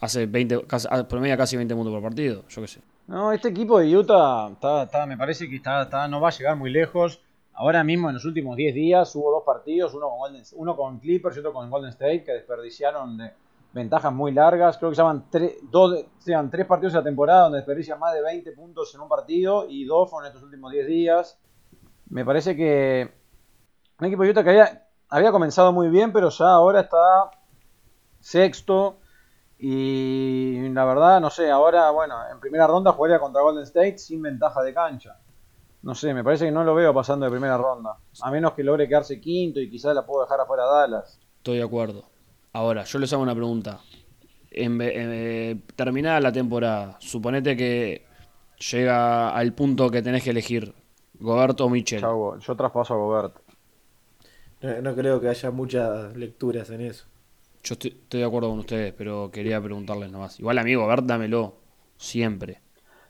Hace 0.01 0.25
20, 0.27 0.65
casi, 0.67 0.87
ah, 0.91 1.07
promedia 1.07 1.35
casi 1.37 1.57
20 1.57 1.73
puntos 1.75 1.93
por 1.93 2.01
partido, 2.03 2.45
yo 2.47 2.61
qué 2.61 2.67
sé. 2.67 2.81
No, 3.07 3.31
este 3.31 3.49
equipo 3.49 3.79
de 3.79 3.97
Utah 3.97 4.49
está, 4.51 4.83
está- 4.83 5.05
me 5.05 5.17
parece 5.17 5.49
que 5.49 5.55
está, 5.55 5.83
está- 5.83 6.07
no 6.07 6.21
va 6.21 6.29
a 6.29 6.31
llegar 6.31 6.55
muy 6.55 6.69
lejos. 6.71 7.21
Ahora 7.53 7.83
mismo, 7.83 8.07
en 8.09 8.15
los 8.15 8.23
últimos 8.25 8.55
10 8.55 8.73
días, 8.75 9.13
hubo 9.15 9.31
dos 9.31 9.43
partidos, 9.45 9.93
uno 9.93 10.09
con, 10.09 10.19
Golden- 10.19 10.45
uno 10.55 10.75
con 10.75 10.99
Clippers 10.99 11.35
y 11.35 11.39
otro 11.39 11.51
con 11.53 11.69
Golden 11.69 11.89
State, 11.89 12.23
que 12.23 12.31
desperdiciaron 12.33 13.17
de 13.17 13.31
ventajas 13.73 14.11
muy 14.13 14.31
largas. 14.31 14.77
Creo 14.77 14.91
que 14.91 14.97
tres, 15.29 15.53
dos, 15.69 15.91
de- 15.93 16.09
sean 16.19 16.49
tres 16.49 16.65
partidos 16.65 16.93
de 16.93 16.99
la 16.99 17.03
temporada 17.03 17.43
donde 17.43 17.57
desperdician 17.59 17.99
más 17.99 18.13
de 18.13 18.21
20 18.21 18.51
puntos 18.53 18.93
en 18.95 19.01
un 19.01 19.07
partido 19.09 19.65
y 19.69 19.85
dos 19.85 20.09
fueron 20.09 20.27
estos 20.27 20.43
últimos 20.43 20.71
10 20.71 20.87
días. 20.87 21.39
Me 22.09 22.25
parece 22.25 22.55
que 22.55 23.13
un 23.99 24.05
equipo 24.07 24.23
de 24.23 24.33
que 24.33 24.39
había, 24.49 24.87
había 25.09 25.31
comenzado 25.31 25.71
muy 25.71 25.89
bien, 25.89 26.11
pero 26.11 26.29
ya 26.29 26.47
ahora 26.49 26.81
está 26.81 27.31
sexto. 28.19 28.97
Y 29.61 30.69
la 30.69 30.85
verdad, 30.85 31.19
no 31.19 31.29
sé, 31.29 31.51
ahora, 31.51 31.91
bueno, 31.91 32.15
en 32.31 32.39
primera 32.39 32.65
ronda 32.65 32.93
jugaría 32.93 33.19
contra 33.19 33.41
Golden 33.41 33.63
State 33.63 33.97
sin 33.97 34.21
ventaja 34.21 34.61
de 34.61 34.73
cancha. 34.73 35.17
No 35.81 35.95
sé, 35.95 36.13
me 36.13 36.23
parece 36.23 36.45
que 36.45 36.51
no 36.51 36.63
lo 36.63 36.75
veo 36.75 36.93
pasando 36.93 37.25
de 37.25 37.31
primera 37.31 37.57
ronda. 37.57 37.97
A 38.21 38.31
menos 38.31 38.53
que 38.53 38.63
logre 38.63 38.87
quedarse 38.87 39.19
quinto 39.19 39.59
y 39.59 39.69
quizás 39.69 39.93
la 39.93 40.05
puedo 40.05 40.23
dejar 40.23 40.39
afuera 40.39 40.63
a 40.63 40.67
Dallas. 40.81 41.19
Estoy 41.37 41.57
de 41.57 41.63
acuerdo. 41.63 42.03
Ahora, 42.53 42.83
yo 42.83 42.99
les 42.99 43.11
hago 43.13 43.23
una 43.23 43.35
pregunta. 43.35 43.79
En, 44.51 44.77
ve- 44.77 44.93
eh, 44.95 45.57
terminada 45.75 46.19
la 46.19 46.31
temporada, 46.31 46.97
suponete 46.99 47.55
que 47.55 48.03
llega 48.71 49.29
al 49.35 49.53
punto 49.53 49.89
que 49.89 50.01
tenés 50.01 50.23
que 50.23 50.31
elegir, 50.31 50.73
Goberto 51.19 51.65
o 51.65 51.69
Michel. 51.69 52.01
Chau, 52.01 52.39
yo 52.39 52.55
traspaso 52.55 52.93
a 52.93 52.97
Gobert. 52.97 53.35
No, 54.61 54.81
no 54.81 54.95
creo 54.95 55.21
que 55.21 55.29
haya 55.29 55.51
muchas 55.51 56.15
lecturas 56.17 56.69
en 56.71 56.81
eso. 56.81 57.05
Yo 57.63 57.73
estoy, 57.73 57.91
estoy 57.91 58.21
de 58.21 58.25
acuerdo 58.25 58.49
con 58.49 58.59
ustedes, 58.59 58.93
pero 58.97 59.29
quería 59.31 59.61
preguntarles 59.61 60.11
nomás. 60.11 60.39
Igual, 60.39 60.57
amigo, 60.57 60.81
Gobert, 60.83 61.05
dámelo. 61.05 61.55
Siempre. 61.97 62.61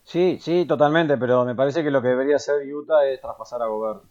Sí, 0.04 0.39
sí, 0.41 0.65
totalmente, 0.65 1.17
pero 1.17 1.45
me 1.45 1.54
parece 1.56 1.84
que 1.84 1.91
lo 1.91 2.02
que 2.02 2.08
debería 2.10 2.38
hacer 2.38 2.56
Utah 2.73 3.08
es 3.08 3.21
traspasar 3.21 3.62
a 3.62 3.67
Gobert. 3.67 4.02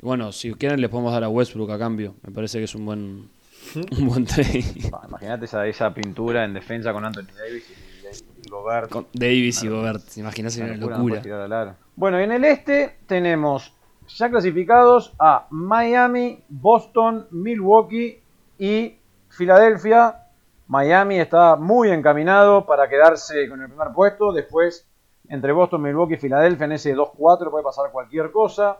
Bueno, 0.00 0.30
si 0.32 0.52
quieren 0.54 0.80
les 0.80 0.90
podemos 0.90 1.12
dar 1.12 1.24
a 1.24 1.28
Westbrook 1.30 1.70
a 1.70 1.78
cambio. 1.78 2.14
Me 2.22 2.30
parece 2.32 2.58
que 2.58 2.64
es 2.64 2.74
un 2.74 2.84
buen, 2.84 3.30
un 3.74 4.08
buen 4.08 4.24
trade. 4.24 4.64
Ah, 4.92 5.02
Imagínate 5.08 5.44
esa, 5.46 5.66
esa 5.66 5.92
pintura 5.92 6.44
en 6.44 6.54
defensa 6.54 6.92
con 6.92 7.04
Anthony 7.04 7.32
Davis 7.36 7.70
y, 7.70 8.46
y 8.46 8.50
Gobert. 8.50 8.90
Con 8.90 9.06
Davis 9.12 9.62
y 9.62 9.68
Gobert. 9.68 10.16
Imaginás 10.16 10.56
Una 10.56 10.66
una 10.66 10.76
locura, 10.76 11.22
no. 11.48 11.76
Bueno, 11.96 12.20
y 12.20 12.24
en 12.24 12.32
el 12.32 12.44
este 12.44 12.98
tenemos 13.06 13.74
ya 14.08 14.30
clasificados 14.30 15.14
a 15.18 15.46
Miami, 15.50 16.44
Boston, 16.48 17.26
Milwaukee 17.30 18.22
y 18.58 18.98
Filadelfia. 19.28 20.22
Miami 20.68 21.18
está 21.18 21.56
muy 21.56 21.90
encaminado 21.90 22.66
para 22.66 22.88
quedarse 22.88 23.48
con 23.48 23.62
el 23.62 23.68
primer 23.68 23.88
puesto. 23.94 24.32
Después, 24.32 24.88
entre 25.28 25.52
Boston, 25.52 25.82
Milwaukee 25.82 26.14
y 26.14 26.18
Filadelfia, 26.18 26.66
en 26.66 26.72
ese 26.72 26.94
2-4 26.94 27.50
puede 27.50 27.64
pasar 27.64 27.90
cualquier 27.92 28.30
cosa. 28.30 28.78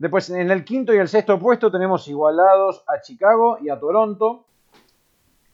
Después, 0.00 0.30
en 0.30 0.50
el 0.50 0.64
quinto 0.64 0.94
y 0.94 0.96
el 0.96 1.08
sexto 1.08 1.38
puesto 1.38 1.70
tenemos 1.70 2.08
igualados 2.08 2.82
a 2.88 3.02
Chicago 3.02 3.58
y 3.60 3.68
a 3.68 3.78
Toronto. 3.78 4.46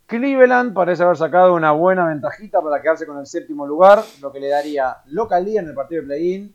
Cleveland 0.06 0.72
parece 0.72 1.02
haber 1.02 1.16
sacado 1.16 1.52
una 1.52 1.72
buena 1.72 2.06
ventajita 2.06 2.62
para 2.62 2.80
quedarse 2.80 3.08
con 3.08 3.18
el 3.18 3.26
séptimo 3.26 3.66
lugar, 3.66 4.04
lo 4.22 4.30
que 4.30 4.38
le 4.38 4.50
daría 4.50 4.98
localía 5.06 5.60
en 5.60 5.66
el 5.66 5.74
partido 5.74 6.02
de 6.02 6.06
play-in. 6.06 6.54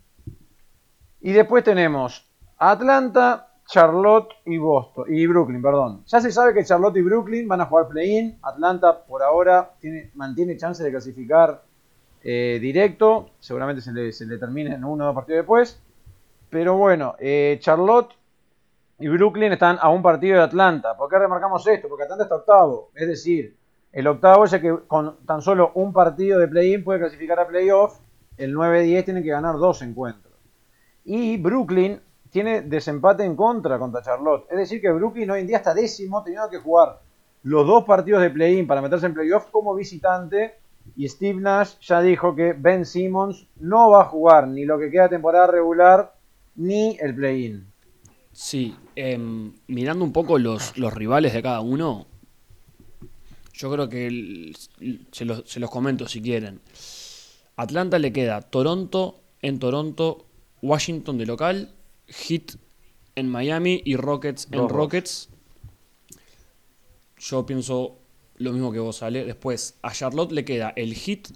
Y 1.20 1.34
después 1.34 1.66
tenemos 1.66 2.32
Atlanta, 2.60 3.56
Charlotte 3.68 4.36
y 4.46 4.58
Boston 4.58 5.14
y 5.14 5.28
Brooklyn, 5.28 5.62
perdón. 5.62 6.06
Ya 6.08 6.22
se 6.22 6.32
sabe 6.32 6.54
que 6.54 6.64
Charlotte 6.64 6.96
y 6.96 7.02
Brooklyn 7.02 7.46
van 7.46 7.60
a 7.60 7.66
jugar 7.66 7.90
play-in. 7.90 8.40
Atlanta 8.42 9.04
por 9.04 9.22
ahora 9.22 9.74
tiene, 9.82 10.12
mantiene 10.16 10.56
chance 10.56 10.82
de 10.82 10.92
clasificar 10.92 11.62
eh, 12.24 12.58
directo. 12.62 13.32
Seguramente 13.42 13.82
se 13.82 13.92
le, 13.92 14.14
se 14.14 14.26
le 14.26 14.36
en 14.36 14.86
uno 14.86 15.04
o 15.04 15.08
dos 15.08 15.16
partidos 15.16 15.40
después. 15.40 15.84
Pero 16.52 16.76
bueno, 16.76 17.16
eh, 17.18 17.58
Charlotte 17.62 18.14
y 19.00 19.08
Brooklyn 19.08 19.54
están 19.54 19.78
a 19.82 19.90
un 19.90 20.04
partido 20.04 20.36
de 20.36 20.44
Atlanta. 20.44 20.98
¿Por 20.98 21.10
qué 21.10 21.18
remarcamos 21.18 21.66
esto? 21.66 21.88
Porque 21.88 22.04
Atlanta 22.04 22.26
está 22.26 22.36
octavo. 22.36 22.92
Es 22.94 23.08
decir, 23.08 23.56
el 23.94 24.06
octavo 24.06 24.44
es 24.44 24.54
el 24.54 24.62
que 24.62 24.78
con 24.86 25.26
tan 25.26 25.42
solo 25.42 25.72
un 25.76 25.94
partido 25.94 26.38
de 26.40 26.50
play-in 26.50 26.84
puede 26.84 27.00
clasificar 27.00 27.40
a 27.40 27.48
playoff. 27.48 27.98
El 28.38 28.54
9-10 28.54 29.06
tiene 29.06 29.24
que 29.24 29.30
ganar 29.30 29.56
dos 29.56 29.82
encuentros. 29.82 30.34
Y 31.06 31.38
Brooklyn 31.38 32.02
tiene 32.30 32.64
desempate 32.64 33.24
en 33.24 33.38
contra 33.38 33.80
contra 33.80 34.02
Charlotte. 34.02 34.46
Es 34.52 34.58
decir, 34.58 34.82
que 34.82 34.92
Brooklyn 34.92 35.32
hoy 35.32 35.40
en 35.40 35.48
día 35.48 35.58
está 35.58 35.74
décimo, 35.74 36.22
teniendo 36.22 36.50
que 36.50 36.58
jugar 36.58 37.00
los 37.44 37.66
dos 37.66 37.86
partidos 37.86 38.22
de 38.22 38.30
play-in 38.30 38.68
para 38.68 38.82
meterse 38.82 39.06
en 39.06 39.14
playoff 39.14 39.50
como 39.52 39.74
visitante. 39.74 40.60
Y 40.98 41.08
Steve 41.08 41.40
Nash 41.40 41.80
ya 41.80 42.02
dijo 42.02 42.36
que 42.36 42.52
Ben 42.52 42.86
Simmons 42.86 43.48
no 43.56 43.92
va 43.92 44.02
a 44.02 44.06
jugar 44.06 44.50
ni 44.50 44.66
lo 44.66 44.78
que 44.78 44.92
queda 44.92 45.08
temporada 45.08 45.48
regular 45.48 46.14
ni 46.62 46.98
el 47.00 47.16
play-in. 47.16 47.66
Sí, 48.34 48.76
em, 48.96 49.54
mirando 49.68 50.06
un 50.06 50.14
poco 50.14 50.38
los, 50.40 50.78
los 50.78 50.94
rivales 50.94 51.34
de 51.34 51.42
cada 51.42 51.60
uno, 51.62 52.08
yo 53.54 53.72
creo 53.72 53.90
que 53.90 54.08
el- 54.08 54.58
se, 55.12 55.26
los, 55.26 55.44
se 55.46 55.60
los 55.60 55.70
comento 55.70 56.08
si 56.08 56.22
quieren. 56.22 56.62
Atlanta 57.58 58.00
le 58.00 58.14
queda 58.14 58.42
Toronto 58.42 59.20
en 59.42 59.60
Toronto, 59.60 60.26
Washington 60.62 61.18
de 61.18 61.26
local, 61.26 61.74
Heat 62.08 62.54
en 63.16 63.28
Miami 63.30 63.82
y 63.84 63.96
Rockets 63.98 64.48
en. 64.52 64.70
Rockets. 64.70 65.30
Yo 67.20 67.46
pienso 67.46 67.98
lo 68.38 68.52
mismo 68.54 68.72
que 68.72 68.80
vos, 68.80 69.04
Ale. 69.04 69.26
Después, 69.26 69.78
a 69.82 69.92
Charlotte 69.92 70.32
le 70.32 70.46
queda 70.46 70.70
el 70.76 70.96
Heat, 70.96 71.28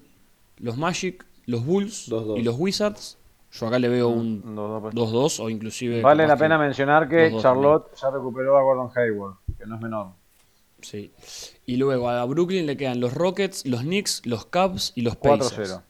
los 0.58 0.78
Magic, 0.78 1.26
los 1.46 1.66
Bulls 1.66 2.06
Dos, 2.10 2.26
dos. 2.26 2.40
y 2.40 2.44
los 2.44 2.56
Wizards. 2.58 3.18
Yo 3.60 3.68
acá 3.68 3.80
le 3.80 3.88
veo 3.88 4.10
un 4.10 4.54
Dos, 4.56 4.92
dos. 5.12 5.40
2-2 5.40 5.44
o 5.46 5.50
inclusive... 5.50 6.02
Vale 6.02 6.28
la 6.28 6.36
pena 6.36 6.58
mencionar 6.58 7.08
que 7.08 7.34
Charlotte 7.40 7.88
ya 7.96 8.10
recuperó 8.12 8.58
a 8.58 8.62
Gordon 8.64 8.90
Hayward, 8.96 9.36
que 9.58 9.66
no 9.66 9.76
es 9.76 9.82
menor. 9.82 10.08
Sí. 10.82 11.12
Y 11.66 11.78
luego 11.78 12.10
a 12.10 12.24
Brooklyn 12.26 12.66
le 12.66 12.76
quedan 12.78 13.00
los 13.00 13.14
Rockets, 13.14 13.66
los 13.66 13.82
Knicks, 13.82 14.22
los 14.26 14.46
Cavs 14.46 14.92
y 14.96 15.02
los 15.02 15.16
Pacers. 15.16 15.72
4-0. 15.74 15.82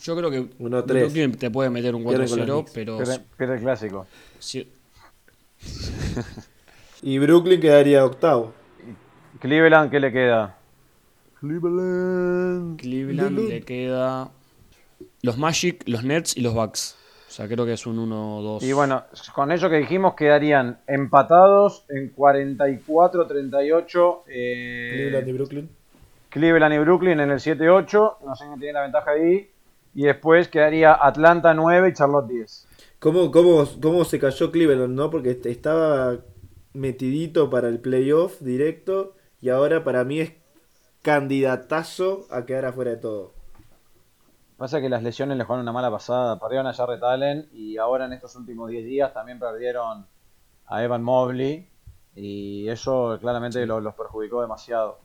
Yo 0.00 0.16
creo 0.16 0.30
que 0.30 0.40
1-3. 0.58 0.84
Brooklyn 0.84 1.32
te 1.36 1.50
puede 1.50 1.70
meter 1.70 1.94
un 1.96 2.04
Pierden 2.04 2.28
con 2.28 2.38
los 2.38 2.48
4-0, 2.48 2.52
Knicks. 2.54 2.70
pero 2.72 2.96
Pierde, 2.98 3.20
pierde 3.36 3.54
el 3.56 3.60
clásico. 3.60 4.06
si- 4.38 4.70
Y 7.02 7.18
Brooklyn 7.18 7.60
quedaría 7.60 8.04
octavo. 8.04 8.52
Cleveland, 9.40 9.90
¿qué 9.90 10.00
le 10.00 10.12
queda? 10.12 10.56
Cleveland. 11.40 12.80
Cleveland 12.80 13.38
le 13.38 13.62
queda 13.62 14.30
los 15.22 15.38
Magic, 15.38 15.82
los 15.86 16.02
Nets 16.04 16.36
y 16.36 16.40
los 16.40 16.54
Bucks. 16.54 16.96
O 17.28 17.30
sea, 17.30 17.46
creo 17.46 17.66
que 17.66 17.74
es 17.74 17.86
un 17.86 17.98
1-2. 18.10 18.62
Y 18.62 18.72
bueno, 18.72 19.04
con 19.34 19.52
eso 19.52 19.68
que 19.68 19.76
dijimos 19.76 20.14
quedarían 20.14 20.80
empatados 20.86 21.84
en 21.90 22.14
44-38 22.14 24.22
eh, 24.28 24.90
Cleveland 24.94 25.28
y 25.28 25.32
Brooklyn. 25.32 25.68
Cleveland 26.30 26.74
y 26.74 26.78
Brooklyn 26.78 27.20
en 27.20 27.30
el 27.30 27.38
7-8. 27.38 28.16
No 28.24 28.34
sé 28.36 28.44
quién 28.46 28.58
tiene 28.58 28.72
la 28.74 28.82
ventaja 28.82 29.10
ahí. 29.12 29.50
Y 29.94 30.02
después 30.04 30.48
quedaría 30.48 30.92
Atlanta 31.00 31.52
9 31.54 31.88
y 31.88 31.92
Charlotte 31.92 32.28
10. 32.28 32.66
¿Cómo, 32.98 33.30
cómo, 33.30 33.64
cómo 33.80 34.04
se 34.04 34.18
cayó 34.18 34.50
Cleveland, 34.50 34.94
no? 34.94 35.10
Porque 35.10 35.30
est- 35.32 35.46
estaba 35.46 36.16
metidito 36.72 37.50
para 37.50 37.68
el 37.68 37.78
playoff 37.80 38.40
directo 38.40 39.14
y 39.40 39.48
ahora 39.50 39.84
para 39.84 40.04
mí 40.04 40.20
es 40.20 40.32
candidatazo 41.02 42.26
a 42.30 42.44
quedar 42.46 42.64
afuera 42.66 42.92
de 42.92 42.96
todo. 42.98 43.32
Pasa 44.58 44.80
que 44.80 44.88
las 44.90 45.02
lesiones 45.02 45.38
le 45.38 45.44
jugaron 45.44 45.62
una 45.62 45.72
mala 45.72 45.90
pasada. 45.90 46.38
Perdieron 46.38 46.66
a 46.66 46.74
Jarrett 46.74 47.02
Allen 47.02 47.48
y 47.52 47.78
ahora 47.78 48.04
en 48.06 48.12
estos 48.12 48.34
últimos 48.36 48.68
10 48.68 48.84
días 48.84 49.14
también 49.14 49.38
perdieron 49.38 50.06
a 50.66 50.82
Evan 50.84 51.02
Mobley. 51.02 51.68
Y 52.14 52.68
eso 52.68 53.16
claramente 53.20 53.64
lo- 53.66 53.80
los 53.80 53.94
perjudicó 53.94 54.42
demasiado. 54.42 54.98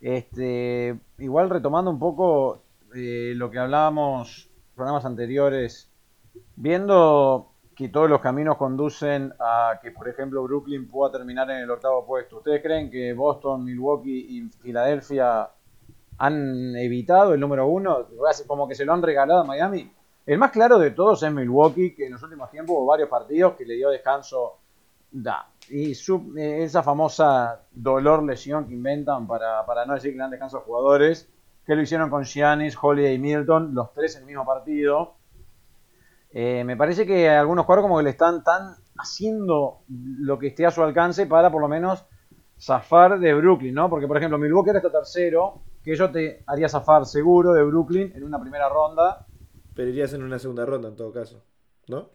Este, 0.00 0.98
igual 1.18 1.50
retomando 1.50 1.90
un 1.90 1.98
poco 1.98 2.62
eh, 2.94 3.34
lo 3.36 3.50
que 3.50 3.58
hablábamos 3.58 4.46
en 4.46 4.74
programas 4.74 5.04
anteriores, 5.04 5.90
viendo 6.56 7.52
que 7.76 7.88
todos 7.90 8.08
los 8.10 8.20
caminos 8.20 8.56
conducen 8.56 9.32
a 9.38 9.78
que, 9.82 9.90
por 9.90 10.08
ejemplo, 10.08 10.42
Brooklyn 10.42 10.88
pueda 10.88 11.12
terminar 11.12 11.50
en 11.50 11.58
el 11.58 11.70
octavo 11.70 12.06
puesto. 12.06 12.38
¿Ustedes 12.38 12.62
creen 12.62 12.90
que 12.90 13.12
Boston, 13.12 13.62
Milwaukee 13.64 14.38
y 14.38 14.48
Filadelfia 14.62 15.50
han 16.20 16.76
evitado 16.76 17.34
el 17.34 17.40
número 17.40 17.66
uno? 17.66 18.06
Como 18.46 18.68
que 18.68 18.74
se 18.74 18.84
lo 18.84 18.92
han 18.92 19.02
regalado 19.02 19.40
a 19.40 19.44
Miami. 19.44 19.90
El 20.26 20.38
más 20.38 20.50
claro 20.50 20.78
de 20.78 20.90
todos 20.92 21.22
es 21.22 21.32
Milwaukee, 21.32 21.94
que 21.94 22.06
en 22.06 22.12
los 22.12 22.22
últimos 22.22 22.50
tiempos 22.50 22.76
hubo 22.76 22.86
varios 22.86 23.08
partidos 23.08 23.54
que 23.54 23.64
le 23.64 23.74
dio 23.74 23.88
descanso. 23.90 24.58
Da. 25.10 25.48
Y 25.70 25.94
su- 25.94 26.32
eh, 26.36 26.62
esa 26.62 26.82
famosa 26.84 27.62
dolor 27.72 28.22
lesión 28.22 28.66
que 28.68 28.74
inventan 28.74 29.26
para, 29.26 29.66
para 29.66 29.84
no 29.86 29.94
decir 29.94 30.12
que 30.12 30.16
le 30.18 30.22
dan 30.22 30.30
descanso 30.30 30.58
a 30.58 30.60
jugadores, 30.60 31.28
que 31.66 31.74
lo 31.74 31.82
hicieron 31.82 32.10
con 32.10 32.22
Giannis, 32.24 32.76
Holiday 32.80 33.14
y 33.14 33.18
Milton, 33.18 33.74
los 33.74 33.92
tres 33.92 34.14
en 34.16 34.20
el 34.22 34.26
mismo 34.26 34.44
partido. 34.44 35.14
Eh, 36.32 36.62
me 36.64 36.76
parece 36.76 37.06
que 37.06 37.28
algunos 37.28 37.64
jugadores 37.66 37.82
como 37.88 37.96
que 37.98 38.04
le 38.04 38.10
están 38.10 38.44
tan 38.44 38.74
haciendo 38.98 39.78
lo 39.88 40.38
que 40.38 40.48
esté 40.48 40.64
a 40.66 40.70
su 40.70 40.82
alcance 40.82 41.26
para 41.26 41.50
por 41.50 41.60
lo 41.60 41.66
menos 41.68 42.04
zafar 42.58 43.18
de 43.18 43.34
Brooklyn, 43.34 43.74
¿no? 43.74 43.88
Porque 43.90 44.06
por 44.06 44.16
ejemplo 44.16 44.38
Milwaukee 44.38 44.68
ahora 44.70 44.78
está 44.78 44.92
tercero, 44.92 45.62
que 45.82 45.96
yo 45.96 46.10
te 46.10 46.42
haría 46.46 46.68
zafar 46.68 47.06
seguro 47.06 47.52
de 47.52 47.62
Brooklyn 47.64 48.12
en 48.14 48.24
una 48.24 48.40
primera 48.40 48.68
ronda. 48.68 49.26
Pero 49.74 49.88
irías 49.90 50.12
en 50.12 50.22
una 50.22 50.38
segunda 50.38 50.66
ronda 50.66 50.88
en 50.88 50.96
todo 50.96 51.12
caso, 51.12 51.42
¿no? 51.88 52.10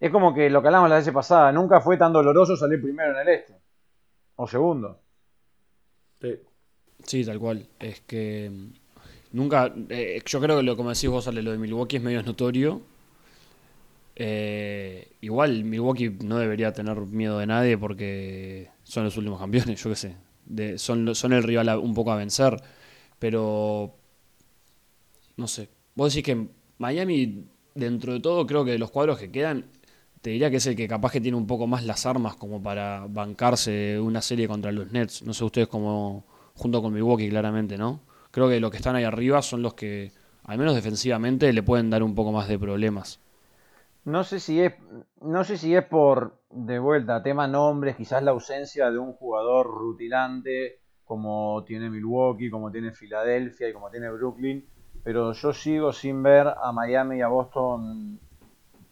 Es 0.00 0.10
como 0.10 0.34
que 0.34 0.50
lo 0.50 0.60
que 0.60 0.68
hablamos 0.68 0.90
la 0.90 0.96
vez 0.96 1.10
pasada, 1.10 1.52
nunca 1.52 1.80
fue 1.80 1.96
tan 1.96 2.12
doloroso 2.12 2.56
salir 2.56 2.80
primero 2.82 3.12
en 3.12 3.28
el 3.28 3.28
este. 3.34 3.54
O 4.36 4.46
segundo. 4.46 5.00
Sí. 6.20 6.40
Sí, 7.04 7.24
tal 7.24 7.38
cual. 7.38 7.68
Es 7.78 8.00
que 8.00 8.50
mm, 8.50 8.72
nunca. 9.32 9.72
eh, 9.88 10.20
yo 10.24 10.40
creo 10.40 10.56
que 10.56 10.62
lo 10.62 10.76
como 10.76 10.90
decís 10.90 11.08
vos, 11.08 11.28
Ale, 11.28 11.42
lo 11.42 11.52
de 11.52 11.58
Milwaukee 11.58 11.96
es 11.96 12.02
medio 12.02 12.22
notorio. 12.22 12.80
Eh, 14.18 15.12
igual 15.20 15.64
Milwaukee 15.64 16.08
no 16.24 16.38
debería 16.38 16.72
tener 16.72 16.98
miedo 17.02 17.38
de 17.38 17.46
nadie 17.46 17.76
porque 17.76 18.70
son 18.82 19.04
los 19.04 19.16
últimos 19.18 19.38
campeones, 19.38 19.80
yo 19.82 19.90
qué 19.90 19.96
sé. 19.96 20.16
Son, 20.76 21.14
son 21.14 21.32
el 21.32 21.42
rival 21.42 21.68
a- 21.68 21.78
un 21.78 21.94
poco 21.94 22.12
a 22.12 22.16
vencer. 22.16 22.56
Pero. 23.18 23.94
No 25.36 25.46
sé. 25.48 25.68
Vos 25.94 26.12
decís 26.12 26.24
que 26.24 26.48
Miami, 26.78 27.44
dentro 27.74 28.12
de 28.12 28.20
todo, 28.20 28.46
creo 28.46 28.64
que 28.64 28.72
de 28.72 28.78
los 28.78 28.90
cuadros 28.90 29.18
que 29.18 29.30
quedan, 29.30 29.66
te 30.20 30.30
diría 30.30 30.50
que 30.50 30.56
es 30.56 30.66
el 30.66 30.76
que 30.76 30.88
capaz 30.88 31.12
que 31.12 31.20
tiene 31.20 31.36
un 31.36 31.46
poco 31.46 31.66
más 31.66 31.84
las 31.84 32.06
armas 32.06 32.36
como 32.36 32.62
para 32.62 33.06
bancarse 33.08 33.98
una 34.00 34.22
serie 34.22 34.48
contra 34.48 34.72
los 34.72 34.90
Nets. 34.92 35.22
No 35.22 35.34
sé 35.34 35.44
ustedes 35.44 35.68
como 35.68 36.24
junto 36.54 36.82
con 36.82 36.92
Milwaukee 36.92 37.28
claramente, 37.28 37.76
¿no? 37.78 38.00
Creo 38.30 38.48
que 38.48 38.60
los 38.60 38.70
que 38.70 38.78
están 38.78 38.96
ahí 38.96 39.04
arriba 39.04 39.42
son 39.42 39.62
los 39.62 39.74
que, 39.74 40.12
al 40.44 40.58
menos 40.58 40.74
defensivamente, 40.74 41.52
le 41.52 41.62
pueden 41.62 41.90
dar 41.90 42.02
un 42.02 42.14
poco 42.14 42.32
más 42.32 42.48
de 42.48 42.58
problemas. 42.58 43.20
No 44.06 44.22
sé 44.22 44.38
si 44.38 44.62
es, 44.62 44.72
no 45.20 45.42
sé 45.42 45.56
si 45.56 45.74
es 45.74 45.84
por, 45.84 46.38
de 46.50 46.78
vuelta, 46.78 47.24
tema 47.24 47.48
nombres, 47.48 47.96
quizás 47.96 48.22
la 48.22 48.30
ausencia 48.30 48.88
de 48.92 48.98
un 48.98 49.14
jugador 49.14 49.66
rutilante 49.66 50.78
como 51.04 51.64
tiene 51.64 51.90
Milwaukee, 51.90 52.48
como 52.48 52.70
tiene 52.70 52.92
Filadelfia 52.92 53.68
y 53.68 53.72
como 53.72 53.90
tiene 53.90 54.08
Brooklyn, 54.10 54.64
pero 55.02 55.32
yo 55.32 55.52
sigo 55.52 55.92
sin 55.92 56.22
ver 56.22 56.46
a 56.46 56.70
Miami 56.70 57.16
y 57.16 57.22
a 57.22 57.26
Boston 57.26 58.20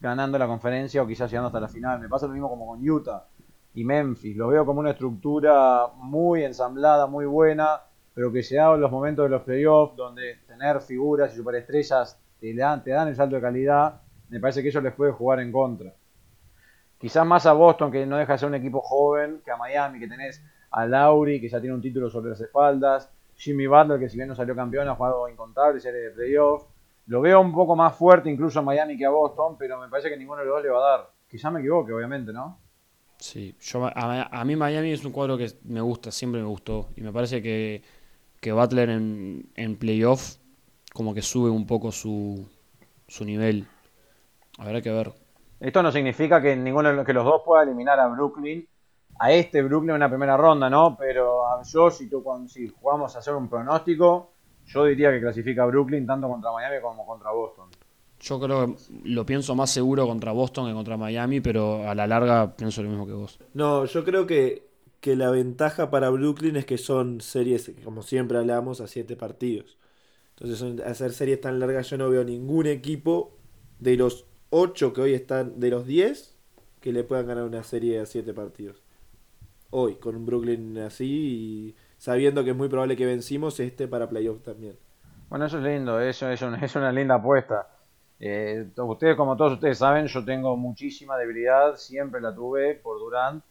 ganando 0.01 0.37
la 0.37 0.49
conferencia 0.49 1.01
o 1.01 1.07
quizás 1.07 1.31
llegando 1.31 1.47
hasta 1.47 1.61
la 1.61 1.69
final. 1.69 2.01
Me 2.01 2.09
pasa 2.09 2.27
lo 2.27 2.33
mismo 2.33 2.49
como 2.49 2.67
con 2.67 2.89
Utah 2.89 3.29
y 3.73 3.85
Memphis. 3.85 4.37
Los 4.37 4.51
veo 4.51 4.67
como 4.67 4.81
una 4.81 4.91
estructura 4.91 5.87
muy 5.95 6.43
ensamblada, 6.43 7.07
muy 7.07 7.25
buena, 7.25 7.83
pero 8.15 8.33
que 8.33 8.43
se 8.43 8.57
da 8.57 8.75
en 8.75 8.81
los 8.81 8.91
momentos 8.91 9.27
de 9.27 9.31
los 9.31 9.43
playoffs, 9.43 9.95
donde 9.95 10.41
tener 10.49 10.81
figuras 10.81 11.33
y 11.33 11.37
superestrellas 11.37 12.21
te 12.41 12.53
dan, 12.53 12.83
te 12.83 12.91
dan 12.91 13.07
el 13.07 13.15
salto 13.15 13.37
de 13.37 13.43
calidad, 13.43 14.01
me 14.29 14.41
parece 14.41 14.63
que 14.63 14.69
eso 14.69 14.81
les 14.81 14.93
puede 14.95 15.13
jugar 15.13 15.41
en 15.41 15.53
contra. 15.53 15.93
Quizás 16.99 17.27
más 17.27 17.45
a 17.47 17.53
Boston, 17.53 17.91
que 17.93 18.07
no 18.07 18.17
deja 18.17 18.33
de 18.33 18.39
ser 18.39 18.49
un 18.49 18.55
equipo 18.55 18.81
joven, 18.81 19.43
que 19.45 19.51
a 19.51 19.57
Miami, 19.57 19.99
que 19.99 20.09
tenés 20.09 20.43
a 20.71 20.87
Lauri, 20.87 21.41
que 21.41 21.49
ya 21.49 21.61
tiene 21.61 21.75
un 21.75 21.83
título 21.83 22.09
sobre 22.11 22.31
las 22.31 22.41
espaldas, 22.41 23.11
Jimmy 23.37 23.67
Butler, 23.67 23.99
que 23.99 24.09
si 24.09 24.17
bien 24.17 24.29
no 24.29 24.35
salió 24.35 24.55
campeón, 24.55 24.89
ha 24.89 24.95
jugado 24.95 25.29
incontables 25.29 25.83
series 25.83 26.05
de 26.05 26.11
playoffs. 26.11 26.67
Lo 27.07 27.21
veo 27.21 27.41
un 27.41 27.53
poco 27.53 27.77
más 27.77 27.95
fuerte 27.95 28.31
incluso 28.31 28.61
a 28.61 28.63
Miami 28.63 28.97
que 28.97 29.05
a 29.05 29.11
Boston, 29.11 29.57
pero 29.59 29.79
me 29.81 29.89
parece 29.89 30.09
que 30.09 30.17
ninguno 30.17 30.41
de 30.41 30.47
los 30.47 30.57
dos 30.57 30.63
le 30.63 30.71
va 30.71 30.79
a 30.79 30.91
dar. 30.97 31.11
Quizás 31.29 31.53
me 31.53 31.61
equivoque, 31.61 31.93
obviamente, 31.93 32.33
¿no? 32.33 32.59
Sí, 33.19 33.55
yo, 33.61 33.85
a, 33.85 34.23
a 34.23 34.45
mí 34.45 34.57
Miami 34.57 34.93
es 34.93 35.05
un 35.05 35.13
cuadro 35.13 35.37
que 35.37 35.51
me 35.65 35.81
gusta, 35.81 36.11
siempre 36.11 36.41
me 36.41 36.47
gustó. 36.47 36.89
Y 36.97 37.03
me 37.03 37.13
parece 37.13 37.43
que, 37.43 37.83
que 38.41 38.53
Butler 38.53 38.91
en, 38.91 39.51
en 39.55 39.77
playoff 39.77 40.37
como 40.93 41.13
que 41.13 41.23
sube 41.23 41.51
un 41.51 41.67
poco 41.67 41.93
su, 41.93 42.49
su 43.09 43.25
nivel. 43.25 43.67
Habrá 44.59 44.81
que 44.83 44.91
ver. 44.91 45.13
Esto 45.59 45.83
no 45.83 45.91
significa 45.91 46.41
que 46.41 46.55
ninguno 46.57 47.05
que 47.05 47.13
los 47.13 47.25
dos 47.25 47.43
pueda 47.45 47.63
eliminar 47.65 47.99
a 47.99 48.07
Brooklyn, 48.09 48.69
a 49.19 49.33
este 49.33 49.63
Brooklyn 49.63 49.91
en 49.91 49.97
una 49.97 50.09
primera 50.09 50.37
ronda, 50.37 50.69
¿no? 50.71 50.97
Pero 50.97 51.47
a- 51.47 51.63
yo, 51.65 51.91
si, 51.91 52.09
tú, 52.09 52.23
cuando, 52.23 52.49
si 52.49 52.69
jugamos 52.69 53.15
a 53.17 53.19
hacer 53.21 53.35
un 53.35 53.49
pronóstico, 53.49 54.33
yo 54.67 54.85
diría 54.85 55.11
que 55.11 55.21
clasifica 55.21 55.63
a 55.63 55.67
Brooklyn 55.67 56.07
tanto 56.07 56.29
contra 56.29 56.53
Miami 56.53 56.81
como 56.81 57.07
contra 57.07 57.31
Boston. 57.31 57.71
Yo 58.21 58.41
creo 58.41 58.67
que 58.75 58.83
lo 59.05 59.27
pienso 59.27 59.55
más 59.55 59.71
seguro 59.71 60.07
contra 60.07 60.33
Boston 60.33 60.67
que 60.69 60.73
contra 60.75 60.97
Miami, 60.97 61.41
pero 61.41 61.89
a 61.89 61.95
la 61.95 62.07
larga 62.07 62.57
pienso 62.57 62.83
lo 62.83 62.89
mismo 62.89 63.07
que 63.07 63.13
vos. 63.13 63.39
No, 63.53 63.85
yo 63.85 64.05
creo 64.05 64.27
que, 64.27 64.69
que 65.01 65.17
la 65.17 65.31
ventaja 65.31 65.91
para 65.91 66.11
Brooklyn 66.11 66.57
es 66.57 66.65
que 66.67 66.79
son 66.79 67.21
series, 67.21 67.71
como 67.85 68.03
siempre 68.03 68.39
hablamos, 68.39 68.81
a 68.81 68.87
siete 68.89 69.17
partidos. 69.17 69.79
Entonces, 70.37 70.87
hacer 70.87 71.13
series 71.13 71.41
tan 71.41 71.61
largas, 71.61 71.91
yo 71.91 71.99
no 71.99 72.11
veo 72.11 72.25
ningún 72.25 72.67
equipo 72.67 73.39
de 73.81 73.97
los 73.97 74.27
ocho 74.57 74.93
que 74.93 75.01
hoy 75.01 75.15
están, 75.15 75.59
de 75.59 75.69
los 75.69 75.85
10, 75.85 76.33
que 76.81 76.93
le 76.93 77.03
puedan 77.03 77.27
ganar 77.27 77.43
una 77.43 77.65
serie 77.65 77.99
a 77.99 78.07
siete 78.07 78.33
partidos. 78.33 78.81
Hoy, 79.71 79.97
con 79.97 80.15
un 80.15 80.25
Brooklyn 80.25 80.79
así 80.79 81.07
y 81.07 81.77
sabiendo 81.99 82.45
que 82.45 82.51
es 82.51 82.57
muy 82.57 82.69
probable 82.69 82.97
que 82.97 83.05
vencimos 83.05 83.59
este 83.59 83.89
para 83.89 84.09
playoff 84.09 84.43
también. 84.43 84.79
Bueno, 85.29 85.47
eso 85.47 85.59
es 85.59 85.65
lindo, 85.65 85.99
eso 85.99 86.31
es, 86.31 86.41
es 86.63 86.77
una 86.77 86.93
linda 86.93 87.17
apuesta. 87.17 87.69
Eh, 88.21 88.69
ustedes, 88.77 89.17
como 89.17 89.37
todos 89.37 89.55
ustedes 89.55 89.79
saben, 89.79 90.07
yo 90.07 90.25
tengo 90.25 90.57
muchísima 90.57 91.17
debilidad, 91.17 91.75
siempre 91.75 92.21
la 92.21 92.33
tuve 92.33 92.75
por 92.75 93.01
Durant, 93.01 93.43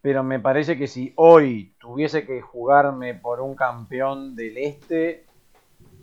pero 0.00 0.22
me 0.22 0.38
parece 0.38 0.78
que 0.78 0.86
si 0.86 1.12
hoy 1.16 1.74
tuviese 1.80 2.24
que 2.24 2.40
jugarme 2.40 3.14
por 3.14 3.40
un 3.40 3.56
campeón 3.56 4.36
del 4.36 4.58
este, 4.58 5.26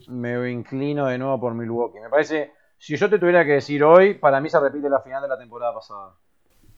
me 0.10 0.52
inclino 0.52 1.08
de 1.08 1.18
nuevo 1.18 1.40
por 1.40 1.54
Milwaukee. 1.54 2.02
Me 2.02 2.10
parece, 2.10 2.52
si 2.84 2.98
yo 2.98 3.10
te 3.10 3.18
tuviera 3.18 3.46
que 3.46 3.54
decir 3.54 3.82
hoy, 3.82 4.16
para 4.16 4.42
mí 4.42 4.50
se 4.50 4.60
repite 4.60 4.90
la 4.90 5.00
final 5.00 5.22
de 5.22 5.30
la 5.30 5.38
temporada 5.38 5.74
pasada. 5.74 6.16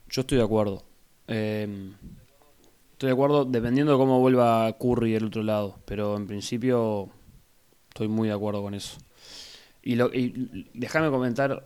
Yo 0.08 0.22
estoy 0.22 0.38
de 0.38 0.44
acuerdo. 0.44 0.84
Eh, 1.28 1.68
estoy 2.92 3.08
de 3.08 3.14
acuerdo 3.14 3.44
dependiendo 3.44 3.94
de 3.94 3.98
cómo 3.98 4.20
vuelva 4.20 4.72
Curry 4.78 5.14
del 5.14 5.26
otro 5.26 5.42
lado, 5.42 5.80
pero 5.86 6.16
en 6.16 6.28
principio 6.28 7.10
estoy 7.90 8.08
muy 8.08 8.28
de 8.28 8.36
acuerdo 8.36 8.62
con 8.62 8.76
eso. 8.76 9.00
Y, 9.82 9.96
déjame 10.76 11.10
comentar 11.10 11.66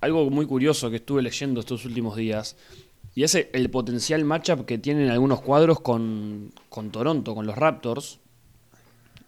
algo 0.00 0.30
muy 0.30 0.46
curioso 0.46 0.90
que 0.90 0.96
estuve 0.96 1.22
leyendo 1.22 1.60
estos 1.60 1.84
últimos 1.84 2.16
días. 2.16 2.56
Y 3.14 3.22
es 3.22 3.36
el 3.36 3.70
potencial 3.70 4.24
matchup 4.24 4.64
que 4.64 4.78
tienen 4.78 5.10
algunos 5.10 5.42
cuadros 5.42 5.78
con, 5.78 6.52
con 6.68 6.90
Toronto, 6.90 7.36
con 7.36 7.46
los 7.46 7.56
Raptors. 7.56 8.18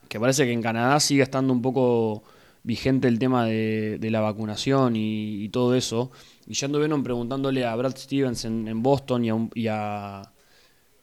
Que 0.08 0.18
parece 0.18 0.46
que 0.46 0.52
en 0.52 0.62
Canadá 0.62 0.98
sigue 0.98 1.22
estando 1.22 1.52
un 1.52 1.62
poco 1.62 2.24
vigente 2.64 3.08
el 3.08 3.18
tema 3.18 3.44
de, 3.46 3.98
la 4.10 4.20
vacunación 4.20 4.96
y, 4.96 5.44
y 5.44 5.48
todo 5.48 5.74
eso. 5.74 6.10
Y 6.46 6.54
ya 6.54 6.66
anduvieron 6.66 7.02
preguntándole 7.02 7.64
a 7.64 7.74
Brad 7.76 7.96
Stevens 7.96 8.44
en, 8.44 8.82
Boston 8.82 9.24
y 9.24 9.30
a, 9.30 9.48
y 9.54 9.66
a- 9.68 10.22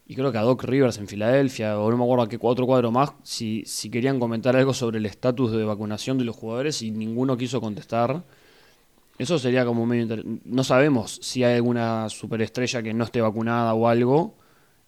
y 0.06 0.16
creo 0.16 0.32
que 0.32 0.38
a 0.38 0.42
Doc 0.42 0.64
Rivers 0.64 0.98
en 0.98 1.06
Filadelfia, 1.06 1.78
o 1.78 1.88
no 1.88 1.96
me 1.96 2.02
acuerdo 2.02 2.24
a 2.24 2.28
qué 2.28 2.36
otro 2.40 2.66
cuadro 2.66 2.90
más, 2.90 3.12
si, 3.22 3.62
si 3.64 3.90
querían 3.90 4.18
comentar 4.18 4.56
algo 4.56 4.74
sobre 4.74 4.98
el 4.98 5.06
estatus 5.06 5.52
de 5.52 5.62
vacunación 5.64 6.18
de 6.18 6.24
los 6.24 6.34
jugadores 6.36 6.82
y 6.82 6.90
ninguno 6.90 7.36
quiso 7.36 7.60
contestar. 7.60 8.24
Eso 9.18 9.38
sería 9.38 9.64
como 9.64 9.86
medio... 9.86 10.20
No 10.44 10.64
sabemos 10.64 11.20
si 11.22 11.44
hay 11.44 11.54
alguna 11.56 12.08
superestrella 12.08 12.82
que 12.82 12.92
no 12.92 13.04
esté 13.04 13.20
vacunada 13.20 13.72
o 13.74 13.86
algo, 13.86 14.34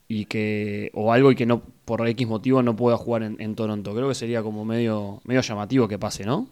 y 0.09 0.27
que 0.27 0.91
o 0.95 1.13
algo 1.13 1.31
y 1.33 1.37
que 1.37 1.47
no 1.47 1.63
por 1.85 2.07
X 2.07 2.27
motivo 2.27 2.63
no 2.63 2.77
pueda 2.77 2.97
jugar 2.97 3.23
en, 3.23 3.41
en 3.41 3.55
Toronto. 3.55 3.95
Creo 3.95 4.09
que 4.09 4.15
sería 4.15 4.43
como 4.43 4.65
medio, 4.65 5.21
medio 5.25 5.41
llamativo 5.41 5.89
que 5.89 5.99
pase, 5.99 6.25
¿no? 6.27 6.49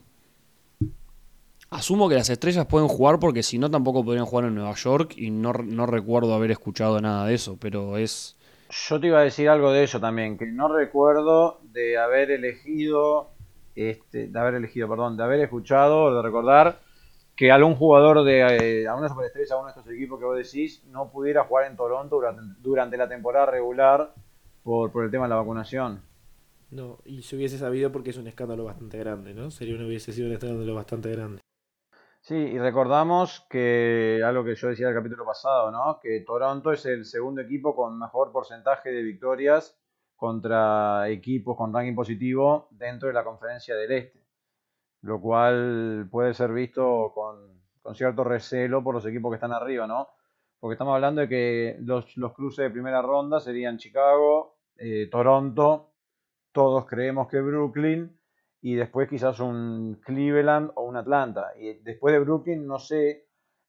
Asumo 1.70 2.08
que 2.08 2.16
las 2.16 2.28
estrellas 2.28 2.66
pueden 2.66 2.88
jugar 2.88 3.20
porque 3.20 3.44
si 3.44 3.56
no 3.56 3.70
tampoco 3.70 4.04
podrían 4.04 4.26
jugar 4.26 4.46
en 4.46 4.56
Nueva 4.56 4.74
York 4.74 5.12
y 5.16 5.30
no, 5.30 5.52
no 5.52 5.86
recuerdo 5.86 6.34
haber 6.34 6.50
escuchado 6.50 7.00
nada 7.00 7.26
de 7.26 7.34
eso, 7.34 7.58
pero 7.60 7.96
es... 7.96 8.36
Yo 8.70 8.98
te 8.98 9.06
iba 9.06 9.20
a 9.20 9.22
decir 9.22 9.48
algo 9.48 9.70
de 9.70 9.84
eso 9.84 10.00
también, 10.00 10.36
que 10.36 10.46
no 10.46 10.66
recuerdo 10.66 11.60
de 11.72 11.96
haber 11.96 12.32
elegido, 12.32 13.30
este, 13.76 14.26
de 14.26 14.38
haber 14.40 14.54
elegido, 14.54 14.88
perdón, 14.88 15.16
de 15.16 15.22
haber 15.22 15.40
escuchado 15.40 16.04
o 16.04 16.14
de 16.14 16.22
recordar 16.22 16.80
que 17.36 17.52
algún 17.52 17.76
jugador 17.76 18.24
de 18.24 18.40
eh, 18.40 18.88
alguna 18.88 19.08
superestrella, 19.08 19.56
uno 19.56 19.66
de 19.66 19.70
estos 19.70 19.88
equipos 19.94 20.18
que 20.18 20.24
vos 20.24 20.36
decís, 20.36 20.84
no 20.88 21.10
pudiera 21.10 21.44
jugar 21.44 21.70
en 21.70 21.76
Toronto 21.76 22.16
durante, 22.16 22.42
durante 22.60 22.96
la 22.96 23.08
temporada 23.08 23.46
regular 23.46 24.12
por, 24.64 24.90
por 24.90 25.04
el 25.04 25.10
tema 25.12 25.26
de 25.26 25.30
la 25.30 25.36
vacunación. 25.36 26.02
No, 26.72 26.98
y 27.04 27.22
si 27.22 27.36
hubiese 27.36 27.58
sabido 27.58 27.92
porque 27.92 28.10
es 28.10 28.16
un 28.16 28.26
escándalo 28.26 28.64
bastante 28.64 28.98
grande, 28.98 29.34
¿no? 29.34 29.52
Sería 29.52 29.76
un, 29.76 29.84
hubiese 29.84 30.12
sido 30.12 30.26
un 30.26 30.34
escándalo 30.34 30.74
bastante 30.74 31.10
grande. 31.10 31.40
Sí, 32.22 32.34
y 32.34 32.58
recordamos 32.58 33.46
que 33.48 34.22
algo 34.24 34.44
que 34.44 34.54
yo 34.54 34.68
decía 34.68 34.88
el 34.88 34.94
capítulo 34.94 35.24
pasado, 35.24 35.70
¿no? 35.70 35.98
Que 36.00 36.20
Toronto 36.20 36.70
es 36.72 36.84
el 36.86 37.04
segundo 37.04 37.40
equipo 37.40 37.74
con 37.74 37.98
mejor 37.98 38.30
porcentaje 38.30 38.90
de 38.90 39.02
victorias 39.02 39.78
contra 40.16 41.08
equipos 41.08 41.56
con 41.56 41.72
ranking 41.72 41.94
positivo 41.94 42.68
dentro 42.72 43.08
de 43.08 43.14
la 43.14 43.24
conferencia 43.24 43.74
del 43.74 43.92
Este, 43.92 44.22
lo 45.02 45.20
cual 45.20 46.08
puede 46.10 46.34
ser 46.34 46.52
visto 46.52 47.10
con, 47.14 47.62
con 47.80 47.94
cierto 47.94 48.22
recelo 48.22 48.84
por 48.84 48.94
los 48.94 49.06
equipos 49.06 49.30
que 49.30 49.36
están 49.36 49.52
arriba, 49.54 49.86
¿no? 49.86 50.08
Porque 50.60 50.74
estamos 50.74 50.94
hablando 50.94 51.22
de 51.22 51.28
que 51.28 51.78
los, 51.80 52.16
los 52.18 52.34
cruces 52.34 52.64
de 52.64 52.70
primera 52.70 53.00
ronda 53.00 53.40
serían 53.40 53.78
Chicago, 53.78 54.58
eh, 54.76 55.08
Toronto, 55.10 55.94
todos 56.52 56.84
creemos 56.86 57.28
que 57.28 57.40
Brooklyn 57.40 58.19
y 58.62 58.74
después 58.74 59.08
quizás 59.08 59.40
un 59.40 60.00
Cleveland 60.04 60.70
o 60.74 60.82
un 60.82 60.96
Atlanta. 60.96 61.48
Y 61.58 61.74
después 61.82 62.12
de 62.12 62.20
Brooklyn, 62.20 62.66
no 62.66 62.78
sé 62.78 63.26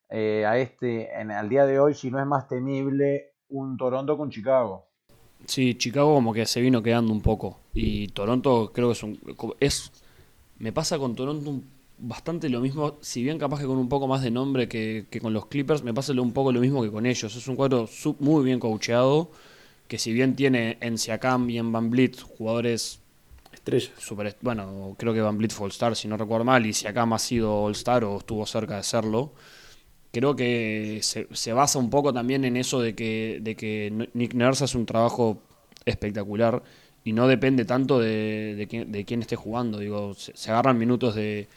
eh, 0.10 0.46
a 0.46 0.58
este, 0.58 1.10
en, 1.20 1.32
al 1.32 1.50
día 1.50 1.66
de 1.66 1.80
hoy, 1.80 1.94
si 1.94 2.12
no 2.12 2.20
es 2.20 2.26
más 2.26 2.48
temible 2.48 3.34
un 3.50 3.78
Toronto 3.78 4.18
con 4.18 4.30
Chicago. 4.30 4.88
Sí, 5.46 5.76
Chicago 5.76 6.14
como 6.14 6.34
que 6.34 6.46
se 6.46 6.62
vino 6.62 6.84
quedando 6.84 7.12
un 7.14 7.22
poco. 7.22 7.60
Y 7.74 8.10
Toronto 8.10 8.72
creo 8.74 8.88
que 8.88 8.94
es 8.94 9.04
un... 9.04 9.20
Es, 9.60 9.92
me 10.60 10.72
pasa 10.72 11.00
con 11.00 11.16
Toronto 11.16 11.62
bastante 11.98 12.50
lo 12.50 12.62
mismo, 12.62 12.98
si 13.02 13.24
bien 13.24 13.38
capaz 13.38 13.60
que 13.60 13.68
con 13.68 13.78
un 13.78 13.88
poco 13.88 14.08
más 14.08 14.24
de 14.24 14.32
nombre 14.32 14.68
que, 14.68 15.06
que 15.10 15.22
con 15.22 15.34
los 15.34 15.46
Clippers, 15.46 15.84
me 15.84 15.94
pasa 15.94 16.14
un 16.14 16.34
poco 16.34 16.52
lo 16.52 16.60
mismo 16.60 16.82
que 16.82 16.92
con 16.92 17.06
ellos. 17.06 17.36
Es 17.36 17.48
un 17.48 17.56
cuadro 17.56 17.88
muy 18.20 18.44
bien 18.44 18.60
coacheado, 18.60 19.30
que 19.88 19.98
si 19.98 20.12
bien 20.12 20.36
tiene 20.36 20.78
en 20.82 20.98
Siakam 20.98 21.50
y 21.50 21.58
en 21.60 21.72
Van 21.72 21.92
jugadores 22.38 23.02
Estrellas. 23.64 23.92
super, 23.98 24.36
bueno, 24.42 24.96
creo 24.98 25.14
que 25.14 25.22
Van 25.22 25.38
Vliet 25.38 25.52
fue 25.52 25.66
All-Star, 25.66 25.96
si 25.96 26.08
no 26.08 26.18
recuerdo 26.18 26.44
mal, 26.46 26.66
y 26.66 26.74
Siakam 26.74 27.14
ha 27.14 27.20
sido 27.20 27.64
All-Star 27.64 28.04
o 28.04 28.18
estuvo 28.18 28.46
cerca 28.46 28.78
de 28.78 28.84
serlo. 28.84 29.32
Creo 30.12 30.36
que 30.36 31.00
se, 31.04 31.28
se 31.32 31.54
basa 31.54 31.80
un 31.80 31.90
poco 31.90 32.12
también 32.12 32.44
en 32.44 32.58
eso 32.58 32.82
de 32.82 32.96
que, 32.96 33.40
de 33.42 33.56
que 33.56 34.10
Nick 34.14 34.34
Nurse 34.34 34.64
hace 34.66 34.78
un 34.78 34.86
trabajo 34.86 35.38
espectacular 35.86 36.62
y 37.04 37.14
no 37.14 37.28
depende 37.28 37.64
tanto 37.66 38.00
de, 38.00 38.56
de, 38.58 38.68
quién, 38.68 38.92
de 38.92 39.06
quién 39.06 39.22
esté 39.22 39.36
jugando. 39.36 39.78
Digo, 39.78 40.14
se, 40.16 40.36
se 40.36 40.52
agarran 40.52 40.78
minutos 40.78 41.16
de. 41.16 41.48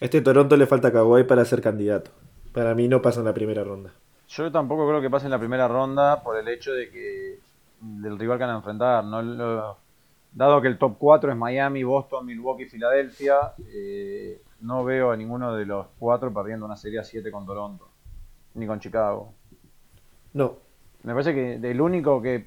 A 0.00 0.06
este 0.06 0.20
Toronto 0.22 0.56
le 0.56 0.66
falta 0.66 0.90
Kawhi 0.92 1.24
para 1.24 1.44
ser 1.44 1.60
candidato. 1.60 2.10
Para 2.52 2.74
mí 2.74 2.88
no 2.88 3.00
pasa 3.02 3.20
en 3.20 3.26
la 3.26 3.34
primera 3.34 3.62
ronda. 3.62 3.92
Yo 4.28 4.50
tampoco 4.50 4.88
creo 4.88 5.00
que 5.00 5.10
pase 5.10 5.26
en 5.26 5.30
la 5.32 5.38
primera 5.38 5.68
ronda 5.68 6.22
por 6.22 6.36
el 6.38 6.48
hecho 6.48 6.72
de 6.72 6.90
que 6.90 7.38
del 7.80 8.18
rival 8.18 8.38
que 8.38 8.44
van 8.44 8.54
a 8.54 8.58
enfrentar. 8.58 9.04
No 9.04 9.22
lo- 9.22 9.76
dado 10.32 10.60
que 10.60 10.68
el 10.68 10.78
top 10.78 10.96
4 10.98 11.30
es 11.30 11.36
Miami, 11.36 11.82
Boston, 11.82 12.26
Milwaukee, 12.26 12.66
Filadelfia, 12.66 13.54
eh, 13.72 14.40
no 14.60 14.84
veo 14.84 15.10
a 15.10 15.16
ninguno 15.16 15.54
de 15.54 15.66
los 15.66 15.86
cuatro 15.98 16.32
perdiendo 16.32 16.66
una 16.66 16.76
serie 16.76 16.98
a 16.98 17.04
7 17.04 17.30
con 17.30 17.46
Toronto, 17.46 17.88
ni 18.54 18.66
con 18.66 18.78
Chicago. 18.78 19.32
No, 20.32 20.56
Me 21.02 21.12
parece 21.12 21.34
que 21.34 21.54
el 21.54 21.80
único 21.80 22.20
que 22.22 22.46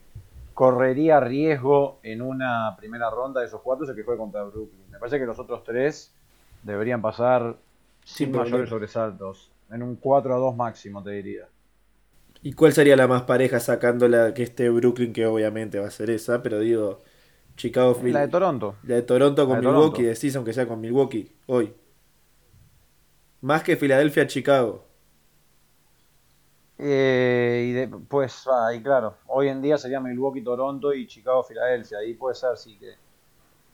correría 0.54 1.20
riesgo 1.20 2.00
en 2.04 2.22
una 2.22 2.76
primera 2.78 3.10
ronda 3.10 3.42
de 3.42 3.48
esos 3.48 3.62
cuatro 3.62 3.84
es 3.86 3.90
el 3.90 3.96
que 3.96 4.04
juegue 4.04 4.20
contra 4.20 4.44
Brooklyn. 4.44 4.92
Me 4.92 5.00
parece 5.00 5.20
que 5.20 5.26
los 5.26 5.40
otros 5.40 5.64
tres 5.64 6.14
deberían 6.62 7.02
pasar 7.02 7.58
sin, 8.04 8.28
Sin 8.28 8.38
mayores 8.38 8.70
sobresaltos. 8.70 9.52
En 9.72 9.82
un 9.82 9.96
4 9.96 10.36
a 10.36 10.38
2 10.38 10.56
máximo, 10.56 11.02
te 11.02 11.12
diría. 11.12 11.48
¿Y 12.44 12.54
cuál 12.54 12.74
sería 12.74 12.96
la 12.96 13.08
más 13.08 13.24
pareja 13.24 13.60
sacando 13.60 14.08
la 14.08 14.34
que 14.34 14.44
esté 14.44 14.70
Brooklyn, 14.70 15.14
que 15.14 15.26
obviamente 15.26 15.80
va 15.80 15.88
a 15.88 15.92
ser 15.92 16.10
esa, 16.10 16.44
pero 16.44 16.60
digo, 16.60 17.00
Chicago, 17.56 17.98
La 18.04 18.22
de 18.22 18.28
Toronto. 18.28 18.76
la 18.84 18.96
de 18.96 19.02
Toronto 19.04 19.46
con 19.48 19.56
de 19.62 19.68
Milwaukee, 19.68 20.02
Toronto. 20.04 20.10
decís, 20.20 20.36
aunque 20.36 20.54
sea 20.54 20.68
con 20.68 20.82
Milwaukee, 20.82 21.32
hoy. 21.48 21.74
Más 23.42 23.62
que 23.64 23.76
Filadelfia, 23.76 24.26
Chicago. 24.28 24.86
Eh, 26.78 27.68
y 27.70 27.72
de- 27.74 27.88
pues 27.88 28.48
ahí 28.48 28.82
claro, 28.82 29.16
hoy 29.28 29.48
en 29.48 29.62
día 29.62 29.78
sería 29.78 30.00
Milwaukee, 30.00 30.42
Toronto 30.42 30.94
y 30.94 31.06
Chicago, 31.08 31.44
Filadelfia. 31.44 32.00
Ahí 32.00 32.14
puede 32.16 32.36
ser, 32.36 32.58
sí 32.58 32.78
que. 32.78 32.94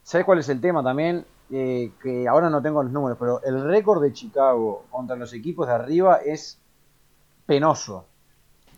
¿Sabes 0.03 0.25
cuál 0.25 0.39
es 0.39 0.49
el 0.49 0.59
tema 0.59 0.83
también? 0.83 1.25
Eh, 1.51 1.91
que 2.01 2.27
ahora 2.27 2.49
no 2.49 2.61
tengo 2.61 2.83
los 2.83 2.91
números, 2.91 3.17
pero 3.19 3.41
el 3.43 3.63
récord 3.63 4.01
de 4.03 4.11
Chicago 4.13 4.85
contra 4.91 5.15
los 5.15 5.33
equipos 5.33 5.67
de 5.67 5.73
arriba 5.73 6.17
es 6.23 6.59
penoso. 7.45 8.05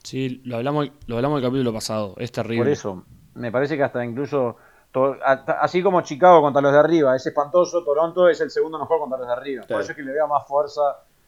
Sí, 0.03 0.41
lo 0.45 0.57
hablamos, 0.57 0.89
lo 1.07 1.15
hablamos 1.17 1.39
el 1.41 1.43
capítulo 1.47 1.73
pasado. 1.73 2.15
Es 2.17 2.31
terrible. 2.31 2.63
Por 2.63 2.69
eso, 2.71 3.03
me 3.33 3.51
parece 3.51 3.75
que 3.75 3.83
hasta 3.83 4.03
incluso, 4.05 4.55
así 4.93 5.81
como 5.81 6.01
Chicago 6.01 6.41
contra 6.41 6.61
los 6.61 6.71
de 6.71 6.79
arriba 6.79 7.15
es 7.15 7.25
espantoso, 7.25 7.83
Toronto 7.83 8.27
es 8.27 8.41
el 8.41 8.49
segundo 8.51 8.77
mejor 8.77 8.99
contra 8.99 9.17
los 9.17 9.27
de 9.27 9.33
arriba. 9.33 9.63
Por 9.67 9.81
eso 9.81 9.91
es 9.91 9.97
que 9.97 10.03
le 10.03 10.11
veo 10.11 10.27
más 10.27 10.45
fuerza 10.47 10.81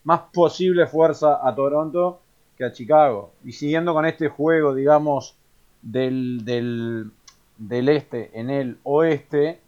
más 0.03 0.21
posible 0.33 0.87
fuerza 0.87 1.39
a 1.47 1.55
Toronto 1.55 2.19
que 2.57 2.65
a 2.65 2.71
Chicago. 2.71 3.31
Y 3.43 3.53
siguiendo 3.53 3.93
con 3.93 4.05
este 4.05 4.29
juego, 4.29 4.73
digamos, 4.73 5.37
del, 5.81 6.45
del, 6.45 7.11
del 7.57 7.89
este 7.89 8.37
en 8.39 8.49
el 8.49 8.79
oeste, 8.83 9.61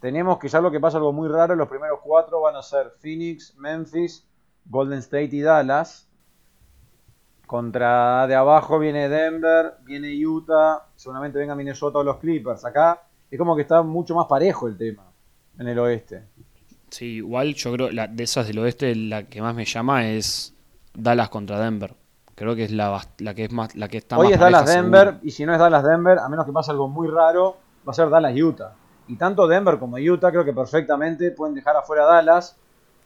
tenemos 0.00 0.38
quizás 0.38 0.62
lo 0.62 0.70
que 0.70 0.80
pasa 0.80 0.98
algo 0.98 1.12
muy 1.12 1.28
raro. 1.28 1.54
Los 1.54 1.68
primeros 1.68 2.00
cuatro 2.02 2.40
van 2.40 2.56
a 2.56 2.62
ser 2.62 2.90
Phoenix, 3.00 3.56
Memphis, 3.56 4.26
Golden 4.66 4.98
State 4.98 5.30
y 5.32 5.40
Dallas. 5.40 6.08
Contra 7.46 8.26
de 8.26 8.34
abajo 8.34 8.80
viene 8.80 9.08
Denver, 9.08 9.74
viene 9.84 10.12
Utah, 10.26 10.86
seguramente 10.96 11.38
venga 11.38 11.54
Minnesota 11.54 12.00
o 12.00 12.02
los 12.02 12.16
Clippers. 12.16 12.64
Acá 12.64 13.05
es 13.30 13.38
como 13.38 13.56
que 13.56 13.62
está 13.62 13.82
mucho 13.82 14.14
más 14.14 14.26
parejo 14.26 14.68
el 14.68 14.76
tema 14.76 15.04
en 15.58 15.68
el 15.68 15.78
oeste. 15.78 16.24
Sí, 16.90 17.16
igual 17.16 17.54
yo 17.54 17.72
creo 17.72 17.90
la, 17.90 18.06
de 18.06 18.24
esas 18.24 18.46
del 18.46 18.58
oeste 18.58 18.94
la 18.94 19.24
que 19.24 19.40
más 19.42 19.54
me 19.54 19.64
llama 19.64 20.08
es 20.08 20.54
Dallas 20.94 21.28
contra 21.28 21.58
Denver. 21.58 21.94
Creo 22.34 22.54
que 22.54 22.64
es 22.64 22.70
la, 22.70 23.00
la 23.18 23.34
que 23.34 23.44
es 23.44 23.52
más 23.52 23.74
la 23.74 23.88
que 23.88 23.98
está 23.98 24.18
Hoy 24.18 24.26
más 24.26 24.34
es 24.34 24.40
Dallas 24.40 24.66
Denver 24.66 25.06
seguro. 25.06 25.20
y 25.22 25.30
si 25.30 25.46
no 25.46 25.52
es 25.52 25.58
Dallas 25.58 25.84
Denver, 25.84 26.18
a 26.18 26.28
menos 26.28 26.46
que 26.46 26.52
pase 26.52 26.70
algo 26.70 26.88
muy 26.88 27.08
raro, 27.08 27.56
va 27.86 27.92
a 27.92 27.94
ser 27.94 28.10
Dallas 28.10 28.36
Utah. 28.36 28.74
Y 29.08 29.16
tanto 29.16 29.46
Denver 29.46 29.78
como 29.78 29.96
Utah 29.96 30.30
creo 30.30 30.44
que 30.44 30.52
perfectamente 30.52 31.30
pueden 31.30 31.54
dejar 31.54 31.76
afuera 31.76 32.04
a 32.04 32.06
Dallas 32.06 32.56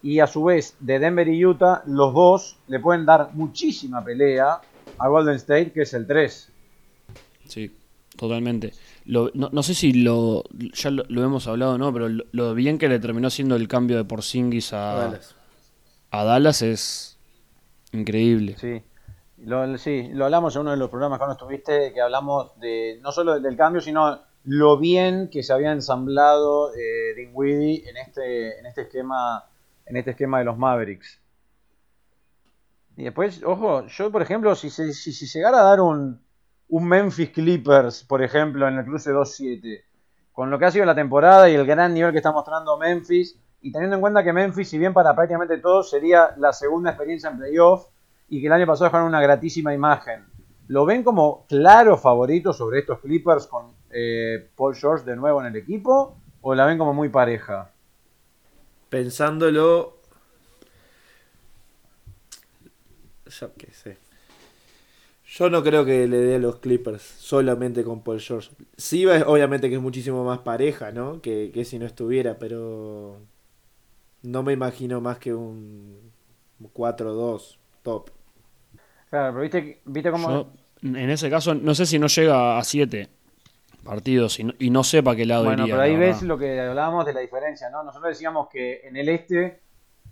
y 0.02 0.20
a 0.20 0.26
su 0.26 0.44
vez 0.44 0.76
de 0.80 0.98
Denver 0.98 1.28
y 1.28 1.44
Utah 1.44 1.82
los 1.86 2.12
dos 2.14 2.58
le 2.68 2.80
pueden 2.80 3.04
dar 3.04 3.30
muchísima 3.34 4.02
pelea 4.02 4.60
a 4.98 5.08
Golden 5.08 5.36
State 5.36 5.72
que 5.72 5.82
es 5.82 5.94
el 5.94 6.06
3. 6.06 6.52
Sí, 7.46 7.76
totalmente. 8.20 8.72
Lo- 9.06 9.30
no, 9.34 9.48
no 9.50 9.62
sé 9.62 9.74
si 9.74 9.92
lo 9.92 10.44
ya 10.74 10.90
lo, 10.90 11.04
lo 11.08 11.24
hemos 11.24 11.46
hablado 11.46 11.72
o 11.72 11.78
no, 11.78 11.92
pero 11.92 12.08
lo, 12.08 12.24
lo 12.32 12.54
bien 12.54 12.76
que 12.78 12.88
le 12.88 12.98
terminó 13.00 13.30
siendo 13.30 13.56
el 13.56 13.66
cambio 13.66 13.96
de 13.96 14.04
Porzingis 14.04 14.72
a, 14.74 14.94
Dallas. 14.94 15.34
a 16.10 16.24
Dallas 16.24 16.62
es 16.62 17.18
increíble. 17.92 18.56
Sí. 18.58 18.82
Lo, 19.38 19.78
sí, 19.78 20.08
lo 20.12 20.26
hablamos 20.26 20.54
en 20.54 20.60
uno 20.60 20.72
de 20.72 20.76
los 20.76 20.90
programas 20.90 21.18
que 21.18 21.24
no 21.24 21.32
estuviste, 21.32 21.92
que 21.94 22.00
hablamos 22.02 22.58
de 22.60 22.98
no 23.02 23.10
solo 23.10 23.40
del 23.40 23.56
cambio, 23.56 23.80
sino 23.80 24.20
lo 24.44 24.76
bien 24.78 25.28
que 25.32 25.42
se 25.42 25.52
había 25.54 25.72
ensamblado 25.72 26.74
eh, 26.74 27.14
Dinwiddie 27.16 27.88
en 27.88 27.96
este, 27.96 28.58
en 28.58 28.66
este 28.66 28.82
esquema, 28.82 29.44
en 29.86 29.96
este 29.96 30.10
esquema 30.10 30.40
de 30.40 30.44
los 30.44 30.58
Mavericks. 30.58 31.20
Y 32.98 33.04
después, 33.04 33.42
ojo, 33.42 33.86
yo 33.86 34.12
por 34.12 34.20
ejemplo, 34.20 34.54
si 34.54 34.68
si, 34.68 34.92
si 34.92 35.26
llegara 35.26 35.60
a 35.60 35.64
dar 35.64 35.80
un, 35.80 36.20
un 36.70 36.86
Memphis 36.86 37.30
Clippers, 37.30 38.04
por 38.04 38.22
ejemplo, 38.22 38.66
en 38.66 38.78
el 38.78 38.84
cruce 38.84 39.12
2-7, 39.12 39.82
con 40.32 40.50
lo 40.50 40.58
que 40.58 40.64
ha 40.66 40.70
sido 40.70 40.84
la 40.84 40.94
temporada 40.94 41.50
y 41.50 41.54
el 41.54 41.66
gran 41.66 41.92
nivel 41.92 42.12
que 42.12 42.18
está 42.18 42.32
mostrando 42.32 42.78
Memphis, 42.78 43.38
y 43.60 43.72
teniendo 43.72 43.96
en 43.96 44.00
cuenta 44.00 44.24
que 44.24 44.32
Memphis, 44.32 44.68
si 44.68 44.78
bien 44.78 44.94
para 44.94 45.14
prácticamente 45.14 45.58
todos 45.58 45.90
sería 45.90 46.30
la 46.38 46.52
segunda 46.52 46.90
experiencia 46.90 47.28
en 47.28 47.38
playoff, 47.38 47.88
y 48.28 48.40
que 48.40 48.46
el 48.46 48.52
año 48.52 48.66
pasado 48.66 48.86
dejaron 48.86 49.08
una 49.08 49.20
gratísima 49.20 49.74
imagen. 49.74 50.24
¿Lo 50.68 50.86
ven 50.86 51.02
como 51.02 51.46
claro 51.48 51.96
favorito 51.96 52.52
sobre 52.52 52.78
estos 52.78 53.00
Clippers 53.00 53.48
con 53.48 53.74
eh, 53.90 54.50
Paul 54.54 54.76
George 54.76 55.04
de 55.04 55.16
nuevo 55.16 55.40
en 55.40 55.48
el 55.48 55.56
equipo? 55.56 56.16
¿O 56.42 56.54
la 56.54 56.64
ven 56.64 56.78
como 56.78 56.94
muy 56.94 57.08
pareja? 57.08 57.72
Pensándolo. 58.88 59.98
Yo 63.26 63.52
qué 63.54 63.72
sé. 63.72 64.09
Yo 65.32 65.48
no 65.48 65.62
creo 65.62 65.84
que 65.84 66.08
le 66.08 66.16
dé 66.18 66.34
a 66.36 66.38
los 66.40 66.56
Clippers 66.56 67.02
solamente 67.02 67.84
con 67.84 68.02
Paul 68.02 68.20
George. 68.20 68.50
Sí, 68.76 69.04
va- 69.04 69.22
obviamente 69.26 69.68
que 69.68 69.76
es 69.76 69.80
muchísimo 69.80 70.24
más 70.24 70.40
pareja, 70.40 70.90
¿no? 70.90 71.20
Que, 71.22 71.50
que 71.54 71.64
si 71.64 71.78
no 71.78 71.86
estuviera, 71.86 72.38
pero. 72.38 73.18
No 74.22 74.42
me 74.42 74.52
imagino 74.52 75.00
más 75.00 75.18
que 75.18 75.32
un 75.32 76.12
4-2 76.74 77.58
top. 77.82 78.10
Claro, 79.08 79.32
pero 79.32 79.42
viste, 79.42 79.80
viste 79.86 80.10
cómo... 80.10 80.28
Yo, 80.30 80.52
en 80.82 81.10
ese 81.10 81.30
caso, 81.30 81.54
no 81.54 81.74
sé 81.74 81.86
si 81.86 81.98
no 81.98 82.06
llega 82.06 82.58
a 82.58 82.64
7 82.64 83.08
partidos 83.82 84.38
y 84.38 84.44
no, 84.44 84.52
y 84.58 84.68
no 84.70 84.84
sé 84.84 85.02
para 85.02 85.16
qué 85.16 85.24
lado 85.26 85.44
Bueno, 85.44 85.62
iría. 85.62 85.74
pero 85.74 85.82
ahí 85.82 85.96
ves 85.96 86.16
verdad. 86.16 86.22
lo 86.28 86.38
que 86.38 86.60
hablábamos 86.60 87.06
de 87.06 87.14
la 87.14 87.20
diferencia, 87.20 87.70
¿no? 87.70 87.82
Nosotros 87.82 88.10
decíamos 88.10 88.48
que 88.48 88.82
en 88.86 88.96
el 88.96 89.08
este, 89.08 89.60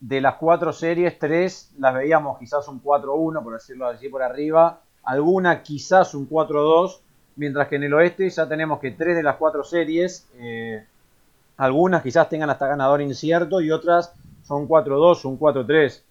de 0.01 0.21
las 0.23 0.37
cuatro 0.37 0.73
series, 0.73 1.19
tres 1.19 1.75
las 1.79 1.95
veíamos 1.95 2.39
quizás 2.39 2.67
un 2.69 2.83
4-1, 2.83 3.43
por 3.43 3.53
decirlo 3.53 3.87
así 3.89 4.09
por 4.09 4.23
arriba, 4.23 4.83
alguna 5.09 5.63
quizás 5.63 6.15
un 6.15 6.27
4-2, 6.29 7.01
mientras 7.37 7.69
que 7.69 7.77
en 7.77 7.85
el 7.85 7.95
oeste 7.95 8.29
ya 8.31 8.49
tenemos 8.49 8.79
que 8.81 8.91
tres 8.93 9.17
de 9.17 9.23
las 9.23 9.37
cuatro 9.37 9.65
series, 9.65 10.27
eh, 10.37 10.85
algunas 11.57 12.03
quizás 12.03 12.29
tengan 12.29 12.51
hasta 12.51 12.67
ganador 12.69 13.01
incierto 13.01 13.61
y 13.61 13.71
otras 13.71 14.13
son 14.45 14.67
4-2, 14.69 15.25
un 15.25 15.39
4-3. 15.39 16.03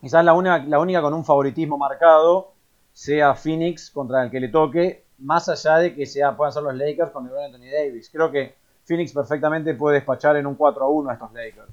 Quizás 0.00 0.24
la, 0.24 0.34
una- 0.34 0.64
la 0.64 0.78
única 0.78 1.00
con 1.02 1.14
un 1.14 1.24
favoritismo 1.24 1.76
marcado 1.78 2.52
sea 2.92 3.34
Phoenix 3.34 3.90
contra 3.90 4.22
el 4.24 4.30
que 4.30 4.40
le 4.40 4.48
toque, 4.48 5.04
más 5.18 5.48
allá 5.48 5.78
de 5.78 5.94
que 5.94 6.06
sea, 6.06 6.36
puedan 6.36 6.52
ser 6.52 6.62
los 6.62 6.74
Lakers 6.74 7.10
con 7.10 7.24
LeBron 7.24 7.44
Anthony 7.46 7.70
Davis. 7.72 8.08
Creo 8.10 8.30
que 8.30 8.54
Phoenix 8.84 9.12
perfectamente 9.12 9.74
puede 9.74 9.96
despachar 9.96 10.36
en 10.36 10.46
un 10.46 10.54
4 10.54 10.84
a 10.84 10.88
1 10.88 11.10
a 11.10 11.14
estos 11.14 11.32
Lakers. 11.32 11.70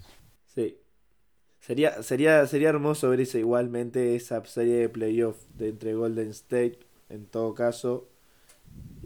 Sería, 1.64 2.04
sería, 2.04 2.46
sería 2.46 2.68
hermoso 2.68 3.10
ver 3.10 3.22
esa, 3.22 3.38
igualmente 3.40 4.18
esa 4.18 4.44
serie 4.44 4.76
de 4.80 4.90
playoff 4.90 5.38
de 5.56 5.70
entre 5.70 5.94
Golden 5.94 6.30
State, 6.32 6.80
en 7.08 7.26
todo 7.26 7.54
caso, 7.56 8.10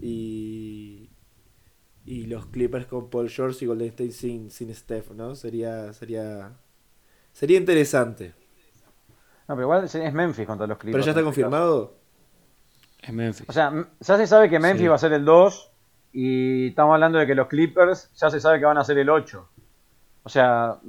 y, 0.00 1.08
y 2.04 2.26
los 2.26 2.46
Clippers 2.46 2.86
con 2.86 3.10
Paul 3.10 3.30
George 3.30 3.64
y 3.64 3.68
Golden 3.68 3.88
State 3.90 4.10
sin, 4.10 4.50
sin 4.50 4.74
Steph, 4.74 5.12
¿no? 5.12 5.36
Sería, 5.36 5.92
sería, 5.92 6.50
sería 7.32 7.58
interesante. 7.58 8.34
No, 9.46 9.54
pero 9.54 9.62
igual 9.62 9.84
es 9.84 10.12
Memphis 10.12 10.44
contra 10.46 10.66
los 10.66 10.78
Clippers. 10.78 11.04
¿Pero 11.04 11.04
ya 11.04 11.10
está 11.12 11.20
este 11.20 11.24
confirmado? 11.26 11.94
Es 13.00 13.12
Memphis. 13.12 13.48
O 13.48 13.52
sea, 13.52 13.88
ya 14.00 14.16
se 14.16 14.26
sabe 14.26 14.50
que 14.50 14.58
Memphis 14.58 14.82
Sí. 14.82 14.88
va 14.88 14.96
a 14.96 14.98
ser 14.98 15.12
el 15.12 15.24
2 15.24 15.70
y 16.12 16.68
estamos 16.70 16.94
hablando 16.94 17.18
de 17.18 17.26
que 17.28 17.36
los 17.36 17.46
Clippers 17.46 18.10
ya 18.16 18.30
se 18.30 18.40
sabe 18.40 18.58
que 18.58 18.64
van 18.66 18.78
a 18.78 18.84
ser 18.84 18.98
el 18.98 19.08
8. 19.08 19.48
O 20.24 20.28
sea, 20.28 20.80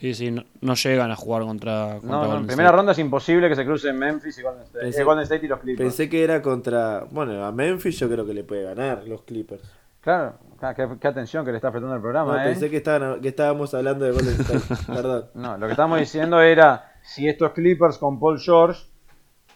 sí, 0.00 0.14
sí, 0.14 0.30
no, 0.30 0.44
no 0.60 0.74
llegan 0.74 1.10
a 1.10 1.16
jugar 1.16 1.42
contra, 1.42 1.98
contra 2.00 2.08
no, 2.10 2.26
no, 2.28 2.36
en 2.38 2.46
primera 2.46 2.72
ronda 2.72 2.92
es 2.92 2.98
imposible 2.98 3.48
que 3.48 3.54
se 3.56 3.64
crucen 3.64 3.98
Memphis 3.98 4.38
y 4.38 4.42
Golden 4.42 4.62
State, 4.64 4.86
Pensé- 4.86 5.00
eh, 5.00 5.04
Golden 5.04 5.22
State 5.24 5.46
y 5.46 5.48
los 5.48 5.60
Clippers. 5.60 5.88
Pensé 5.88 6.08
que 6.08 6.24
era 6.24 6.40
contra. 6.42 7.04
Bueno, 7.10 7.44
a 7.44 7.52
Memphis 7.52 7.98
yo 7.98 8.08
creo 8.08 8.26
que 8.26 8.34
le 8.34 8.44
puede 8.44 8.62
ganar 8.64 9.04
los 9.06 9.22
Clippers. 9.22 9.62
Claro, 10.00 10.34
qué, 10.74 10.88
qué 11.00 11.08
atención 11.08 11.44
que 11.44 11.52
le 11.52 11.58
está 11.58 11.70
prestando 11.70 11.94
el 11.94 12.02
programa, 12.02 12.32
No, 12.36 12.42
¿eh? 12.42 12.44
pensé 12.46 12.68
que, 12.68 12.78
estaban, 12.78 13.20
que 13.20 13.28
estábamos 13.28 13.72
hablando 13.74 14.04
de 14.04 14.10
Golden 14.10 14.40
State. 14.40 14.82
Perdón. 14.92 15.26
No, 15.34 15.56
lo 15.58 15.66
que 15.66 15.72
estamos 15.72 15.98
diciendo 16.00 16.40
era 16.40 16.92
si 17.02 17.28
estos 17.28 17.52
Clippers 17.52 17.98
con 17.98 18.18
Paul 18.18 18.40
George, 18.40 18.82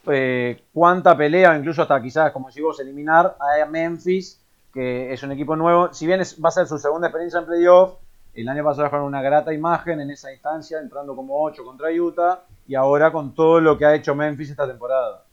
eh, 0.08 0.62
cuánta 0.72 1.16
pelea, 1.16 1.56
incluso 1.56 1.82
hasta 1.82 2.00
quizás, 2.00 2.30
como 2.32 2.50
si 2.50 2.60
vos, 2.60 2.78
eliminar 2.80 3.36
a 3.40 3.66
Memphis, 3.66 4.40
que 4.72 5.12
es 5.12 5.22
un 5.22 5.32
equipo 5.32 5.56
nuevo. 5.56 5.92
Si 5.92 6.06
bien 6.06 6.20
es- 6.20 6.36
va 6.42 6.48
a 6.48 6.52
ser 6.52 6.66
su 6.66 6.78
segunda 6.78 7.08
experiencia 7.08 7.40
en 7.40 7.46
playoff, 7.46 7.94
el 8.42 8.48
año 8.48 8.64
pasado 8.64 8.84
dejaron 8.84 9.06
una 9.06 9.22
grata 9.22 9.52
imagen 9.52 10.00
en 10.00 10.10
esa 10.10 10.32
instancia, 10.32 10.78
entrando 10.78 11.16
como 11.16 11.42
8 11.42 11.64
contra 11.64 11.90
Utah, 11.90 12.44
y 12.66 12.74
ahora 12.74 13.10
con 13.10 13.34
todo 13.34 13.60
lo 13.60 13.78
que 13.78 13.86
ha 13.86 13.94
hecho 13.94 14.14
Memphis 14.14 14.50
esta 14.50 14.66
temporada. 14.66 15.24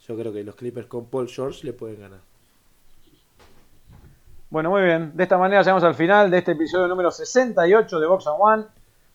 Yo 0.00 0.16
creo 0.16 0.32
que 0.32 0.42
los 0.42 0.54
Clippers 0.54 0.86
con 0.86 1.06
Paul 1.06 1.28
George 1.28 1.66
le 1.66 1.74
pueden 1.74 2.00
ganar. 2.00 2.20
Bueno, 4.50 4.70
muy 4.70 4.82
bien. 4.82 5.14
De 5.14 5.24
esta 5.24 5.36
manera 5.36 5.60
llegamos 5.60 5.84
al 5.84 5.94
final 5.94 6.30
de 6.30 6.38
este 6.38 6.52
episodio 6.52 6.88
número 6.88 7.10
68 7.10 8.00
de 8.00 8.06
Box 8.06 8.26
and 8.26 8.36
One. 8.38 8.64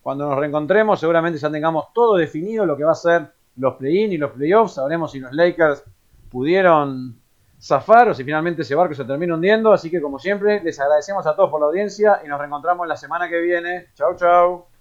Cuando 0.04 0.30
nos 0.30 0.38
reencontremos, 0.38 1.00
seguramente 1.00 1.40
ya 1.40 1.50
tengamos 1.50 1.92
todo 1.94 2.18
definido 2.18 2.68
lo 2.68 2.78
que 2.78 2.84
va 2.84 2.92
a 2.92 2.96
ser 2.96 3.32
los 3.56 3.76
play-in 3.76 4.12
y 4.12 4.18
los 4.18 4.32
playoffs. 4.32 4.76
Sabremos 4.76 5.12
si 5.12 5.20
los 5.20 5.32
Lakers 5.34 5.84
pudieron 6.30 7.20
zafar 7.64 8.10
o 8.10 8.14
si 8.14 8.24
finalmente 8.24 8.64
ese 8.64 8.76
barco 8.76 8.94
se 8.94 9.06
termina 9.06 9.36
hundiendo. 9.36 9.72
Así 9.72 9.90
que, 9.90 10.02
como 10.02 10.20
siempre, 10.20 10.62
les 10.64 10.80
agradecemos 10.80 11.26
a 11.26 11.36
todos 11.36 11.50
por 11.50 11.62
la 11.62 11.68
audiencia 11.68 12.22
y 12.24 12.28
nos 12.28 12.40
reencontramos 12.40 12.88
la 12.88 12.98
semana 12.98 13.30
que 13.30 13.40
viene. 13.40 13.88
Chau, 13.96 14.16
chau. 14.16 14.73